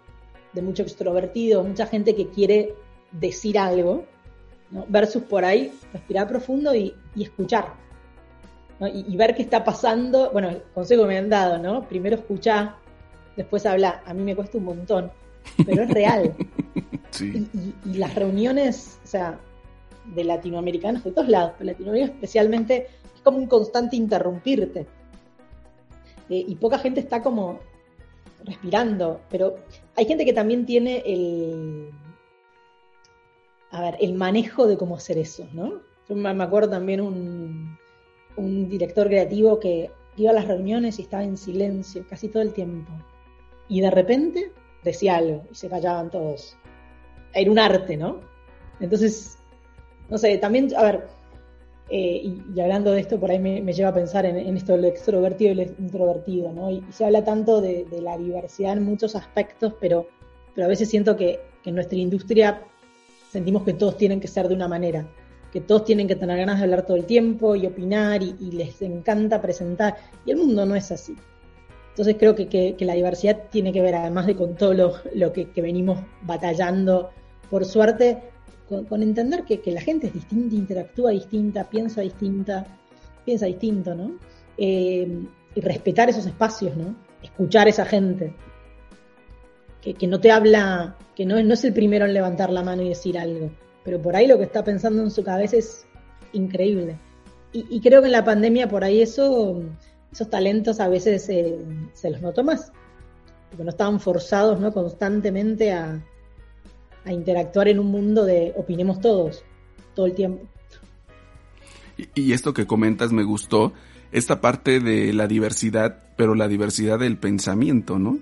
de, 0.52 0.62
mucho 0.62 0.82
extrovertido, 0.82 1.64
mucha 1.64 1.86
gente 1.86 2.14
que 2.14 2.28
quiere 2.28 2.74
decir 3.11 3.59
algo, 3.59 4.05
¿no? 4.70 4.86
versus 4.88 5.24
por 5.24 5.44
ahí 5.44 5.72
respirar 5.92 6.28
profundo 6.28 6.72
y 6.74 6.94
escuchar 7.16 7.84
y, 8.81 9.12
y, 9.12 9.16
ver 9.16 9.35
qué 9.35 9.43
está 9.43 9.64
pasando. 9.64 10.31
Bueno, 10.33 10.51
el 10.51 10.62
consejo 10.75 11.03
que 11.03 11.09
me 11.09 11.18
han 11.18 11.29
dado, 11.29 11.59
¿no? 11.59 11.89
Primero 11.89 12.16
escuchar, 12.16 12.77
después 13.37 13.66
hablar. 13.66 14.03
A 14.07 14.14
mí 14.14 14.22
me 14.22 14.35
cuesta 14.37 14.59
un 14.59 14.64
montón, 14.64 15.11
pero 15.64 15.83
es 15.85 15.91
real. 15.91 16.35
sí. 17.11 17.49
y, 17.53 17.91
y, 17.91 17.95
las 17.95 18.14
reuniones, 18.14 18.99
o 19.05 19.07
sea, 19.07 19.39
de 20.05 20.25
latinoamericanos 20.25 21.05
de 21.05 21.12
todos 21.12 21.29
lados, 21.29 21.53
pero 21.59 21.70
Latinoamérica 21.70 22.12
especialmente, 22.12 22.89
es 23.14 23.20
como 23.22 23.39
un 23.39 23.47
constante 23.47 23.97
interrumpirte. 23.97 24.87
Eh, 26.29 26.45
y 26.49 26.55
poca 26.57 26.79
gente 26.79 27.01
está 27.01 27.22
como 27.22 27.61
respirando, 28.45 29.20
pero 29.31 29.57
hay 29.97 30.07
gente 30.07 30.25
que 30.25 30.33
también 30.33 30.66
tiene 30.66 31.03
el, 31.07 31.91
a 33.70 33.81
ver, 33.81 33.97
el 34.01 34.14
manejo 34.14 34.66
de 34.66 34.77
cómo 34.77 34.97
hacer 34.97 35.18
eso, 35.18 35.49
¿no? 35.53 35.81
Yo 36.09 36.14
me 36.14 36.45
acuerdo 36.45 36.70
también 36.70 37.01
un, 37.01 37.79
un 38.37 38.68
director 38.68 39.07
creativo 39.07 39.61
que 39.61 39.91
iba 40.16 40.30
a 40.30 40.35
las 40.35 40.47
reuniones 40.47 40.99
y 40.99 41.03
estaba 41.03 41.24
en 41.24 41.37
silencio 41.37 42.05
casi 42.09 42.28
todo 42.28 42.43
el 42.43 42.53
tiempo. 42.53 42.93
Y 43.68 43.80
de 43.80 43.91
repente 43.91 44.53
decía 44.82 45.16
algo 45.16 45.45
y 45.51 45.55
se 45.55 45.68
callaban 45.68 46.11
todos. 46.11 46.57
Era 47.32 47.51
un 47.51 47.59
arte, 47.59 47.97
¿no? 47.97 48.20
Entonces, 48.80 49.39
no 50.09 50.18
sé, 50.18 50.37
también, 50.39 50.74
a 50.76 50.82
ver, 50.82 51.07
eh, 51.91 52.22
y, 52.55 52.61
hablando 52.61 52.93
de 52.93 53.01
esto, 53.01 53.18
por 53.18 53.30
ahí 53.30 53.39
me, 53.39 53.72
lleva 53.72 53.91
a 53.91 53.95
pensar 53.95 54.26
en, 54.26 54.57
esto 54.57 54.72
del 54.72 54.85
extrovertido 54.87 55.53
y 55.53 55.61
el 55.61 55.74
introvertido, 55.78 56.53
¿no? 56.53 56.70
Y, 56.70 56.85
se 56.91 57.05
habla 57.05 57.24
tanto 57.24 57.61
de, 57.61 57.85
de, 57.85 58.01
la 58.01 58.16
diversidad 58.18 58.74
en 58.74 58.85
muchos 58.85 59.16
aspectos, 59.16 59.74
pero, 59.80 60.07
pero 60.55 60.66
a 60.66 60.68
veces 60.68 60.89
siento 60.89 61.16
que, 61.16 61.41
que 61.62 61.70
en 61.70 61.76
nuestra 61.76 61.99
industria 61.99 62.62
sentimos 63.30 63.64
que 63.64 63.72
todos 63.74 63.97
tienen 63.97 64.20
que 64.20 64.28
ser 64.28 64.49
de 64.49 64.55
una 64.55 64.68
manera 64.68 65.07
que 65.55 65.61
todos 65.61 65.84
tienen 65.84 66.09
que 66.09 66.16
tener 66.16 66.36
ganas 66.36 66.59
de 66.59 66.64
hablar 66.64 66.84
todo 66.84 66.96
el 66.96 67.05
tiempo 67.05 67.55
y 67.55 67.64
opinar 67.64 68.24
y, 68.24 68.50
les 68.50 68.82
encanta 68.82 69.40
presentar. 69.40 69.94
Y 70.26 70.32
el 70.32 70.38
mundo 70.38 70.66
no 70.66 70.74
es 70.74 70.90
así. 70.90 71.14
Entonces 71.90 72.16
creo 72.18 72.34
que, 72.34 72.48
que, 72.48 72.74
que, 72.76 72.84
la 72.84 72.94
diversidad 72.94 73.44
tiene 73.52 73.72
que 73.72 73.80
ver, 73.80 73.94
además 73.94 74.26
de 74.26 74.34
con 74.34 74.57
todo 74.57 74.74
lo, 74.74 74.94
lo 75.14 75.32
que, 75.32 75.50
que, 75.50 75.62
venimos 75.62 76.00
batallando, 76.22 77.11
por 77.50 77.64
suerte, 77.66 78.18
con, 78.68 79.00
entender 79.00 79.44
que, 79.44 79.61
la 79.70 79.80
gente 79.80 80.09
es 80.09 80.14
distinta, 80.14 80.57
interactúa 80.57 81.12
distinta, 81.12 81.70
piensa 81.70 82.00
distinta, 82.00 82.66
piensa 83.24 83.46
distinto, 83.46 83.94
¿no? 83.94 84.11
Eh, 84.59 85.22
y 85.55 85.61
respetar 85.61 86.11
esos 86.11 86.26
espacios, 86.26 86.76
¿no? 86.76 86.96
Escuchar 87.22 87.68
a 87.68 87.70
esa 87.70 87.84
gente. 87.84 88.34
Que, 89.80 90.09
no 90.09 90.18
te 90.18 90.32
habla, 90.32 90.96
que 91.14 91.24
no, 91.24 91.40
no 91.40 91.55
es 91.55 91.62
el 91.62 91.72
primero 91.72 92.07
en 92.07 92.12
levantar 92.12 92.50
la 92.50 92.64
mano 92.64 92.82
y 92.82 92.88
decir 92.88 93.16
algo 93.16 93.52
pero 93.85 94.01
por 94.01 94.16
ahí 94.16 94.26
lo 94.26 94.39
que 94.39 94.45
está 94.45 94.64
pensando 94.64 95.03
en 95.03 95.11
su 95.11 95.22
cabeza 95.22 95.57
es 95.57 95.87
increíble. 96.32 96.99
Y, 97.53 97.80
creo 97.80 98.01
que 98.01 98.07
en 98.07 98.12
la 98.12 98.24
pandemia 98.24 98.68
por 98.68 98.82
ahí 98.82 99.01
eso, 99.01 99.62
esos 100.11 100.28
talentos 100.28 100.80
a 100.80 100.89
veces 100.89 101.22
se 101.22 102.11
los 102.11 102.20
notó 102.20 102.43
más, 102.43 102.72
porque 103.49 103.62
no 103.62 103.70
estaban 103.70 104.01
forzados 104.01 104.59
¿no? 104.59 104.72
constantemente 104.72 105.72
a, 105.72 106.03
interactuar 107.07 107.68
en 107.68 107.78
un 107.78 107.87
mundo 107.87 108.24
de 108.24 108.53
opinemos 108.57 108.99
todos, 109.01 109.45
todo 109.95 110.07
el 110.07 110.14
tiempo. 110.14 110.43
Y 112.14 112.32
esto 112.32 112.53
que 112.55 112.66
comentas 112.66 113.12
me 113.12 113.22
gustó, 113.22 113.72
esta 114.11 114.41
parte 114.41 114.80
de 114.80 115.12
la 115.12 115.28
diversidad, 115.28 116.03
pero 116.16 116.35
la 116.35 116.49
diversidad 116.49 116.99
del 116.99 117.18
pensamiento, 117.18 118.01
¿no? 118.01 118.18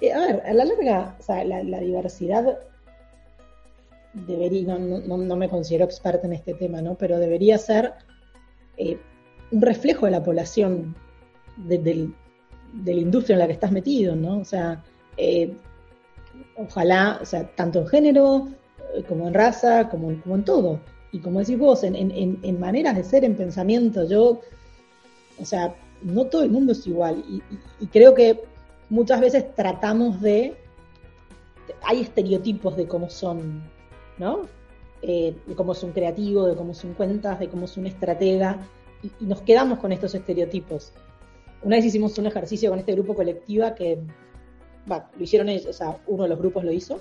Eh, 0.00 0.12
a 0.12 0.18
ver, 0.20 0.42
a 0.46 0.52
la 0.52 0.64
larga, 0.64 1.16
o 1.18 1.22
sea, 1.22 1.44
la, 1.44 1.80
diversidad 1.80 2.58
debería, 4.12 4.78
no, 4.78 4.98
no, 5.00 5.16
no, 5.16 5.36
me 5.36 5.48
considero 5.48 5.84
experta 5.84 6.26
en 6.26 6.34
este 6.34 6.54
tema, 6.54 6.80
¿no? 6.80 6.94
Pero 6.94 7.18
debería 7.18 7.58
ser 7.58 7.94
eh, 8.76 8.98
un 9.50 9.60
reflejo 9.62 10.06
de 10.06 10.12
la 10.12 10.22
población 10.22 10.94
de, 11.56 11.78
de, 11.78 12.94
la 12.94 13.00
industria 13.00 13.34
en 13.34 13.40
la 13.40 13.46
que 13.46 13.54
estás 13.54 13.72
metido, 13.72 14.14
¿no? 14.14 14.38
O 14.38 14.44
sea, 14.44 14.84
eh, 15.16 15.52
ojalá, 16.56 17.18
o 17.20 17.24
sea, 17.24 17.48
tanto 17.56 17.80
en 17.80 17.88
género, 17.88 18.48
como 19.08 19.26
en 19.26 19.34
raza, 19.34 19.88
como, 19.88 20.20
como 20.22 20.36
en 20.36 20.44
todo. 20.44 20.80
Y 21.10 21.18
como 21.18 21.40
decís 21.40 21.58
vos, 21.58 21.82
en, 21.82 21.96
en, 21.96 22.38
en, 22.42 22.60
maneras 22.60 22.94
de 22.94 23.02
ser, 23.02 23.24
en 23.24 23.34
pensamiento, 23.34 24.04
yo, 24.06 24.40
o 25.40 25.44
sea, 25.44 25.74
no 26.02 26.26
todo 26.26 26.44
el 26.44 26.50
mundo 26.50 26.72
es 26.72 26.86
igual. 26.86 27.24
Y 27.80 27.86
creo 27.88 28.14
que 28.14 28.44
muchas 28.90 29.20
veces 29.20 29.54
tratamos 29.54 30.20
de, 30.20 30.56
hay 31.82 32.00
estereotipos 32.00 32.76
de 32.76 32.86
cómo 32.86 33.10
son, 33.10 33.62
¿no? 34.18 34.46
Eh, 35.02 35.36
de 35.46 35.54
cómo 35.54 35.72
es 35.72 35.82
un 35.82 35.92
creativo, 35.92 36.46
de 36.46 36.56
cómo 36.56 36.74
son 36.74 36.94
cuentas, 36.94 37.38
de 37.38 37.48
cómo 37.48 37.66
es 37.66 37.76
un 37.76 37.86
estratega, 37.86 38.58
y, 39.02 39.24
nos 39.24 39.42
quedamos 39.42 39.78
con 39.78 39.92
estos 39.92 40.14
estereotipos. 40.14 40.92
Una 41.62 41.76
vez 41.76 41.84
hicimos 41.84 42.18
un 42.18 42.26
ejercicio 42.26 42.70
con 42.70 42.78
este 42.78 42.92
grupo 42.92 43.14
colectiva 43.14 43.74
que, 43.74 43.98
bah, 44.86 45.10
lo 45.16 45.22
hicieron 45.22 45.48
ellos, 45.48 45.66
o 45.66 45.72
sea, 45.72 45.98
uno 46.06 46.24
de 46.24 46.28
los 46.30 46.38
grupos 46.38 46.64
lo 46.64 46.72
hizo, 46.72 47.00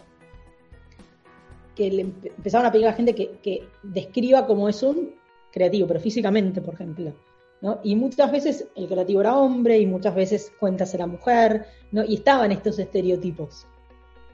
que 1.76 1.92
le 1.92 2.02
empezaron 2.02 2.66
a 2.66 2.72
pedir 2.72 2.88
a 2.88 2.92
la 2.92 2.96
gente 2.96 3.14
que, 3.14 3.68
describa 3.84 4.46
cómo 4.46 4.68
es 4.68 4.82
un 4.84 5.16
creativo, 5.52 5.88
pero 5.88 6.00
físicamente, 6.00 6.62
por 6.62 6.74
ejemplo. 6.74 7.14
¿No? 7.62 7.80
Y 7.84 7.96
muchas 7.96 8.32
veces 8.32 8.68
el 8.76 8.88
creativo 8.88 9.22
era 9.22 9.38
hombre 9.38 9.78
y 9.80 9.86
muchas 9.86 10.16
veces 10.16 10.52
cuentas 10.60 10.94
era 10.94 11.08
mujer, 11.08 11.66
y 11.92 12.16
estaban 12.16 12.52
estos 12.52 12.80
estereotipos. 12.80 13.66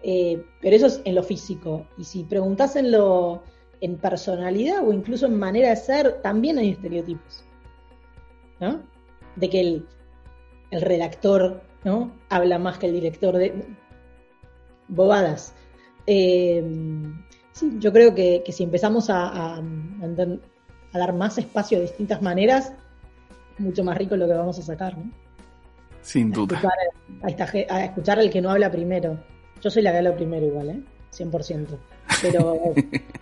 Eh, 0.01 0.43
pero 0.61 0.75
eso 0.75 0.87
es 0.87 1.01
en 1.05 1.15
lo 1.15 1.23
físico. 1.23 1.87
Y 1.97 2.03
si 2.03 2.23
preguntas 2.23 2.75
en 2.75 2.91
lo 2.91 3.43
en 3.79 3.97
personalidad 3.97 4.87
o 4.87 4.93
incluso 4.93 5.25
en 5.25 5.37
manera 5.37 5.69
de 5.69 5.75
ser, 5.75 6.21
también 6.21 6.57
hay 6.57 6.69
estereotipos. 6.69 7.43
De 9.35 9.49
que 9.49 9.59
el, 9.59 9.85
el 10.71 10.81
redactor 10.81 11.61
¿no? 11.83 12.13
habla 12.29 12.59
más 12.59 12.77
que 12.77 12.85
el 12.85 12.93
director 12.93 13.35
de 13.35 13.53
bobadas. 14.87 15.53
Eh, 16.07 16.63
yo 17.79 17.93
creo 17.93 18.15
que, 18.15 18.43
si 18.49 18.63
empezamos 18.63 19.09
a, 19.09 19.61
dar 20.93 21.13
más 21.13 21.37
espacio 21.37 21.79
de 21.79 21.85
distintas 21.85 22.21
maneras, 22.21 22.73
mucho 23.57 23.83
más 23.83 23.97
rico 23.97 24.15
lo 24.15 24.27
que 24.27 24.33
vamos 24.33 24.57
a 24.59 24.61
sacar, 24.61 24.97
¿no? 24.97 25.11
Sin 26.01 26.31
duda. 26.31 26.61
A 27.21 27.29
escuchar, 27.29 27.65
a, 27.69 27.85
escuchar 27.85 28.19
al 28.19 28.29
que 28.29 28.41
no 28.41 28.49
habla 28.49 28.69
primero. 28.71 29.19
Yo 29.61 29.69
soy 29.69 29.83
la 29.83 29.91
que 29.91 29.97
habla 29.99 30.15
primero 30.15 30.45
igual, 30.45 30.69
¿eh? 30.69 30.83
100%. 31.11 31.67
Pero 32.21 32.59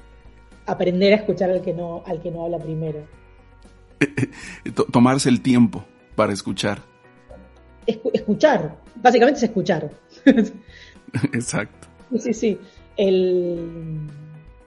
aprender 0.66 1.14
a 1.14 1.18
escuchar 1.18 1.52
al 1.52 1.62
que 1.62 1.74
no, 1.74 2.04
al 2.06 2.22
que 2.22 2.32
no 2.32 2.46
habla 2.46 2.58
primero. 2.58 3.06
Tomarse 4.92 5.30
el 5.30 5.42
tiempo 5.42 5.86
para 6.16 6.34
escuchar. 6.34 6.82
escuchar, 7.86 8.78
básicamente 8.96 9.38
es 9.38 9.44
escuchar. 9.44 9.92
Exacto. 11.34 11.88
Sí, 12.18 12.34
sí. 12.34 12.60
El, 12.98 14.08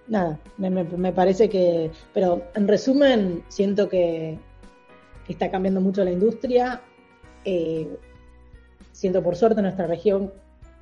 nada, 0.08 0.38
me, 0.56 1.12
parece 1.12 1.48
que, 1.48 1.90
pero 2.12 2.44
en 2.54 2.68
resumen, 2.68 3.42
siento 3.48 3.88
que, 3.88 4.38
está 5.32 5.50
cambiando 5.50 5.80
mucho 5.80 6.04
la 6.04 6.12
industria. 6.12 6.82
Eh, 7.44 7.96
siento 8.92 9.22
por 9.22 9.36
suerte 9.36 9.62
nuestra 9.62 9.86
región 9.86 10.32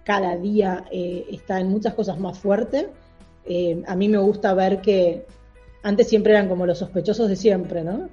cada 0.05 0.37
día 0.37 0.85
eh, 0.91 1.27
está 1.31 1.61
en 1.61 1.69
muchas 1.69 1.95
cosas 1.95 2.19
más 2.19 2.39
fuerte. 2.39 2.91
Eh, 3.45 3.83
a 3.87 3.97
mí 3.97 4.09
me 4.09 4.19
gusta 4.19 4.55
ver 4.55 4.81
que 4.81 5.27
antes 5.83 6.09
siempre 6.09 6.33
eran 6.33 6.49
como 6.49 6.67
los 6.67 6.79
sospechosos 6.79 7.29
de 7.29 7.37
siempre, 7.37 7.83
¿no? 7.83 8.09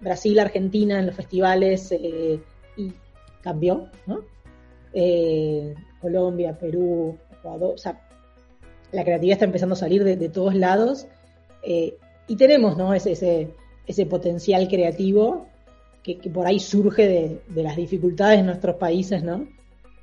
Brasil, 0.00 0.38
Argentina 0.38 0.98
en 0.98 1.06
los 1.06 1.14
festivales 1.14 1.90
y 1.90 2.92
cambió, 3.42 3.88
¿no? 4.06 4.20
Colombia, 6.00 6.58
Perú, 6.58 7.18
Ecuador, 7.32 7.74
o 7.74 7.78
sea, 7.78 8.06
la 8.92 9.04
creatividad 9.04 9.34
está 9.34 9.44
empezando 9.44 9.74
a 9.74 9.78
salir 9.78 10.04
de, 10.04 10.28
todos 10.28 10.54
lados 10.54 11.06
eh, 11.62 11.96
y 12.26 12.36
tenemos 12.36 12.76
¿no? 12.76 12.94
ese, 12.94 13.48
potencial 14.08 14.68
creativo 14.68 15.48
que, 16.14 16.30
por 16.30 16.46
ahí 16.46 16.60
surge 16.60 17.40
de, 17.48 17.62
las 17.62 17.76
dificultades 17.76 18.38
de 18.38 18.44
nuestros 18.44 18.76
países, 18.76 19.24
¿no? 19.24 19.48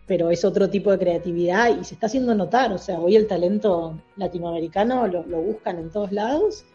Pero 0.06 0.30
es 0.32 0.44
otro 0.44 0.70
tipo 0.70 0.92
de 0.92 1.00
creatividad 1.00 1.80
y 1.80 1.84
se 1.86 1.94
está 1.94 2.08
haciendo 2.08 2.36
notar, 2.36 2.74
o 2.74 2.78
sea, 2.78 3.00
hoy 3.00 3.16
el 3.16 3.26
talento 3.26 3.98
latinoamericano 4.18 5.08
lo, 5.08 5.24
buscan 5.24 5.80
en 5.80 5.90
todos 5.90 6.12
lados. 6.12 6.66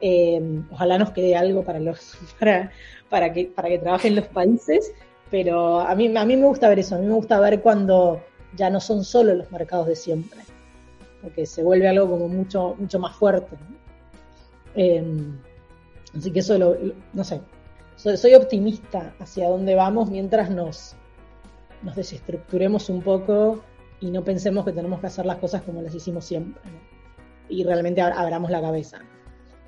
Eh, 0.00 0.62
ojalá 0.70 0.98
nos 0.98 1.10
quede 1.10 1.36
algo 1.36 1.64
para 1.64 1.80
los 1.80 2.16
para, 2.38 2.70
para 3.10 3.32
que 3.32 3.46
para 3.46 3.68
que 3.68 3.78
trabajen 3.78 4.16
los 4.16 4.28
países, 4.28 4.92
pero 5.30 5.80
a 5.80 5.94
mí 5.94 6.16
a 6.16 6.24
mí 6.24 6.36
me 6.36 6.46
gusta 6.46 6.68
ver 6.68 6.78
eso, 6.78 6.94
a 6.94 6.98
mí 6.98 7.06
me 7.06 7.12
gusta 7.14 7.38
ver 7.40 7.60
cuando 7.60 8.22
ya 8.56 8.70
no 8.70 8.80
son 8.80 9.04
solo 9.04 9.34
los 9.34 9.50
mercados 9.50 9.88
de 9.88 9.96
siempre, 9.96 10.40
porque 11.20 11.44
se 11.44 11.62
vuelve 11.62 11.88
algo 11.88 12.08
como 12.08 12.28
mucho, 12.28 12.76
mucho 12.78 12.98
más 12.98 13.16
fuerte. 13.16 13.56
Em, 14.74 15.36
así 16.16 16.30
que 16.30 16.38
eso, 16.38 16.56
lo, 16.56 16.76
no 17.12 17.24
sé, 17.24 17.40
soy, 18.02 18.34
optimista 18.34 19.14
hacia 19.18 19.48
dónde 19.48 19.74
vamos 19.74 20.10
mientras 20.10 20.50
nos, 20.50 20.96
nos 21.82 21.96
desestructuremos 21.96 22.88
un 22.88 23.02
poco 23.02 23.62
y 24.00 24.10
no 24.10 24.24
pensemos 24.24 24.64
que 24.64 24.72
tenemos 24.72 25.00
que 25.00 25.06
hacer 25.06 25.26
las 25.26 25.36
cosas 25.36 25.62
como 25.62 25.82
las 25.82 25.94
hicimos 25.94 26.24
siempre. 26.24 26.62
Y 27.48 27.64
realmente 27.64 28.00
abramos 28.00 28.50
la 28.50 28.60
cabeza. 28.60 29.00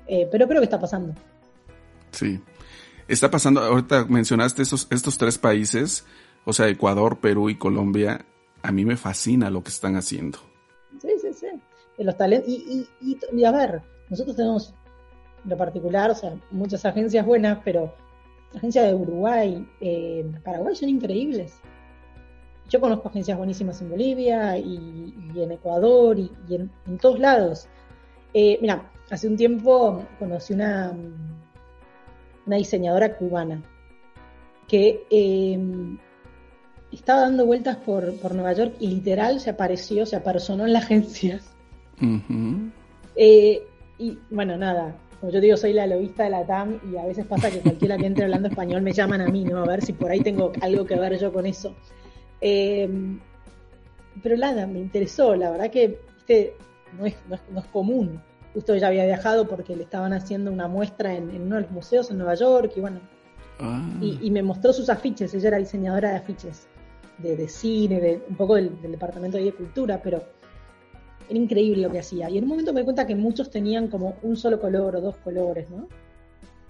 Eh, 0.07 0.27
pero 0.31 0.47
creo 0.47 0.61
que 0.61 0.65
está 0.65 0.79
pasando. 0.79 1.13
Sí. 2.11 2.41
Está 3.07 3.29
pasando, 3.29 3.61
ahorita 3.61 4.05
mencionaste 4.05 4.61
esos, 4.61 4.87
estos 4.89 5.17
tres 5.17 5.37
países, 5.37 6.05
o 6.45 6.53
sea, 6.53 6.67
Ecuador, 6.69 7.19
Perú 7.19 7.49
y 7.49 7.57
Colombia, 7.57 8.25
a 8.61 8.71
mí 8.71 8.85
me 8.85 8.97
fascina 8.97 9.49
lo 9.49 9.61
que 9.61 9.69
están 9.69 9.95
haciendo. 9.97 10.39
Sí, 11.01 11.09
sí, 11.21 11.33
sí. 11.33 11.47
los 11.97 12.17
talentos. 12.17 12.49
Y, 12.49 12.87
y, 13.01 13.43
a 13.43 13.51
ver, 13.51 13.81
nosotros 14.09 14.35
tenemos, 14.35 14.73
en 15.47 15.57
particular, 15.57 16.11
o 16.11 16.15
sea, 16.15 16.33
muchas 16.49 16.85
agencias 16.85 17.25
buenas, 17.25 17.59
pero 17.65 17.93
agencias 18.55 18.87
de 18.87 18.95
Uruguay, 18.95 19.67
eh, 19.81 20.31
Paraguay 20.43 20.75
son 20.75 20.89
increíbles. 20.89 21.59
Yo 22.69 22.79
conozco 22.79 23.09
agencias 23.09 23.37
buenísimas 23.37 23.81
en 23.81 23.89
Bolivia 23.89 24.57
y, 24.57 25.13
en 25.35 25.51
Ecuador 25.51 26.17
y, 26.17 26.31
en, 26.49 26.97
todos 26.99 27.19
lados. 27.19 27.67
Eh, 28.33 28.57
mira, 28.61 28.91
hace 29.09 29.27
un 29.27 29.37
tiempo 29.37 30.03
conocí 30.17 30.53
una, 30.53 30.91
una 32.45 32.55
diseñadora 32.55 33.15
cubana 33.15 33.61
que 34.67 35.05
eh, 35.09 35.59
estaba 36.91 37.21
dando 37.21 37.45
vueltas 37.45 37.77
por, 37.77 38.15
por, 38.19 38.33
Nueva 38.33 38.53
York 38.53 38.75
y 38.79 38.87
literal 38.87 39.39
se 39.39 39.49
apareció, 39.49 40.05
se 40.05 40.15
apersonó 40.15 40.65
en 40.65 40.73
la 40.73 40.79
agencia. 40.79 41.41
Eh, 43.15 43.61
y 43.99 44.17
bueno, 44.31 44.57
nada, 44.57 44.95
como 45.23 45.31
yo 45.31 45.39
digo, 45.39 45.55
soy 45.55 45.71
la 45.71 45.87
lobista 45.87 46.25
de 46.25 46.31
la 46.31 46.45
TAM 46.45 46.81
y 46.91 46.97
a 46.97 47.05
veces 47.05 47.25
pasa 47.25 47.49
que 47.49 47.61
cualquiera 47.61 47.97
que 47.97 48.07
entre 48.07 48.25
hablando 48.25 48.49
español 48.49 48.81
me 48.81 48.91
llaman 48.91 49.21
a 49.21 49.29
mí, 49.29 49.45
¿no? 49.45 49.63
A 49.63 49.65
ver 49.65 49.81
si 49.81 49.93
por 49.93 50.11
ahí 50.11 50.19
tengo 50.19 50.51
algo 50.59 50.83
que 50.83 50.97
ver 50.97 51.17
yo 51.17 51.31
con 51.31 51.45
eso. 51.45 51.73
Eh, 52.41 52.89
pero 54.21 54.35
nada, 54.35 54.67
me 54.67 54.79
interesó, 54.79 55.33
la 55.33 55.49
verdad 55.49 55.71
que 55.71 55.97
este, 56.17 56.57
no, 56.99 57.05
es, 57.05 57.15
no, 57.29 57.59
es, 57.61 57.65
común. 57.67 58.21
Justo 58.53 58.73
ella 58.73 58.87
había 58.87 59.05
viajado 59.05 59.47
porque 59.47 59.77
le 59.77 59.83
estaban 59.83 60.11
haciendo 60.11 60.51
una 60.51 60.67
muestra 60.67 61.15
en, 61.15 61.29
uno 61.41 61.55
de 61.55 61.61
los 61.61 61.71
museos 61.71 62.11
en 62.11 62.17
Nueva 62.17 62.35
York 62.35 62.73
y 62.75 62.81
bueno, 62.81 62.99
ah. 63.61 63.81
y, 64.01 64.29
me 64.29 64.43
mostró 64.43 64.73
sus 64.73 64.89
afiches, 64.89 65.33
ella 65.33 65.47
era 65.47 65.57
diseñadora 65.57 66.09
de 66.09 66.17
afiches 66.17 66.67
de, 67.19 67.47
cine, 67.47 68.01
de, 68.01 68.21
un 68.27 68.35
poco 68.35 68.55
del, 68.55 68.73
departamento 68.81 69.37
de 69.37 69.53
cultura, 69.53 70.01
pero 70.03 70.21
era 71.29 71.39
increíble 71.39 71.83
lo 71.83 71.91
que 71.91 71.99
hacía. 71.99 72.29
Y 72.29 72.37
en 72.37 72.43
un 72.43 72.49
momento 72.49 72.73
me 72.73 72.81
di 72.81 72.85
cuenta 72.85 73.07
que 73.07 73.15
muchos 73.15 73.49
tenían 73.49 73.87
como 73.87 74.15
un 74.23 74.35
solo 74.35 74.59
color 74.59 74.95
o 74.95 75.01
dos 75.01 75.17
colores, 75.17 75.69
¿no? 75.69 75.87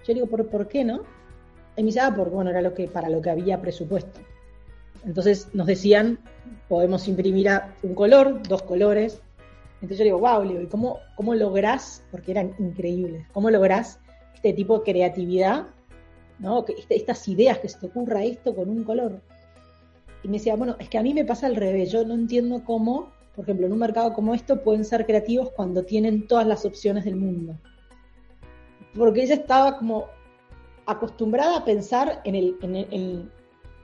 Yo 0.06 0.14
digo, 0.14 0.26
¿por, 0.26 0.46
¿por 0.48 0.68
qué 0.68 0.84
no? 0.84 1.02
Y 1.76 1.82
me 1.82 1.86
dice, 1.86 2.00
ah, 2.00 2.12
porque 2.14 2.34
bueno, 2.34 2.50
era 2.50 2.62
lo 2.62 2.74
que, 2.74 2.88
para 2.88 3.08
lo 3.08 3.20
que 3.20 3.30
había 3.30 3.60
presupuesto. 3.60 4.20
Entonces 5.04 5.48
nos 5.52 5.66
decían, 5.66 6.18
podemos 6.68 7.06
imprimir 7.08 7.48
a 7.48 7.74
un 7.82 7.94
color, 7.94 8.42
dos 8.48 8.62
colores. 8.62 9.20
Entonces 9.74 9.98
yo 9.98 10.04
digo, 10.04 10.18
wow, 10.18 10.44
¿y 10.44 10.66
cómo, 10.66 10.98
cómo 11.16 11.34
lográs, 11.34 12.02
porque 12.10 12.30
eran 12.30 12.54
increíbles, 12.58 13.26
cómo 13.32 13.50
lográs 13.50 13.98
este 14.34 14.52
tipo 14.52 14.78
de 14.78 14.92
creatividad, 14.92 15.66
¿no? 16.38 16.64
Este, 16.66 16.96
estas 16.96 17.26
ideas 17.28 17.58
que 17.58 17.68
se 17.68 17.78
te 17.78 17.86
ocurra 17.86 18.24
esto 18.24 18.54
con 18.54 18.70
un 18.70 18.84
color? 18.84 19.20
Y 20.22 20.28
me 20.28 20.38
decía, 20.38 20.56
bueno, 20.56 20.76
es 20.78 20.88
que 20.88 20.96
a 20.96 21.02
mí 21.02 21.12
me 21.12 21.24
pasa 21.24 21.46
al 21.46 21.56
revés, 21.56 21.92
yo 21.92 22.04
no 22.04 22.14
entiendo 22.14 22.62
cómo, 22.64 23.12
por 23.34 23.44
ejemplo, 23.44 23.66
en 23.66 23.72
un 23.72 23.78
mercado 23.78 24.12
como 24.12 24.34
esto 24.34 24.62
pueden 24.62 24.84
ser 24.84 25.06
creativos 25.06 25.50
cuando 25.50 25.84
tienen 25.84 26.26
todas 26.26 26.46
las 26.46 26.64
opciones 26.64 27.04
del 27.04 27.16
mundo. 27.16 27.58
Porque 28.96 29.22
ella 29.22 29.34
estaba 29.34 29.78
como 29.78 30.06
acostumbrada 30.86 31.58
a 31.58 31.64
pensar 31.64 32.20
en 32.24 32.34
el, 32.34 33.28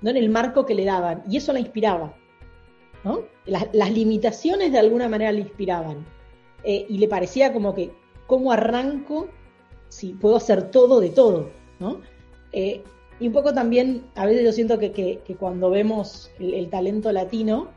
no 0.01 0.11
en 0.11 0.17
el 0.17 0.31
marco 0.31 0.65
que 0.67 0.75
le 0.75 0.85
daban, 0.85 1.25
y 1.29 1.37
eso 1.37 1.53
la 1.53 1.61
inspiraba. 1.61 2.15
¿no? 3.05 3.23
Las, 3.47 3.91
limitaciones 3.91 4.73
de 4.73 4.79
alguna 4.79 5.09
manera 5.09 5.33
le 5.33 5.41
inspiraban. 5.41 6.05
Eh, 6.63 6.87
y 6.89 6.99
le 6.99 7.09
parecía 7.09 7.53
como 7.53 7.75
que, 7.75 7.93
¿cómo 8.27 8.53
arranco 8.53 9.29
si 9.89 10.13
puedo 10.13 10.37
hacer 10.37 10.71
todo 10.71 11.01
de 11.01 11.11
todo? 11.11 11.51
¿no? 11.81 12.01
Eh, 12.53 12.83
y 13.21 13.27
un 13.27 13.33
poco 13.35 13.53
también, 13.53 14.05
a 14.15 14.25
veces 14.25 14.45
yo 14.45 14.53
siento 14.53 14.79
que, 14.79 15.21
cuando 15.39 15.71
vemos 15.71 16.31
el, 16.39 16.69
talento 16.71 17.13
latino, 17.13 17.69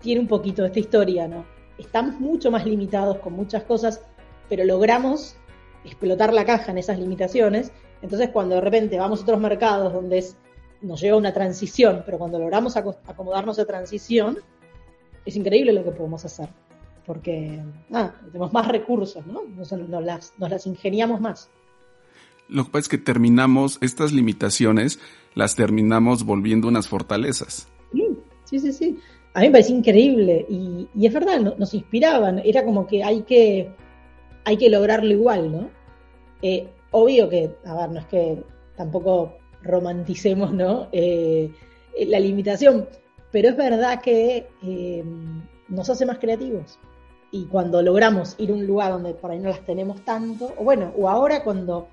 tiene 0.00 0.20
un 0.20 0.28
poquito 0.28 0.64
esta 0.64 0.78
historia, 0.78 1.28
¿no? 1.28 1.44
Estamos 1.78 2.18
mucho 2.20 2.50
más 2.50 2.66
limitados 2.66 3.18
con 3.18 3.34
muchas 3.34 3.62
cosas, 3.64 4.02
pero 4.48 4.64
logramos 4.64 5.36
explotar 5.84 6.32
la 6.32 6.44
caja 6.44 6.72
en 6.72 6.78
esas 6.78 6.98
limitaciones. 6.98 7.72
Entonces, 8.02 8.30
cuando 8.30 8.56
de 8.56 8.60
repente 8.60 8.98
vamos 8.98 9.20
a 9.20 9.22
otros 9.22 9.40
mercados 9.40 9.92
donde 9.92 10.18
es, 10.18 10.36
nos 10.80 11.00
lleva 11.00 11.16
una 11.16 11.32
transición, 11.32 12.02
pero 12.04 12.18
cuando 12.18 12.38
logramos 12.38 12.76
acomodarnos 12.76 13.58
a 13.58 13.64
transición, 13.64 14.38
es 15.24 15.36
increíble 15.36 15.72
lo 15.72 15.84
que 15.84 15.90
podemos 15.92 16.24
hacer. 16.24 16.48
Porque 17.06 17.62
tenemos 18.26 18.52
más 18.52 18.68
recursos, 18.68 19.24
¿no? 19.26 19.42
las, 20.00 20.34
nos 20.36 20.50
las 20.50 20.66
ingeniamos 20.66 21.20
más. 21.20 21.48
Lo 22.48 22.64
que 22.64 22.70
pasa 22.70 22.80
es 22.80 22.88
que 22.88 22.98
terminamos, 22.98 23.78
estas 23.82 24.12
limitaciones, 24.12 24.98
las 25.34 25.54
terminamos 25.54 26.24
volviendo 26.24 26.68
unas 26.68 26.88
fortalezas. 26.88 27.68
Sí, 28.44 28.58
sí, 28.58 28.72
sí. 28.72 28.98
A 29.34 29.40
mí 29.40 29.46
me 29.46 29.52
parece 29.52 29.72
increíble 29.72 30.46
y, 30.48 30.88
es 31.06 31.12
verdad, 31.12 31.40
nos 31.40 31.74
inspiraban. 31.74 32.40
Era 32.44 32.64
como 32.64 32.86
que 32.86 33.04
hay 33.04 33.22
que, 33.22 33.70
hay 34.44 34.56
que 34.56 34.70
lograrlo 34.70 35.10
igual, 35.10 35.52
¿no? 35.52 35.70
Eh, 36.42 36.68
obvio 36.90 37.28
que, 37.28 37.50
a 37.64 37.74
ver, 37.74 37.90
no 37.90 38.00
es 38.00 38.06
que 38.06 38.42
tampoco 38.76 39.36
romanticemos, 39.62 40.52
¿no? 40.52 40.88
Eh, 40.92 41.50
la 42.06 42.20
limitación, 42.20 42.88
pero 43.30 43.48
es 43.48 43.56
verdad 43.56 44.00
que 44.00 44.48
eh, 44.62 45.04
nos 45.68 45.90
hace 45.90 46.06
más 46.06 46.18
creativos. 46.18 46.78
Y 47.30 47.44
cuando 47.46 47.82
logramos 47.82 48.34
ir 48.38 48.50
a 48.50 48.54
un 48.54 48.66
lugar 48.66 48.92
donde 48.92 49.12
por 49.14 49.30
ahí 49.30 49.38
no 49.38 49.50
las 49.50 49.64
tenemos 49.64 50.02
tanto, 50.04 50.54
o 50.56 50.64
bueno, 50.64 50.92
o 50.96 51.08
ahora 51.08 51.44
cuando 51.44 51.88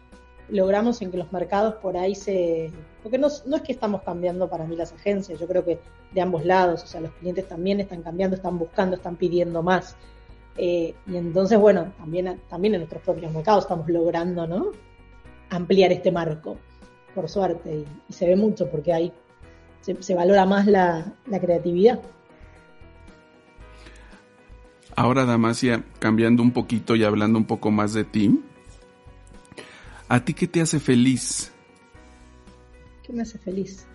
logramos 0.50 1.02
en 1.02 1.12
que 1.12 1.18
los 1.18 1.32
mercados 1.32 1.76
por 1.76 1.98
ahí 1.98 2.16
se... 2.16 2.72
Porque 3.02 3.18
no, 3.18 3.28
no 3.46 3.56
es 3.56 3.62
que 3.62 3.72
estamos 3.72 4.02
cambiando 4.04 4.50
para 4.50 4.66
mí 4.66 4.76
las 4.76 4.94
agencias, 4.94 5.40
yo 5.40 5.48
creo 5.48 5.64
que 5.64 5.80
de 6.14 6.22
ambos 6.22 6.46
lados, 6.46 6.84
o 6.84 6.88
sea, 6.88 7.02
los 7.02 7.12
clientes 7.14 7.48
también 7.48 7.80
están 7.80 8.02
cambiando, 8.02 8.36
están 8.36 8.58
buscando, 8.58 8.96
están 8.96 9.16
pidiendo 9.16 9.62
más. 9.62 9.96
Eh, 10.58 10.96
y 11.08 11.18
entonces, 11.18 11.60
bueno, 11.60 11.94
también, 11.98 12.40
también 12.50 12.74
en 12.76 12.82
nuestros 12.82 13.04
propios 13.04 13.32
mercados 13.34 13.66
estamos 13.66 13.88
logrando, 13.90 14.48
¿no? 14.48 14.72
Ampliar 15.50 15.92
este 15.92 16.12
marco, 16.12 16.58
por 17.14 17.30
suerte, 17.30 17.86
y, 18.10 18.14
se 18.14 18.28
ve 18.28 18.36
mucho 18.36 18.70
porque 18.70 18.94
hay, 18.94 19.14
se, 19.82 20.16
valora 20.16 20.46
más 20.46 20.66
la, 20.66 21.14
la 21.28 21.40
creatividad. 21.40 22.00
Ahora, 24.96 25.26
Damasia, 25.26 25.84
cambiando 26.00 26.42
un 26.42 26.52
poquito 26.52 26.96
y 26.96 27.04
hablando 27.04 27.38
un 27.38 27.46
poco 27.46 27.70
más 27.70 27.94
de 27.94 28.06
ti, 28.06 28.42
¿a 30.08 30.24
ti 30.24 30.34
qué 30.34 30.48
te 30.48 30.62
hace 30.62 30.80
feliz? 30.80 31.52
¿Qué 33.04 33.14
me 33.14 33.22
hace 33.22 33.38
feliz? 33.38 33.86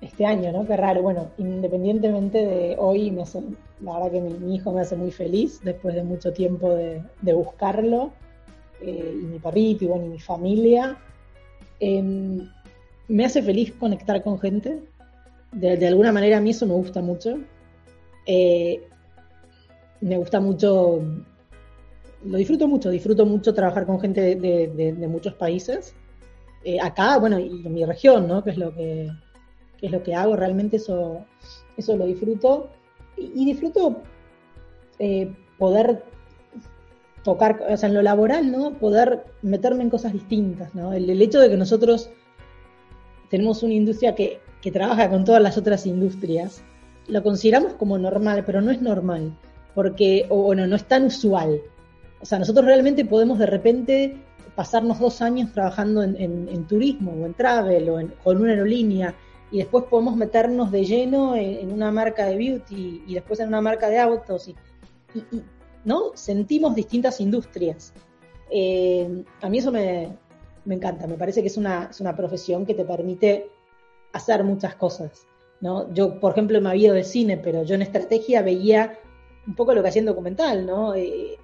Este 0.00 0.24
año, 0.24 0.52
¿no? 0.52 0.66
Qué 0.66 0.76
raro. 0.76 1.02
Bueno, 1.02 1.30
independientemente 1.38 2.38
de 2.38 2.76
hoy, 2.78 3.10
me 3.10 3.22
hace, 3.22 3.42
la 3.80 3.94
verdad 3.94 4.12
que 4.12 4.20
mi, 4.20 4.54
hijo 4.54 4.72
me 4.72 4.80
hace 4.80 4.96
muy 4.96 5.10
feliz 5.10 5.60
después 5.64 5.94
de 5.94 6.04
mucho 6.04 6.32
tiempo 6.32 6.74
de, 6.74 7.32
buscarlo. 7.32 8.12
Eh, 8.80 9.18
y 9.22 9.24
mi 9.24 9.38
perrito 9.40 9.84
y 9.84 9.88
bueno, 9.88 10.06
y 10.06 10.10
mi 10.10 10.20
familia. 10.20 10.96
Em, 11.80 12.48
me 13.08 13.24
hace 13.24 13.42
feliz 13.42 13.72
conectar 13.72 14.22
con 14.22 14.38
gente. 14.38 14.82
De, 15.50 15.86
alguna 15.86 16.12
manera 16.12 16.38
a 16.38 16.40
mí 16.40 16.50
eso 16.50 16.66
me 16.66 16.74
gusta 16.74 17.00
mucho. 17.00 17.38
Eh, 18.26 18.86
me 20.00 20.16
gusta 20.16 20.38
mucho, 20.40 21.02
lo 22.24 22.38
disfruto 22.38 22.66
mucho, 22.66 22.90
disfruto 22.90 23.24
mucho 23.26 23.54
trabajar 23.54 23.86
con 23.86 24.00
gente 24.00 24.36
de, 24.36 25.08
muchos 25.08 25.34
países. 25.34 25.94
Eh, 26.64 26.80
acá, 26.80 27.18
bueno, 27.18 27.38
y 27.38 27.64
en 27.64 27.72
mi 27.72 27.84
región, 27.84 28.26
¿no? 28.26 28.42
Que 28.42 28.50
es 28.50 28.58
lo 28.58 28.74
que, 28.74 29.08
es 29.80 29.90
lo 29.90 30.02
que 30.02 30.14
hago, 30.14 30.36
realmente 30.36 30.76
eso, 30.76 31.24
eso 31.76 31.96
lo 31.96 32.06
disfruto. 32.06 32.68
Y, 33.16 33.44
disfruto 33.44 34.02
eh, 34.98 35.32
poder 35.58 36.04
tocar, 37.24 37.60
o 37.68 37.76
sea, 37.76 37.88
en 37.88 37.94
lo 37.94 38.02
laboral, 38.02 38.50
¿no? 38.50 38.74
Poder 38.74 39.24
meterme 39.42 39.82
en 39.82 39.90
cosas 39.90 40.12
distintas, 40.12 40.74
¿no? 40.74 40.92
El, 40.92 41.20
hecho 41.20 41.40
de 41.40 41.50
que 41.50 41.56
nosotros 41.56 42.10
tenemos 43.30 43.62
una 43.62 43.74
industria 43.74 44.14
que, 44.14 44.40
que 44.60 44.72
trabaja 44.72 45.10
con 45.10 45.24
todas 45.24 45.42
las 45.42 45.58
otras 45.58 45.86
industrias, 45.86 46.62
lo 47.06 47.22
consideramos 47.22 47.74
como 47.74 47.98
normal, 47.98 48.42
pero 48.44 48.60
no 48.60 48.70
es 48.70 48.82
normal 48.82 49.32
porque, 49.78 50.26
o 50.28 50.42
bueno, 50.42 50.66
no 50.66 50.74
es 50.74 50.82
tan 50.88 51.04
usual. 51.04 51.60
O 52.20 52.26
sea, 52.26 52.38
nosotros 52.38 52.64
realmente 52.66 53.04
podemos 53.04 53.38
de 53.38 53.46
repente 53.46 54.16
pasarnos 54.54 54.98
dos 54.98 55.22
años 55.22 55.52
trabajando 55.52 56.02
en, 56.02 56.66
turismo 56.66 57.12
o 57.12 57.26
en 57.26 57.34
travel 57.34 57.88
o 57.90 58.00
con 58.24 58.38
una 58.38 58.50
aerolínea 58.50 59.14
y 59.52 59.58
después 59.58 59.84
podemos 59.84 60.16
meternos 60.16 60.72
de 60.72 60.84
lleno 60.84 61.36
en, 61.36 61.72
una 61.72 61.92
marca 61.92 62.26
de 62.26 62.36
beauty 62.36 63.04
y 63.06 63.14
después 63.14 63.38
en 63.38 63.48
una 63.48 63.60
marca 63.60 63.88
de 63.88 64.00
autos 64.00 64.48
y, 64.48 64.56
¿no? 65.84 66.10
sentimos 66.14 66.74
distintas 66.74 67.20
industrias. 67.20 67.92
Eh, 68.50 69.24
a 69.40 69.48
mí 69.48 69.58
eso 69.58 69.70
me, 69.70 70.16
encanta, 70.68 71.06
me 71.06 71.14
parece 71.14 71.40
que 71.40 71.46
es 71.46 71.56
una, 71.56 71.88
es 71.90 72.00
una 72.00 72.16
profesión 72.16 72.66
que 72.66 72.74
te 72.74 72.84
permite 72.84 73.48
hacer 74.12 74.42
muchas 74.42 74.74
cosas. 74.74 75.26
¿no? 75.60 75.92
Yo, 75.94 76.18
por 76.18 76.32
ejemplo, 76.32 76.60
me 76.60 76.70
había 76.70 76.86
ido 76.86 76.94
de 76.94 77.04
cine, 77.04 77.36
pero 77.36 77.62
yo 77.62 77.76
en 77.76 77.82
estrategia 77.82 78.42
veía 78.42 78.98
un 79.46 79.54
poco 79.54 79.72
lo 79.72 79.82
que 79.82 79.88
hacía 79.88 80.00
en 80.00 80.06
documental, 80.06 80.66
¿no? 80.66 80.94
Eh, 80.94 81.38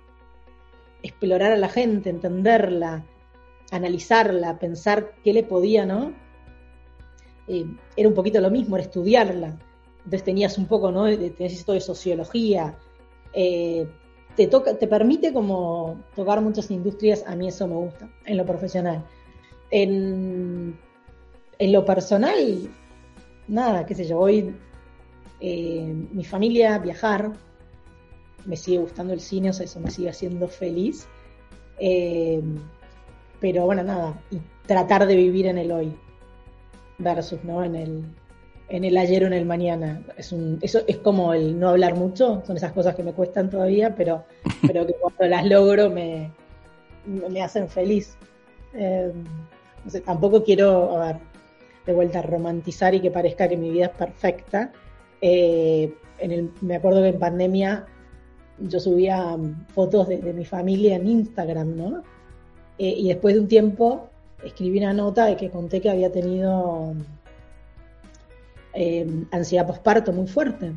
explorar 1.04 1.52
a 1.52 1.56
la 1.56 1.68
gente, 1.68 2.08
entenderla, 2.08 3.04
analizarla, 3.70 4.58
pensar 4.58 5.12
qué 5.22 5.34
le 5.34 5.42
podía, 5.42 5.84
¿no? 5.84 6.14
Eh, 7.46 7.66
era 7.94 8.08
un 8.08 8.14
poquito 8.14 8.40
lo 8.40 8.50
mismo, 8.50 8.76
era 8.76 8.86
estudiarla. 8.86 9.58
Entonces 9.98 10.24
tenías 10.24 10.56
un 10.56 10.66
poco, 10.66 10.90
¿no? 10.90 11.04
Tenías 11.04 11.52
esto 11.52 11.74
de 11.74 11.80
sociología. 11.80 12.74
Eh, 13.34 13.86
te, 14.34 14.46
toca, 14.46 14.78
te 14.78 14.86
permite 14.86 15.32
como 15.34 16.02
tocar 16.16 16.40
muchas 16.40 16.70
industrias, 16.70 17.22
a 17.26 17.36
mí 17.36 17.48
eso 17.48 17.68
me 17.68 17.76
gusta, 17.76 18.08
en 18.24 18.38
lo 18.38 18.46
profesional. 18.46 19.04
En, 19.70 20.78
en 21.58 21.72
lo 21.72 21.84
personal, 21.84 22.70
nada, 23.46 23.84
qué 23.84 23.94
sé 23.94 24.06
yo, 24.06 24.18
hoy 24.18 24.54
mi 25.40 26.24
familia, 26.24 26.78
viajar, 26.78 27.32
me 28.46 28.56
sigue 28.56 28.78
gustando 28.78 29.12
el 29.12 29.20
cine, 29.20 29.50
o 29.50 29.52
sea, 29.52 29.64
eso 29.64 29.80
me 29.80 29.90
sigue 29.90 30.10
haciendo 30.10 30.48
feliz. 30.48 31.06
Eh, 31.78 32.42
pero 33.40 33.66
bueno, 33.66 33.82
nada, 33.82 34.20
y 34.30 34.38
tratar 34.66 35.06
de 35.06 35.16
vivir 35.16 35.46
en 35.46 35.58
el 35.58 35.72
hoy 35.72 35.94
versus, 36.98 37.42
¿no? 37.44 37.62
En 37.64 37.74
el, 37.74 38.04
en 38.68 38.84
el 38.84 38.96
ayer 38.96 39.24
o 39.24 39.26
en 39.26 39.32
el 39.32 39.44
mañana. 39.44 40.02
Es 40.16 40.32
un, 40.32 40.58
eso 40.62 40.80
es 40.86 40.98
como 40.98 41.34
el 41.34 41.58
no 41.58 41.70
hablar 41.70 41.94
mucho, 41.94 42.42
son 42.46 42.56
esas 42.56 42.72
cosas 42.72 42.94
que 42.94 43.02
me 43.02 43.12
cuestan 43.12 43.50
todavía, 43.50 43.94
pero, 43.94 44.24
pero 44.66 44.86
que 44.86 44.94
cuando 44.94 45.26
las 45.26 45.46
logro 45.46 45.90
me, 45.90 46.30
me 47.06 47.42
hacen 47.42 47.68
feliz. 47.68 48.16
Eh, 48.72 49.12
tampoco 50.04 50.42
quiero, 50.42 50.96
a 50.96 51.06
ver, 51.06 51.16
de 51.86 51.92
vuelta 51.92 52.22
romantizar 52.22 52.94
y 52.94 53.00
que 53.00 53.10
parezca 53.10 53.48
que 53.48 53.56
mi 53.56 53.70
vida 53.70 53.86
es 53.86 53.90
perfecta. 53.90 54.72
Eh, 55.20 55.92
en 56.18 56.32
el, 56.32 56.50
me 56.60 56.76
acuerdo 56.76 57.02
que 57.02 57.08
en 57.08 57.18
pandemia 57.18 57.86
yo 58.58 58.80
subía 58.80 59.36
fotos 59.68 60.08
de, 60.08 60.32
mi 60.32 60.44
familia 60.44 60.96
en 60.96 61.06
Instagram, 61.06 61.76
¿no? 61.76 62.02
Eh, 62.78 62.94
y 62.96 63.08
después 63.08 63.34
de 63.34 63.40
un 63.40 63.48
tiempo 63.48 64.08
escribí 64.44 64.78
una 64.78 64.92
nota 64.92 65.26
de 65.26 65.36
que 65.36 65.50
conté 65.50 65.80
que 65.80 65.90
había 65.90 66.10
tenido 66.12 66.94
eh, 68.74 69.06
ansiedad 69.30 69.66
posparto 69.66 70.12
muy 70.12 70.26
fuerte. 70.26 70.72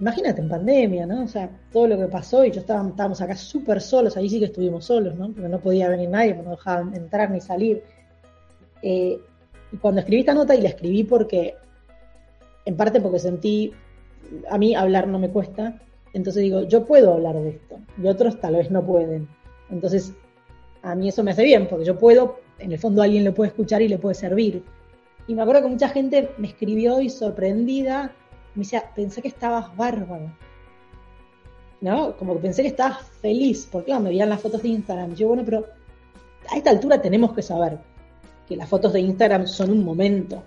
Imagínate 0.00 0.40
en 0.40 0.48
pandemia, 0.48 1.06
¿no? 1.06 1.24
O 1.24 1.28
sea, 1.28 1.50
todo 1.72 1.86
lo 1.86 1.98
que 1.98 2.06
pasó 2.06 2.44
y 2.44 2.50
yo 2.50 2.60
estaba, 2.60 2.88
estábamos 2.88 3.20
acá 3.20 3.36
súper 3.36 3.82
solos, 3.82 4.16
ahí 4.16 4.30
sí 4.30 4.38
que 4.38 4.46
estuvimos 4.46 4.86
solos, 4.86 5.14
¿no? 5.14 5.30
Porque 5.30 5.48
no 5.48 5.60
podía 5.60 5.88
venir 5.88 6.08
nadie, 6.08 6.34
no 6.34 6.50
dejaban 6.50 6.94
entrar 6.94 7.30
ni 7.30 7.40
salir. 7.40 7.82
Eh, 8.82 9.20
y 9.72 9.76
cuando 9.76 10.00
escribí 10.00 10.20
esta 10.20 10.34
nota, 10.34 10.54
y 10.54 10.62
la 10.62 10.70
escribí 10.70 11.04
porque, 11.04 11.54
en 12.64 12.76
parte 12.76 13.00
porque 13.00 13.18
sentí, 13.18 13.72
a 14.48 14.56
mí 14.56 14.74
hablar 14.74 15.06
no 15.06 15.18
me 15.18 15.28
cuesta, 15.28 15.78
entonces 16.12 16.42
digo, 16.42 16.62
yo 16.62 16.84
puedo 16.84 17.14
hablar 17.14 17.36
de 17.36 17.50
esto 17.50 17.78
y 18.02 18.06
otros 18.06 18.40
tal 18.40 18.56
vez 18.56 18.70
no 18.70 18.84
pueden. 18.84 19.28
Entonces, 19.70 20.12
a 20.82 20.94
mí 20.94 21.08
eso 21.08 21.22
me 21.22 21.30
hace 21.30 21.44
bien, 21.44 21.68
porque 21.68 21.84
yo 21.84 21.98
puedo, 21.98 22.40
en 22.58 22.72
el 22.72 22.78
fondo 22.78 23.02
alguien 23.02 23.24
lo 23.24 23.34
puede 23.34 23.48
escuchar 23.48 23.82
y 23.82 23.88
le 23.88 23.98
puede 23.98 24.14
servir. 24.14 24.64
Y 25.26 25.34
me 25.34 25.42
acuerdo 25.42 25.62
que 25.62 25.68
mucha 25.68 25.88
gente 25.88 26.30
me 26.38 26.48
escribió 26.48 27.00
y 27.00 27.10
sorprendida, 27.10 28.12
me 28.54 28.62
decía, 28.62 28.90
pensé 28.94 29.22
que 29.22 29.28
estabas 29.28 29.76
bárbaro. 29.76 30.34
¿No? 31.80 32.16
Como 32.16 32.34
que 32.34 32.40
pensé 32.40 32.62
que 32.62 32.68
estabas 32.68 33.02
feliz, 33.22 33.68
porque 33.70 33.86
claro, 33.86 34.02
me 34.02 34.10
veían 34.10 34.28
las 34.28 34.40
fotos 34.40 34.62
de 34.62 34.68
Instagram. 34.68 35.14
Yo, 35.14 35.28
bueno, 35.28 35.44
pero 35.44 35.66
a 36.50 36.56
esta 36.56 36.70
altura 36.70 37.00
tenemos 37.00 37.32
que 37.32 37.42
saber 37.42 37.78
que 38.46 38.56
las 38.56 38.68
fotos 38.68 38.92
de 38.92 39.00
Instagram 39.00 39.46
son 39.46 39.70
un 39.70 39.84
momento, 39.84 40.42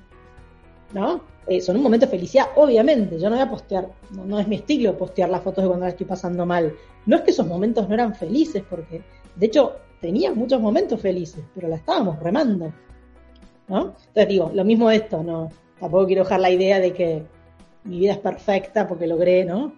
¿no? 0.93 1.21
Eh, 1.47 1.59
son 1.59 1.75
un 1.75 1.83
momento 1.83 2.05
de 2.05 2.11
felicidad, 2.11 2.47
obviamente. 2.55 3.19
Yo 3.19 3.29
no 3.29 3.35
voy 3.35 3.45
a 3.45 3.49
postear, 3.49 3.89
no, 4.11 4.39
es 4.39 4.47
mi 4.47 4.55
estilo 4.57 4.97
postear 4.97 5.29
las 5.29 5.41
fotos 5.41 5.63
de 5.63 5.67
cuando 5.67 5.85
la 5.85 5.91
estoy 5.91 6.05
pasando 6.05 6.45
mal. 6.45 6.73
No 7.05 7.17
es 7.17 7.21
que 7.23 7.31
esos 7.31 7.47
momentos 7.47 7.87
no 7.87 7.93
eran 7.93 8.15
felices, 8.15 8.63
porque 8.69 9.01
de 9.35 9.45
hecho 9.45 9.73
tenía 9.99 10.33
muchos 10.33 10.61
momentos 10.61 11.01
felices, 11.01 11.43
pero 11.53 11.67
la 11.67 11.75
estábamos 11.75 12.19
remando. 12.19 12.71
¿no? 13.67 13.95
Entonces 14.07 14.27
digo, 14.27 14.51
lo 14.53 14.63
mismo 14.63 14.89
esto, 14.91 15.23
no, 15.23 15.49
tampoco 15.79 16.05
quiero 16.07 16.23
dejar 16.23 16.39
la 16.39 16.51
idea 16.51 16.79
de 16.79 16.93
que 16.93 17.23
mi 17.83 17.99
vida 17.99 18.13
es 18.13 18.19
perfecta 18.19 18.87
porque 18.87 19.07
logré, 19.07 19.45
¿no? 19.45 19.73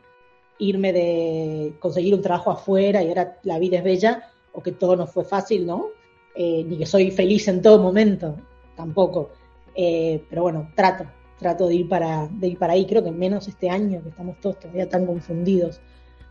Irme 0.59 0.93
de 0.93 1.75
conseguir 1.79 2.13
un 2.13 2.21
trabajo 2.21 2.51
afuera 2.51 3.03
y 3.03 3.09
ahora 3.09 3.39
la 3.43 3.59
vida 3.59 3.77
es 3.77 3.83
bella, 3.83 4.29
o 4.53 4.61
que 4.61 4.71
todo 4.71 4.95
no 4.95 5.05
fue 5.07 5.23
fácil, 5.23 5.65
¿no? 5.65 5.87
Eh, 6.35 6.63
ni 6.65 6.77
que 6.77 6.85
soy 6.85 7.11
feliz 7.11 7.47
en 7.47 7.61
todo 7.61 7.79
momento, 7.79 8.35
tampoco. 8.75 9.31
Eh, 9.75 10.23
pero 10.29 10.43
bueno, 10.43 10.71
trato, 10.75 11.05
trato 11.37 11.67
de 11.67 11.75
ir 11.75 11.89
para, 11.89 12.27
de 12.27 12.47
ir 12.47 12.57
para 12.57 12.73
ahí, 12.73 12.85
creo 12.85 13.03
que 13.03 13.11
menos 13.11 13.47
este 13.47 13.69
año, 13.69 14.01
que 14.01 14.09
estamos 14.09 14.39
todos 14.39 14.59
todavía 14.59 14.87
tan 14.87 15.05
confundidos, 15.05 15.81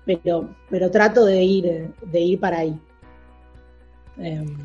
pero, 0.05 0.55
pero 0.71 0.91
trato 0.91 1.25
de 1.25 1.43
ir, 1.43 1.95
de 2.01 2.21
ir 2.21 2.41
para 2.41 2.59
ahí. 2.59 2.81
Em, 4.17 4.57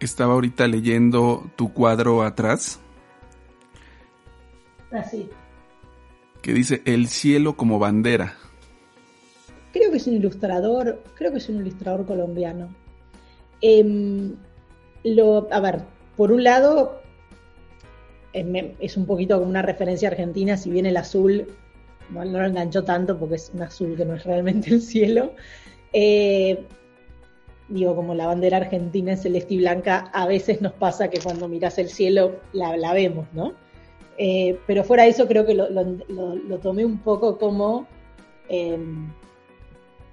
Estaba 0.00 0.34
ahorita 0.34 0.68
leyendo 0.68 1.50
tu 1.56 1.72
cuadro 1.72 2.22
atrás. 2.22 2.78
Así. 4.92 5.28
Que 6.40 6.52
dice 6.52 6.82
el 6.84 7.08
cielo 7.08 7.56
como 7.56 7.78
bandera. 7.78 8.34
Creo 9.72 9.90
que 9.90 9.98
es 9.98 10.06
un 10.06 10.14
ilustrador, 10.14 11.02
creo 11.14 11.32
que 11.32 11.38
es 11.38 11.48
un 11.48 11.56
ilustrador 11.56 12.06
colombiano. 12.06 12.74
Em, 13.60 14.36
lo, 15.02 15.48
a 15.52 15.60
ver, 15.60 15.82
por 16.16 16.30
un 16.32 16.44
lado, 16.44 17.02
es 18.32 18.96
un 18.96 19.06
poquito 19.06 19.38
como 19.38 19.50
una 19.50 19.62
referencia 19.62 20.08
argentina, 20.08 20.56
si 20.56 20.70
bien 20.70 20.86
el 20.86 20.96
azul 20.96 21.46
no, 22.10 22.24
lo 22.24 22.44
enganchó 22.44 22.84
tanto 22.84 23.18
porque 23.18 23.36
es 23.36 23.50
un 23.54 23.62
azul 23.62 23.96
que 23.96 24.04
no 24.04 24.14
es 24.14 24.24
realmente 24.24 24.70
el 24.70 24.82
cielo. 24.82 25.32
Eh, 25.92 26.64
digo, 27.68 27.94
como 27.94 28.14
la 28.14 28.26
bandera 28.26 28.58
argentina 28.58 29.12
es 29.12 29.22
celeste 29.22 29.54
y 29.54 29.58
blanca, 29.58 30.10
a 30.12 30.26
veces 30.26 30.60
nos 30.60 30.72
pasa 30.72 31.08
que 31.08 31.20
cuando 31.20 31.48
miras 31.48 31.78
el 31.78 31.88
cielo 31.88 32.40
la, 32.52 32.76
la 32.76 32.92
vemos, 32.92 33.26
¿no? 33.32 33.52
Eh, 34.16 34.58
pero 34.66 34.82
fuera 34.82 35.04
de 35.04 35.10
eso 35.10 35.28
creo 35.28 35.46
que 35.46 35.54
lo, 35.54 35.68
lo, 35.70 36.58
tomé 36.58 36.84
un 36.84 36.98
poco 36.98 37.38
como, 37.38 37.86
em, 38.48 39.12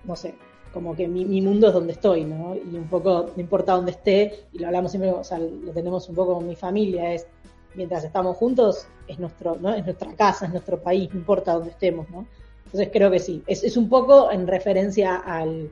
no 0.03 0.16
sé, 0.16 0.36
como 0.72 0.95
que 0.95 1.07
mi, 1.07 1.41
mundo 1.41 1.70
es 1.70 1.74
donde 1.74 1.93
estoy, 1.93 2.24
¿no? 2.26 2.55
Y 2.55 2.76
un 2.76 2.88
poco, 2.88 3.32
no 3.36 3.41
importa 3.41 3.74
dónde 3.74 3.91
esté, 3.91 4.45
y 4.53 4.59
lo 4.59 4.68
hablamos 4.68 4.91
siempre, 4.91 5.09
o 5.09 5.24
sea, 5.24 5.39
lo 5.39 5.72
tenemos 5.72 6.07
un 6.09 6.16
poco 6.16 6.36
con 6.36 6.47
mi 6.47 6.55
familia, 6.55 7.13
es 7.13 7.28
mientras 7.76 8.04
estamos 8.04 8.38
juntos, 8.38 8.88
es 9.08 9.20
nuestro, 9.20 9.58
¿no? 9.60 9.74
Es 9.74 9.84
nuestra 9.86 10.14
casa, 10.16 10.46
es 10.46 10.52
nuestro 10.52 10.82
país, 10.82 11.10
no 11.14 11.20
importa 11.20 11.54
dónde 11.54 11.72
estemos, 11.72 12.10
¿no? 12.10 12.26
Entonces 12.66 12.90
creo 12.92 13.12
que 13.12 13.20
sí, 13.20 13.44
es, 13.48 13.64
es 13.64 13.78
un 13.78 13.90
poco 13.90 14.32
en 14.32 14.48
referencia 14.48 15.16
al, 15.16 15.70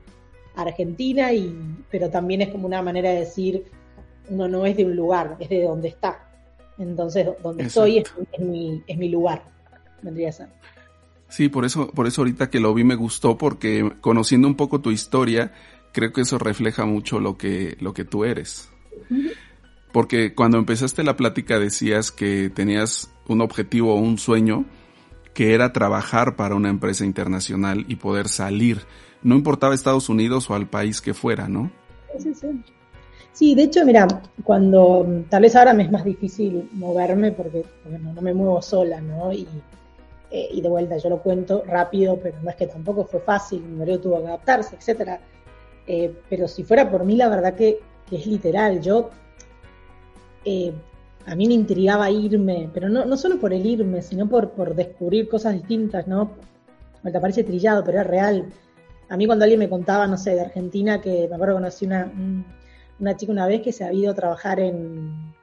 a 0.55 0.61
Argentina, 0.61 1.33
y, 1.33 1.55
pero 1.89 2.09
también 2.09 2.41
es 2.41 2.49
como 2.49 2.67
una 2.67 2.81
manera 2.81 3.09
de 3.09 3.19
decir, 3.21 3.65
uno 4.29 4.47
no 4.47 4.65
es 4.65 4.77
de 4.77 4.85
un 4.85 4.95
lugar, 4.95 5.37
es 5.39 5.49
de 5.49 5.63
donde 5.63 5.89
está. 5.89 6.29
Entonces, 6.77 7.27
donde 7.41 7.63
estoy 7.63 7.99
es, 7.99 8.11
mi, 8.39 8.81
es, 8.87 8.97
mi, 8.97 9.09
lugar, 9.09 9.43
vendría 10.01 10.29
a 10.29 10.31
ser. 10.31 10.47
Sí, 11.27 11.49
por 11.49 11.65
eso, 11.65 11.87
por 11.91 12.07
eso 12.07 12.21
ahorita 12.21 12.49
que 12.49 12.59
lo 12.59 12.73
vi 12.73 12.83
me 12.83 12.95
gustó, 12.95 13.37
porque 13.37 13.91
conociendo 14.01 14.47
un 14.47 14.55
poco 14.55 14.81
tu 14.81 14.91
historia, 14.91 15.51
creo 15.91 16.13
que 16.13 16.21
eso 16.21 16.37
refleja 16.37 16.85
mucho 16.85 17.19
lo 17.19 17.37
que, 17.37 17.77
lo 17.79 17.93
que 17.93 18.05
tú 18.05 18.23
eres. 18.23 18.69
Porque 19.93 20.33
cuando 20.33 20.57
empezaste 20.57 21.03
la 21.03 21.15
plática 21.15 21.59
decías 21.59 22.11
que 22.11 22.49
tenías 22.49 23.13
un 23.27 23.41
objetivo 23.41 23.93
o 23.93 23.99
un 23.99 24.17
sueño 24.17 24.65
que 25.35 25.53
era 25.53 25.71
trabajar 25.71 26.35
para 26.35 26.55
una 26.55 26.69
empresa 26.69 27.05
internacional 27.05 27.85
y 27.87 27.95
poder 27.95 28.27
salir. 28.27 28.81
No 29.21 29.35
importaba 29.35 29.73
Estados 29.73 30.09
Unidos 30.09 30.49
o 30.49 30.55
al 30.55 30.67
país 30.67 30.99
que 30.99 31.13
fuera, 31.13 31.47
¿no? 31.47 31.71
Sí, 32.17 32.33
sí. 32.33 32.47
Sí, 33.31 33.55
de 33.55 33.63
hecho, 33.63 33.85
mira, 33.85 34.07
cuando 34.43 35.23
tal 35.29 35.43
vez 35.43 35.55
ahora 35.55 35.73
me 35.73 35.83
es 35.83 35.91
más 35.91 36.03
difícil 36.03 36.69
moverme 36.73 37.31
porque, 37.31 37.63
no, 37.87 38.21
me 38.21 38.33
muevo 38.33 38.61
sola, 38.61 38.99
¿no? 38.99 39.31
Y, 39.31 39.47
eh, 40.31 40.49
y, 40.51 40.61
de 40.61 40.69
vuelta, 40.69 40.97
yo 40.97 41.09
lo 41.09 41.19
cuento 41.19 41.63
rápido, 41.65 42.19
pero 42.21 42.37
no 42.41 42.49
es 42.49 42.55
que 42.55 42.67
tampoco 42.67 43.05
fue 43.05 43.19
fácil, 43.21 43.61
mi 43.61 43.77
marido 43.77 43.99
tuvo 43.99 44.21
que 44.21 44.27
adaptarse, 44.27 44.75
etcétera. 44.75 45.19
Eh, 45.85 46.11
pero 46.29 46.47
si 46.47 46.63
fuera 46.63 46.89
por 46.89 47.05
mí, 47.05 47.15
la 47.15 47.29
verdad 47.29 47.55
que 47.55 47.79
es 48.11 48.27
literal. 48.27 48.81
Yo, 48.81 49.09
eh, 50.45 50.73
a 51.25 51.35
mí 51.35 51.47
me 51.47 51.53
intrigaba 51.53 52.09
irme, 52.11 52.69
pero 52.73 52.89
no, 52.89 53.17
solo 53.17 53.39
por 53.39 53.53
el 53.53 53.65
irme, 53.65 54.01
sino 54.01 54.27
por, 54.27 54.75
descubrir 54.75 55.29
cosas 55.29 55.53
distintas, 55.53 56.07
¿no? 56.07 56.31
Me 57.01 57.11
parece 57.11 57.43
trillado, 57.43 57.83
pero 57.83 58.01
es 58.01 58.07
real. 58.07 58.45
A 59.09 59.17
mí 59.17 59.25
cuando 59.25 59.43
alguien 59.43 59.59
me 59.59 59.69
contaba, 59.69 60.07
no 60.07 60.17
sé, 60.17 60.35
de 60.35 60.41
Argentina, 60.41 61.01
que 61.01 61.27
me 61.27 61.35
acuerdo 61.35 61.55
que 61.55 61.61
conocí 61.61 61.85
una, 61.85 62.11
una 62.99 63.17
chica 63.17 63.31
una 63.31 63.47
vez 63.47 63.61
que 63.61 63.71
se 63.71 63.83
ha 63.83 63.93
ido 63.93 64.11
a 64.11 64.15
trabajar 64.15 64.59
en, 64.59 65.33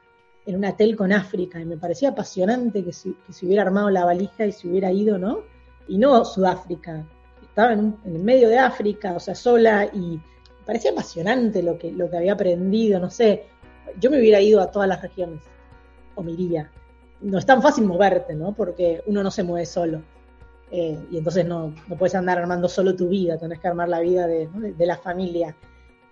en 0.47 0.57
una 0.57 0.77
tel 0.77 0.97
con 0.97 1.13
África 1.13 1.61
y 1.61 1.65
me 1.65 1.77
parecía 1.77 2.11
apasionante 2.11 2.85
que 2.85 2.93
se, 2.93 3.15
hubiera 3.43 3.63
armado 3.63 3.91
la 3.91 4.05
valija 4.05 4.47
y 4.47 4.53
se 4.53 4.69
hubiera 4.69 4.91
ido, 4.93 5.19
¿no? 5.19 5.41
Y 5.89 5.99
no 5.99 6.25
Sudáfrica, 6.25 7.07
estaba 7.43 7.73
en, 7.73 7.97
el 8.05 8.19
medio 8.21 8.49
de 8.49 8.59
África, 8.59 9.13
o 9.15 9.21
sea, 9.21 9.35
sola 9.35 9.87
y 9.93 10.17
me 10.17 10.67
parecía 10.67 10.93
apasionante 10.93 11.63
lo 11.63 11.79
que, 11.79 11.93
lo 11.93 12.11
que 12.11 12.17
había 12.17 12.35
aprendido, 12.35 13.01
no 13.01 13.11
sé, 13.11 13.45
yo 13.99 14.11
me 14.11 14.19
hubiera 14.19 14.41
ido 14.41 14.61
a 14.61 14.71
todas 14.71 14.89
las 14.89 15.03
regiones, 15.03 15.43
o 16.15 16.23
me 16.23 16.33
iría. 16.33 16.71
No 17.21 17.39
es 17.39 17.47
tan 17.47 17.63
fácil 17.63 17.85
moverte, 17.85 18.35
¿no? 18.35 18.53
Porque 18.53 19.03
uno 19.07 19.23
no 19.23 19.31
se 19.31 19.43
mueve 19.43 19.67
solo. 19.67 20.03
Eh, 20.71 20.99
y 21.11 21.19
entonces 21.19 21.45
no, 21.45 21.75
no, 21.89 21.97
puedes 21.97 22.15
andar 22.15 22.39
armando 22.39 22.69
solo 22.69 22.95
tu 22.95 23.09
vida, 23.09 23.37
tenés 23.37 23.59
que 23.59 23.69
armar 23.69 23.89
la 23.89 24.01
vida 24.01 24.27
de, 24.27 24.49
de 24.49 24.87
la 24.87 24.97
familia. 24.97 25.57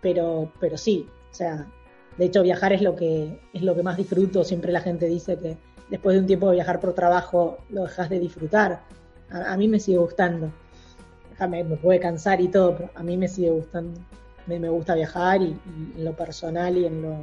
Pero, 0.01 0.53
pero 0.61 0.77
sí, 0.77 1.09
o 1.31 1.35
sea, 1.35 1.67
de 2.17 2.25
hecho 2.25 2.43
viajar 2.43 2.73
es 2.73 2.83
lo 2.83 2.97
que 2.97 3.41
es 3.53 3.63
lo 3.63 3.75
que 3.75 3.83
más 3.83 3.97
disfruto. 3.97 4.45
Siempre 4.45 4.73
la 4.73 4.81
gente 4.81 5.07
dice 5.07 5.39
que 5.39 5.57
después 5.89 6.15
de 6.15 6.21
un 6.21 6.27
tiempo 6.27 6.49
de 6.49 6.57
viajar 6.57 6.81
por 6.81 6.93
trabajo 6.93 7.59
lo 7.71 7.85
dejas 7.85 8.11
de 8.11 8.19
disfrutar. 8.19 8.83
A, 9.31 9.57
mí 9.57 9.69
me 9.69 9.79
sigue 9.79 9.99
gustando. 9.99 10.51
Me, 11.49 11.63
me, 11.63 11.77
puede 11.77 12.01
cansar 12.01 12.41
y 12.41 12.49
todo, 12.49 12.77
pero 12.77 12.91
a 12.95 13.03
mí 13.03 13.17
me 13.17 13.29
sigue 13.29 13.51
gustando. 13.51 14.01
Me, 14.47 14.59
me 14.59 14.69
gusta 14.69 14.95
viajar 14.95 15.41
y, 15.43 15.57
en 15.97 16.05
lo 16.05 16.13
personal 16.15 16.77
y 16.77 16.87
en 16.87 17.03
lo 17.03 17.17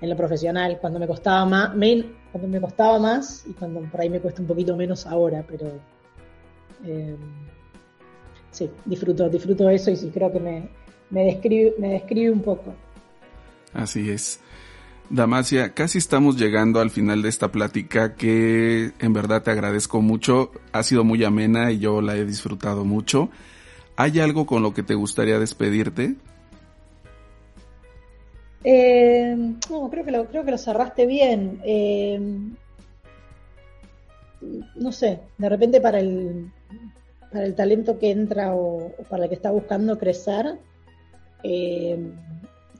en 0.00 0.10
lo 0.10 0.16
profesional. 0.16 0.78
Cuando 0.80 0.98
me 0.98 1.06
costaba 1.06 1.44
más, 1.44 1.70
cuando 2.32 2.48
me 2.48 2.60
costaba 2.60 2.98
más 2.98 3.44
y 3.46 3.52
cuando 3.52 3.80
por 3.82 4.00
ahí 4.00 4.10
me 4.10 4.20
cuesta 4.20 4.42
un 4.42 4.48
poquito 4.48 4.76
menos 4.76 5.06
ahora, 5.06 5.44
pero 5.48 5.66
eh, 6.84 7.16
sí, 8.50 8.70
disfruto, 8.84 9.28
disfruto 9.28 9.68
eso 9.68 9.90
y 9.90 9.96
sí 9.96 10.10
creo 10.12 10.32
que 10.32 10.40
me, 10.40 10.68
me 11.10 11.24
describe, 11.24 11.74
me 11.78 11.88
describe 11.88 12.30
un 12.30 12.42
poco. 12.42 12.74
Así 13.72 14.10
es. 14.10 14.40
Damasia, 15.10 15.72
casi 15.72 15.96
estamos 15.96 16.36
llegando 16.36 16.80
al 16.80 16.90
final 16.90 17.22
de 17.22 17.30
esta 17.30 17.50
plática 17.50 18.14
que 18.14 18.92
en 18.98 19.12
verdad 19.14 19.42
te 19.42 19.50
agradezco 19.50 20.02
mucho. 20.02 20.50
Ha 20.72 20.82
sido 20.82 21.02
muy 21.02 21.24
amena 21.24 21.72
y 21.72 21.78
yo 21.78 22.02
la 22.02 22.16
he 22.16 22.26
disfrutado 22.26 22.84
mucho. 22.84 23.30
¿Hay 23.96 24.20
algo 24.20 24.44
con 24.44 24.62
lo 24.62 24.74
que 24.74 24.82
te 24.82 24.94
gustaría 24.94 25.38
despedirte? 25.38 26.16
Eh, 28.64 29.36
no, 29.70 29.90
creo 29.90 30.04
que 30.04 30.10
lo, 30.10 30.26
creo 30.26 30.44
que 30.44 30.50
lo 30.50 30.58
cerraste 30.58 31.06
bien. 31.06 31.60
Eh, 31.64 32.20
no 34.76 34.92
sé, 34.92 35.20
de 35.36 35.48
repente 35.48 35.80
para 35.80 36.00
el, 36.00 36.50
para 37.30 37.44
el 37.44 37.54
talento 37.54 37.98
que 37.98 38.10
entra 38.10 38.54
o 38.54 38.92
para 39.08 39.24
el 39.24 39.28
que 39.28 39.34
está 39.34 39.50
buscando 39.50 39.98
crecer, 39.98 40.58
eh, 41.42 42.12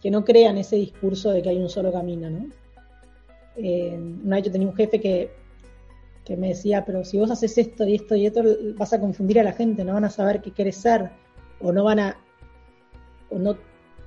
que 0.00 0.10
no 0.10 0.24
crean 0.24 0.58
ese 0.58 0.76
discurso 0.76 1.30
de 1.30 1.42
que 1.42 1.50
hay 1.50 1.58
un 1.58 1.68
solo 1.68 1.92
camino, 1.92 2.30
¿no? 2.30 2.46
Eh, 3.56 3.98
una 4.24 4.36
vez 4.36 4.44
yo 4.44 4.52
tenía 4.52 4.68
un 4.68 4.76
jefe 4.76 5.00
que, 5.00 5.30
que 6.24 6.36
me 6.36 6.48
decía, 6.48 6.84
pero 6.84 7.04
si 7.04 7.18
vos 7.18 7.30
haces 7.30 7.58
esto 7.58 7.84
y 7.84 7.96
esto 7.96 8.14
y 8.14 8.26
esto, 8.26 8.42
vas 8.76 8.92
a 8.92 9.00
confundir 9.00 9.40
a 9.40 9.42
la 9.42 9.52
gente, 9.52 9.84
no 9.84 9.94
van 9.94 10.04
a 10.04 10.10
saber 10.10 10.40
qué 10.40 10.52
querés 10.52 10.76
ser, 10.76 11.10
o 11.60 11.72
no 11.72 11.82
van 11.82 11.98
a, 11.98 12.16
o 13.30 13.38
no, 13.38 13.56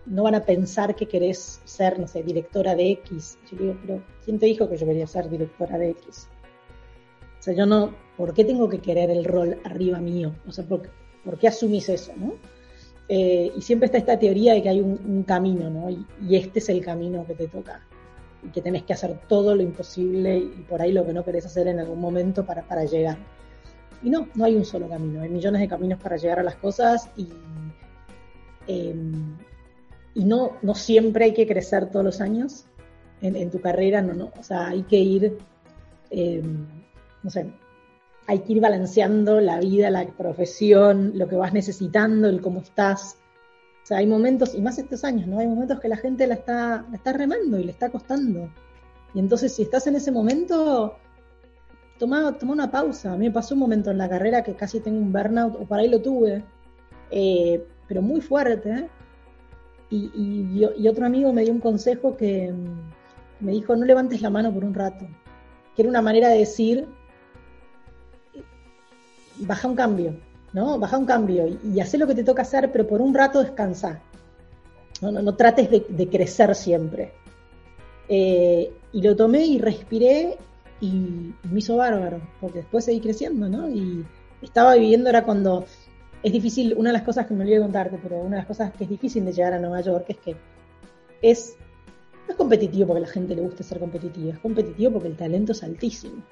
no 0.05 0.23
van 0.23 0.35
a 0.35 0.45
pensar 0.45 0.95
que 0.95 1.07
querés 1.07 1.61
ser, 1.63 1.99
no 1.99 2.07
sé, 2.07 2.23
directora 2.23 2.75
de 2.75 2.91
X. 2.91 3.37
Yo 3.51 3.57
digo, 3.57 3.77
pero 3.81 4.03
¿quién 4.25 4.39
te 4.39 4.45
dijo 4.47 4.69
que 4.69 4.77
yo 4.77 4.85
quería 4.85 5.07
ser 5.07 5.29
directora 5.29 5.77
de 5.77 5.91
X? 5.91 6.27
O 7.39 7.43
sea, 7.43 7.53
yo 7.53 7.65
no, 7.65 7.93
¿por 8.17 8.33
qué 8.33 8.45
tengo 8.45 8.69
que 8.69 8.79
querer 8.79 9.09
el 9.09 9.25
rol 9.25 9.59
arriba 9.63 9.99
mío? 9.99 10.35
O 10.47 10.51
sea, 10.51 10.65
¿por, 10.65 10.89
¿por 11.23 11.37
qué 11.37 11.47
asumís 11.47 11.89
eso, 11.89 12.13
no? 12.15 12.33
Eh, 13.13 13.51
y 13.57 13.61
siempre 13.61 13.87
está 13.87 13.97
esta 13.97 14.17
teoría 14.17 14.53
de 14.53 14.61
que 14.61 14.69
hay 14.69 14.79
un, 14.79 15.23
camino, 15.23 15.69
¿no? 15.69 15.89
Y, 15.89 16.05
este 16.35 16.59
es 16.59 16.69
el 16.69 16.83
camino 16.83 17.25
que 17.25 17.35
te 17.35 17.47
toca. 17.47 17.81
Y 18.43 18.49
que 18.49 18.61
tenés 18.61 18.83
que 18.83 18.93
hacer 18.93 19.19
todo 19.27 19.53
lo 19.53 19.61
imposible 19.61 20.37
y 20.37 20.65
por 20.69 20.81
ahí 20.81 20.91
lo 20.91 21.05
que 21.05 21.13
no 21.13 21.23
querés 21.23 21.45
hacer 21.45 21.67
en 21.67 21.79
algún 21.79 21.99
momento 21.99 22.45
para, 22.45 22.63
para 22.63 22.85
llegar. 22.85 23.17
Y 24.01 24.09
no, 24.09 24.29
no 24.33 24.45
hay 24.45 24.55
un 24.55 24.65
solo 24.65 24.87
camino, 24.87 25.21
hay 25.21 25.29
millones 25.29 25.61
de 25.61 25.67
caminos 25.67 25.99
para 25.99 26.17
llegar 26.17 26.39
a 26.39 26.43
las 26.43 26.55
cosas 26.55 27.09
y, 27.17 27.27
em, 28.67 29.37
y 30.13 30.25
no, 30.25 30.57
no 30.61 30.75
siempre 30.75 31.25
hay 31.25 31.33
que 31.33 31.47
crecer 31.47 31.89
todos 31.89 32.05
los 32.05 32.21
años 32.21 32.65
en, 33.21 33.51
tu 33.51 33.61
carrera, 33.61 34.01
no, 34.01 34.13
no, 34.13 34.31
o 34.37 34.43
sea, 34.43 34.69
hay 34.69 34.83
que 34.83 34.97
ir, 34.97 35.37
em, 36.09 36.67
no 37.21 37.29
sé, 37.29 37.53
hay 38.27 38.39
que 38.39 38.53
ir 38.53 38.61
balanceando 38.61 39.39
la 39.41 39.59
vida, 39.59 39.89
la 39.89 40.05
profesión, 40.07 41.11
lo 41.15 41.27
que 41.27 41.35
vas 41.35 41.53
necesitando, 41.53 42.29
el 42.29 42.41
cómo 42.41 42.61
estás. 42.61 43.17
O 43.83 43.85
sea, 43.85 43.97
hay 43.97 44.07
momentos, 44.07 44.55
y 44.55 44.61
más 44.61 44.77
estos 44.77 45.03
años, 45.03 45.27
¿no? 45.27 45.39
Hay 45.39 45.47
momentos 45.47 45.79
que 45.79 45.87
la 45.87 45.97
gente 45.97 46.27
la 46.27 46.35
está, 46.35 46.85
está 46.93 47.13
remando 47.13 47.59
y 47.59 47.63
le 47.63 47.71
está 47.71 47.89
costando. 47.89 48.49
Y 49.13 49.19
entonces, 49.19 49.53
si 49.53 49.63
estás 49.63 49.87
en 49.87 49.95
ese 49.95 50.11
momento, 50.11 50.95
toma, 51.97 52.37
toma 52.37 52.53
una 52.53 52.71
pausa. 52.71 53.13
A 53.13 53.17
mí 53.17 53.27
me 53.27 53.33
pasó 53.33 53.55
un 53.55 53.59
momento 53.59 53.91
en 53.91 53.97
la 53.97 54.07
carrera 54.07 54.43
que 54.43 54.55
casi 54.55 54.79
tengo 54.79 54.99
un 54.99 55.11
burnout, 55.11 55.55
o 55.55 55.65
por 55.65 55.79
ahí 55.79 55.89
lo 55.89 56.01
tuve, 56.01 56.43
eh, 57.09 57.65
pero 57.87 58.01
muy 58.01 58.21
fuerte. 58.21 58.89
Y, 59.91 60.63
y, 60.77 60.87
otro 60.87 61.05
amigo 61.05 61.33
me 61.33 61.43
dio 61.43 61.51
un 61.51 61.59
consejo 61.59 62.15
que 62.15 62.49
mm, 62.51 63.45
me 63.45 63.51
dijo, 63.51 63.75
no 63.75 63.85
levantes 63.85 64.21
la 64.21 64.29
mano 64.29 64.53
por 64.53 64.63
un 64.63 64.73
rato. 64.73 65.05
Que 65.75 65.81
era 65.81 65.89
una 65.89 66.01
manera 66.01 66.29
de 66.29 66.39
decir, 66.39 66.87
baja 69.37 69.67
un 69.67 69.75
cambio, 69.75 70.15
¿no? 70.53 70.79
Baja 70.79 70.97
un 70.97 71.05
cambio 71.05 71.47
y, 71.47 71.59
y 71.63 71.97
lo 71.97 72.07
que 72.07 72.15
te 72.15 72.23
toca 72.23 72.43
hacer, 72.43 72.71
pero 72.71 72.87
por 72.87 73.01
un 73.01 73.13
rato 73.13 73.41
descansa. 73.41 74.01
No, 75.01 75.11
no, 75.11 75.35
trates 75.35 75.69
de, 75.69 76.09
crecer 76.09 76.53
siempre. 76.55 77.11
Eh, 78.07 78.71
y 78.93 79.01
lo 79.01 79.15
tomé 79.15 79.45
y 79.45 79.59
respiré 79.59 80.37
y, 80.79 81.33
me 81.49 81.59
hizo 81.59 81.77
bárbaro, 81.77 82.21
porque 82.39 82.59
después 82.59 82.85
seguí 82.85 82.99
creciendo, 82.99 83.49
¿no? 83.49 83.67
Y 83.69 84.05
estaba 84.41 84.75
viviendo, 84.75 85.09
era 85.09 85.23
cuando 85.23 85.65
es 86.23 86.31
difícil, 86.31 86.75
una 86.77 86.89
de 86.89 86.93
las 86.93 87.03
cosas 87.03 87.25
que 87.25 87.33
me 87.33 87.43
olvidé 87.43 87.59
contarte, 87.59 87.99
pero 88.01 88.17
una 88.19 88.31
de 88.31 88.41
las 88.41 88.45
cosas 88.45 88.71
que 88.73 88.83
es 88.83 88.89
difícil 88.89 89.25
de 89.25 89.33
llegar 89.33 89.53
a 89.53 89.59
Nueva 89.59 89.81
York 89.81 90.05
es 90.07 90.17
que 90.17 90.35
es, 91.21 91.55
no 92.27 92.31
es 92.31 92.35
competitivo 92.35 92.87
porque 92.87 93.01
la 93.01 93.07
gente 93.07 93.35
le 93.35 93.41
gusta 93.41 93.63
ser 93.63 93.79
competitiva, 93.79 94.33
es 94.33 94.39
competitivo 94.39 94.91
porque 94.91 95.07
el 95.07 95.15
talento 95.15 95.51
es 95.51 95.63
altísimo. 95.63 96.23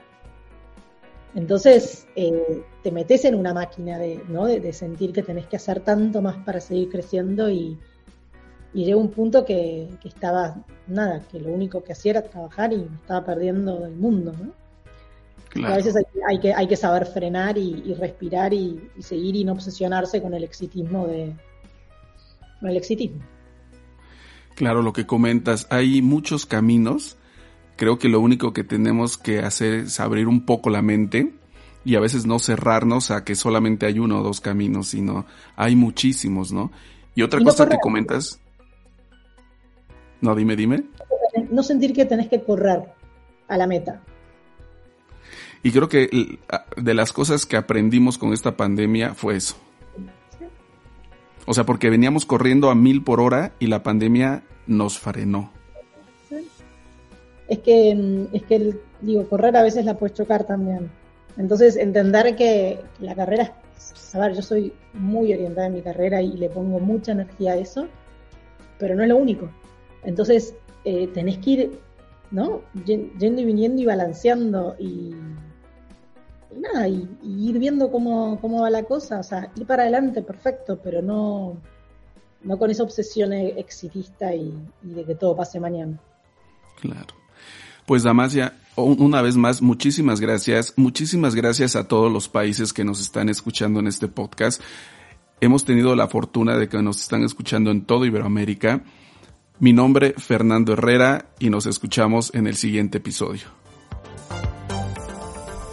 Entonces, 1.35 2.07
eh, 2.15 2.63
te 2.81 2.91
metes 2.91 3.23
en 3.25 3.35
una 3.35 3.53
máquina 3.53 3.99
de, 3.99 4.23
¿no? 4.29 4.45
de, 4.45 4.73
sentir 4.73 5.13
que 5.13 5.21
tenés 5.21 5.45
que 5.45 5.57
hacer 5.57 5.79
tanto 5.81 6.21
más 6.21 6.37
para 6.43 6.59
seguir 6.59 6.89
creciendo 6.89 7.49
y, 7.49 7.77
llegó 8.73 9.01
un 9.01 9.09
punto 9.09 9.45
que, 9.45 9.89
estaba, 10.03 10.63
nada, 10.87 11.21
que 11.31 11.39
lo 11.39 11.51
único 11.51 11.83
que 11.83 11.93
hacía 11.93 12.11
era 12.11 12.21
trabajar 12.21 12.71
y 12.71 12.77
me 12.77 12.95
estaba 12.95 13.25
perdiendo 13.25 13.79
del 13.79 13.95
mundo, 13.95 14.31
¿no? 14.31 14.53
A 15.55 15.75
veces 15.75 15.95
hay, 16.27 16.39
que, 16.39 16.53
hay 16.53 16.67
que 16.67 16.75
saber 16.75 17.05
frenar 17.07 17.57
y, 17.57 17.93
respirar 17.95 18.53
y, 18.53 18.79
seguir 18.99 19.35
y 19.35 19.43
no 19.43 19.53
obsesionarse 19.53 20.21
con 20.21 20.33
el 20.33 20.43
exitismo 20.43 21.07
de 21.07 21.33
con 22.59 22.69
el 22.69 22.77
exitismo. 22.77 23.21
Claro, 24.55 24.81
lo 24.81 24.93
que 24.93 25.05
comentas, 25.05 25.67
hay 25.69 26.01
muchos 26.01 26.45
caminos. 26.45 27.17
Creo 27.77 27.97
que 27.97 28.09
lo 28.09 28.19
único 28.19 28.51
que 28.51 28.63
tenemos 28.63 29.17
que 29.17 29.39
hacer 29.39 29.73
es 29.75 29.99
abrir 29.99 30.27
un 30.27 30.45
poco 30.45 30.69
la 30.69 30.81
mente 30.81 31.33
y 31.85 31.95
a 31.95 32.01
veces 32.01 32.25
no 32.25 32.39
cerrarnos 32.39 33.09
a 33.09 33.23
que 33.23 33.35
solamente 33.35 33.85
hay 33.85 33.99
uno 33.99 34.19
o 34.19 34.23
dos 34.23 34.41
caminos, 34.41 34.89
sino 34.89 35.25
hay 35.55 35.75
muchísimos, 35.75 36.51
¿no? 36.51 36.71
Y 37.15 37.21
otra 37.21 37.41
cosa 37.41 37.67
que 37.67 37.77
comentas. 37.81 38.39
No, 40.21 40.35
dime, 40.35 40.57
dime. 40.57 40.83
No 41.49 41.63
sentir 41.63 41.93
que 41.93 42.05
tenés 42.05 42.27
que 42.27 42.43
correr 42.43 42.83
a 43.47 43.57
la 43.57 43.65
meta. 43.65 44.01
Y 45.61 45.71
creo 45.71 45.89
que 45.89 46.39
de 46.77 46.93
las 46.93 47.11
cosas 47.11 47.45
que 47.45 47.57
aprendimos 47.57 48.17
con 48.17 48.33
esta 48.33 48.55
pandemia 48.55 49.13
fue 49.13 49.35
eso. 49.35 49.55
O 51.45 51.53
sea, 51.53 51.65
porque 51.65 51.89
veníamos 51.89 52.25
corriendo 52.25 52.69
a 52.69 52.75
mil 52.75 53.03
por 53.03 53.19
hora 53.19 53.53
y 53.59 53.67
la 53.67 53.83
pandemia 53.83 54.43
nos 54.67 54.99
frenó. 54.99 55.51
Es 57.47 57.59
que, 57.59 57.95
mm, 57.95 58.35
es 58.35 58.43
que, 58.43 58.75
digo, 59.01 59.27
correr 59.27 59.57
a 59.57 59.63
veces 59.63 59.83
la 59.83 59.97
puedes 59.97 60.15
chocar 60.15 60.45
también. 60.45 60.91
Entonces, 61.37 61.75
entender 61.75 62.35
que 62.35 62.79
la 62.99 63.15
carrera, 63.15 63.55
a 64.13 64.19
ver, 64.19 64.35
yo 64.35 64.43
soy 64.43 64.71
muy 64.93 65.33
orientada 65.33 65.67
en 65.67 65.73
mi 65.73 65.81
carrera 65.81 66.21
y 66.21 66.37
le 66.37 66.49
pongo 66.49 66.79
mucha 66.79 67.13
energía 67.13 67.53
a 67.53 67.57
eso, 67.57 67.87
pero 68.77 68.95
no 68.95 69.01
es 69.01 69.09
lo 69.09 69.17
único. 69.17 69.49
Entonces, 70.03 70.53
eh, 70.85 71.07
tenés 71.07 71.39
que 71.39 71.49
ir, 71.49 71.79
¿no? 72.29 72.61
Yendo 72.85 73.41
y 73.41 73.45
viniendo 73.45 73.81
y 73.81 73.85
balanceando 73.85 74.75
y 74.77 75.15
y 75.17 75.48
nada, 76.55 76.87
y, 76.87 77.07
ir 77.23 77.59
viendo 77.59 77.91
cómo, 77.91 78.61
va 78.61 78.69
la 78.69 78.83
cosa, 78.83 79.19
o 79.19 79.23
sea, 79.23 79.51
ir 79.55 79.65
para 79.65 79.83
adelante, 79.83 80.21
perfecto, 80.21 80.79
pero 80.83 81.01
no, 81.01 81.57
no 82.43 82.57
con 82.57 82.71
esa 82.71 82.83
obsesión 82.83 83.33
exitista 83.33 84.33
y, 84.33 84.53
de 84.81 85.05
que 85.05 85.15
todo 85.15 85.35
pase 85.35 85.59
mañana. 85.59 85.99
Claro. 86.81 87.15
Pues 87.85 88.03
Damasia, 88.03 88.53
una 88.75 89.21
vez 89.21 89.35
más, 89.35 89.61
muchísimas 89.61 90.19
gracias. 90.19 90.73
Muchísimas 90.77 91.33
gracias 91.33 91.75
a 91.75 91.87
todos 91.87 92.11
los 92.11 92.29
países 92.29 92.71
que 92.71 92.83
nos 92.83 93.01
están 93.01 93.29
escuchando 93.29 93.79
en 93.79 93.87
este 93.87 94.07
podcast. 94.07 94.61
Hemos 95.41 95.65
tenido 95.65 95.95
la 95.95 96.07
fortuna 96.07 96.55
de 96.57 96.69
que 96.69 96.81
nos 96.81 97.01
están 97.01 97.23
escuchando 97.23 97.71
en 97.71 97.85
todo 97.85 98.05
Iberoamérica. 98.05 98.83
Mi 99.59 99.73
nombre, 99.73 100.13
Fernando 100.17 100.73
Herrera, 100.73 101.31
y 101.39 101.49
nos 101.49 101.65
escuchamos 101.65 102.33
en 102.35 102.45
el 102.47 102.55
siguiente 102.55 102.99
episodio. 102.99 103.58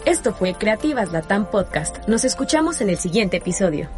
Esto 0.07 0.33
fue 0.33 0.53
Creativas 0.53 1.11
Latam 1.11 1.51
Podcast. 1.51 2.07
Nos 2.07 2.23
escuchamos 2.23 2.79
en 2.79 2.89
el 2.89 2.97
siguiente 2.97 3.35
episodio. 3.35 3.89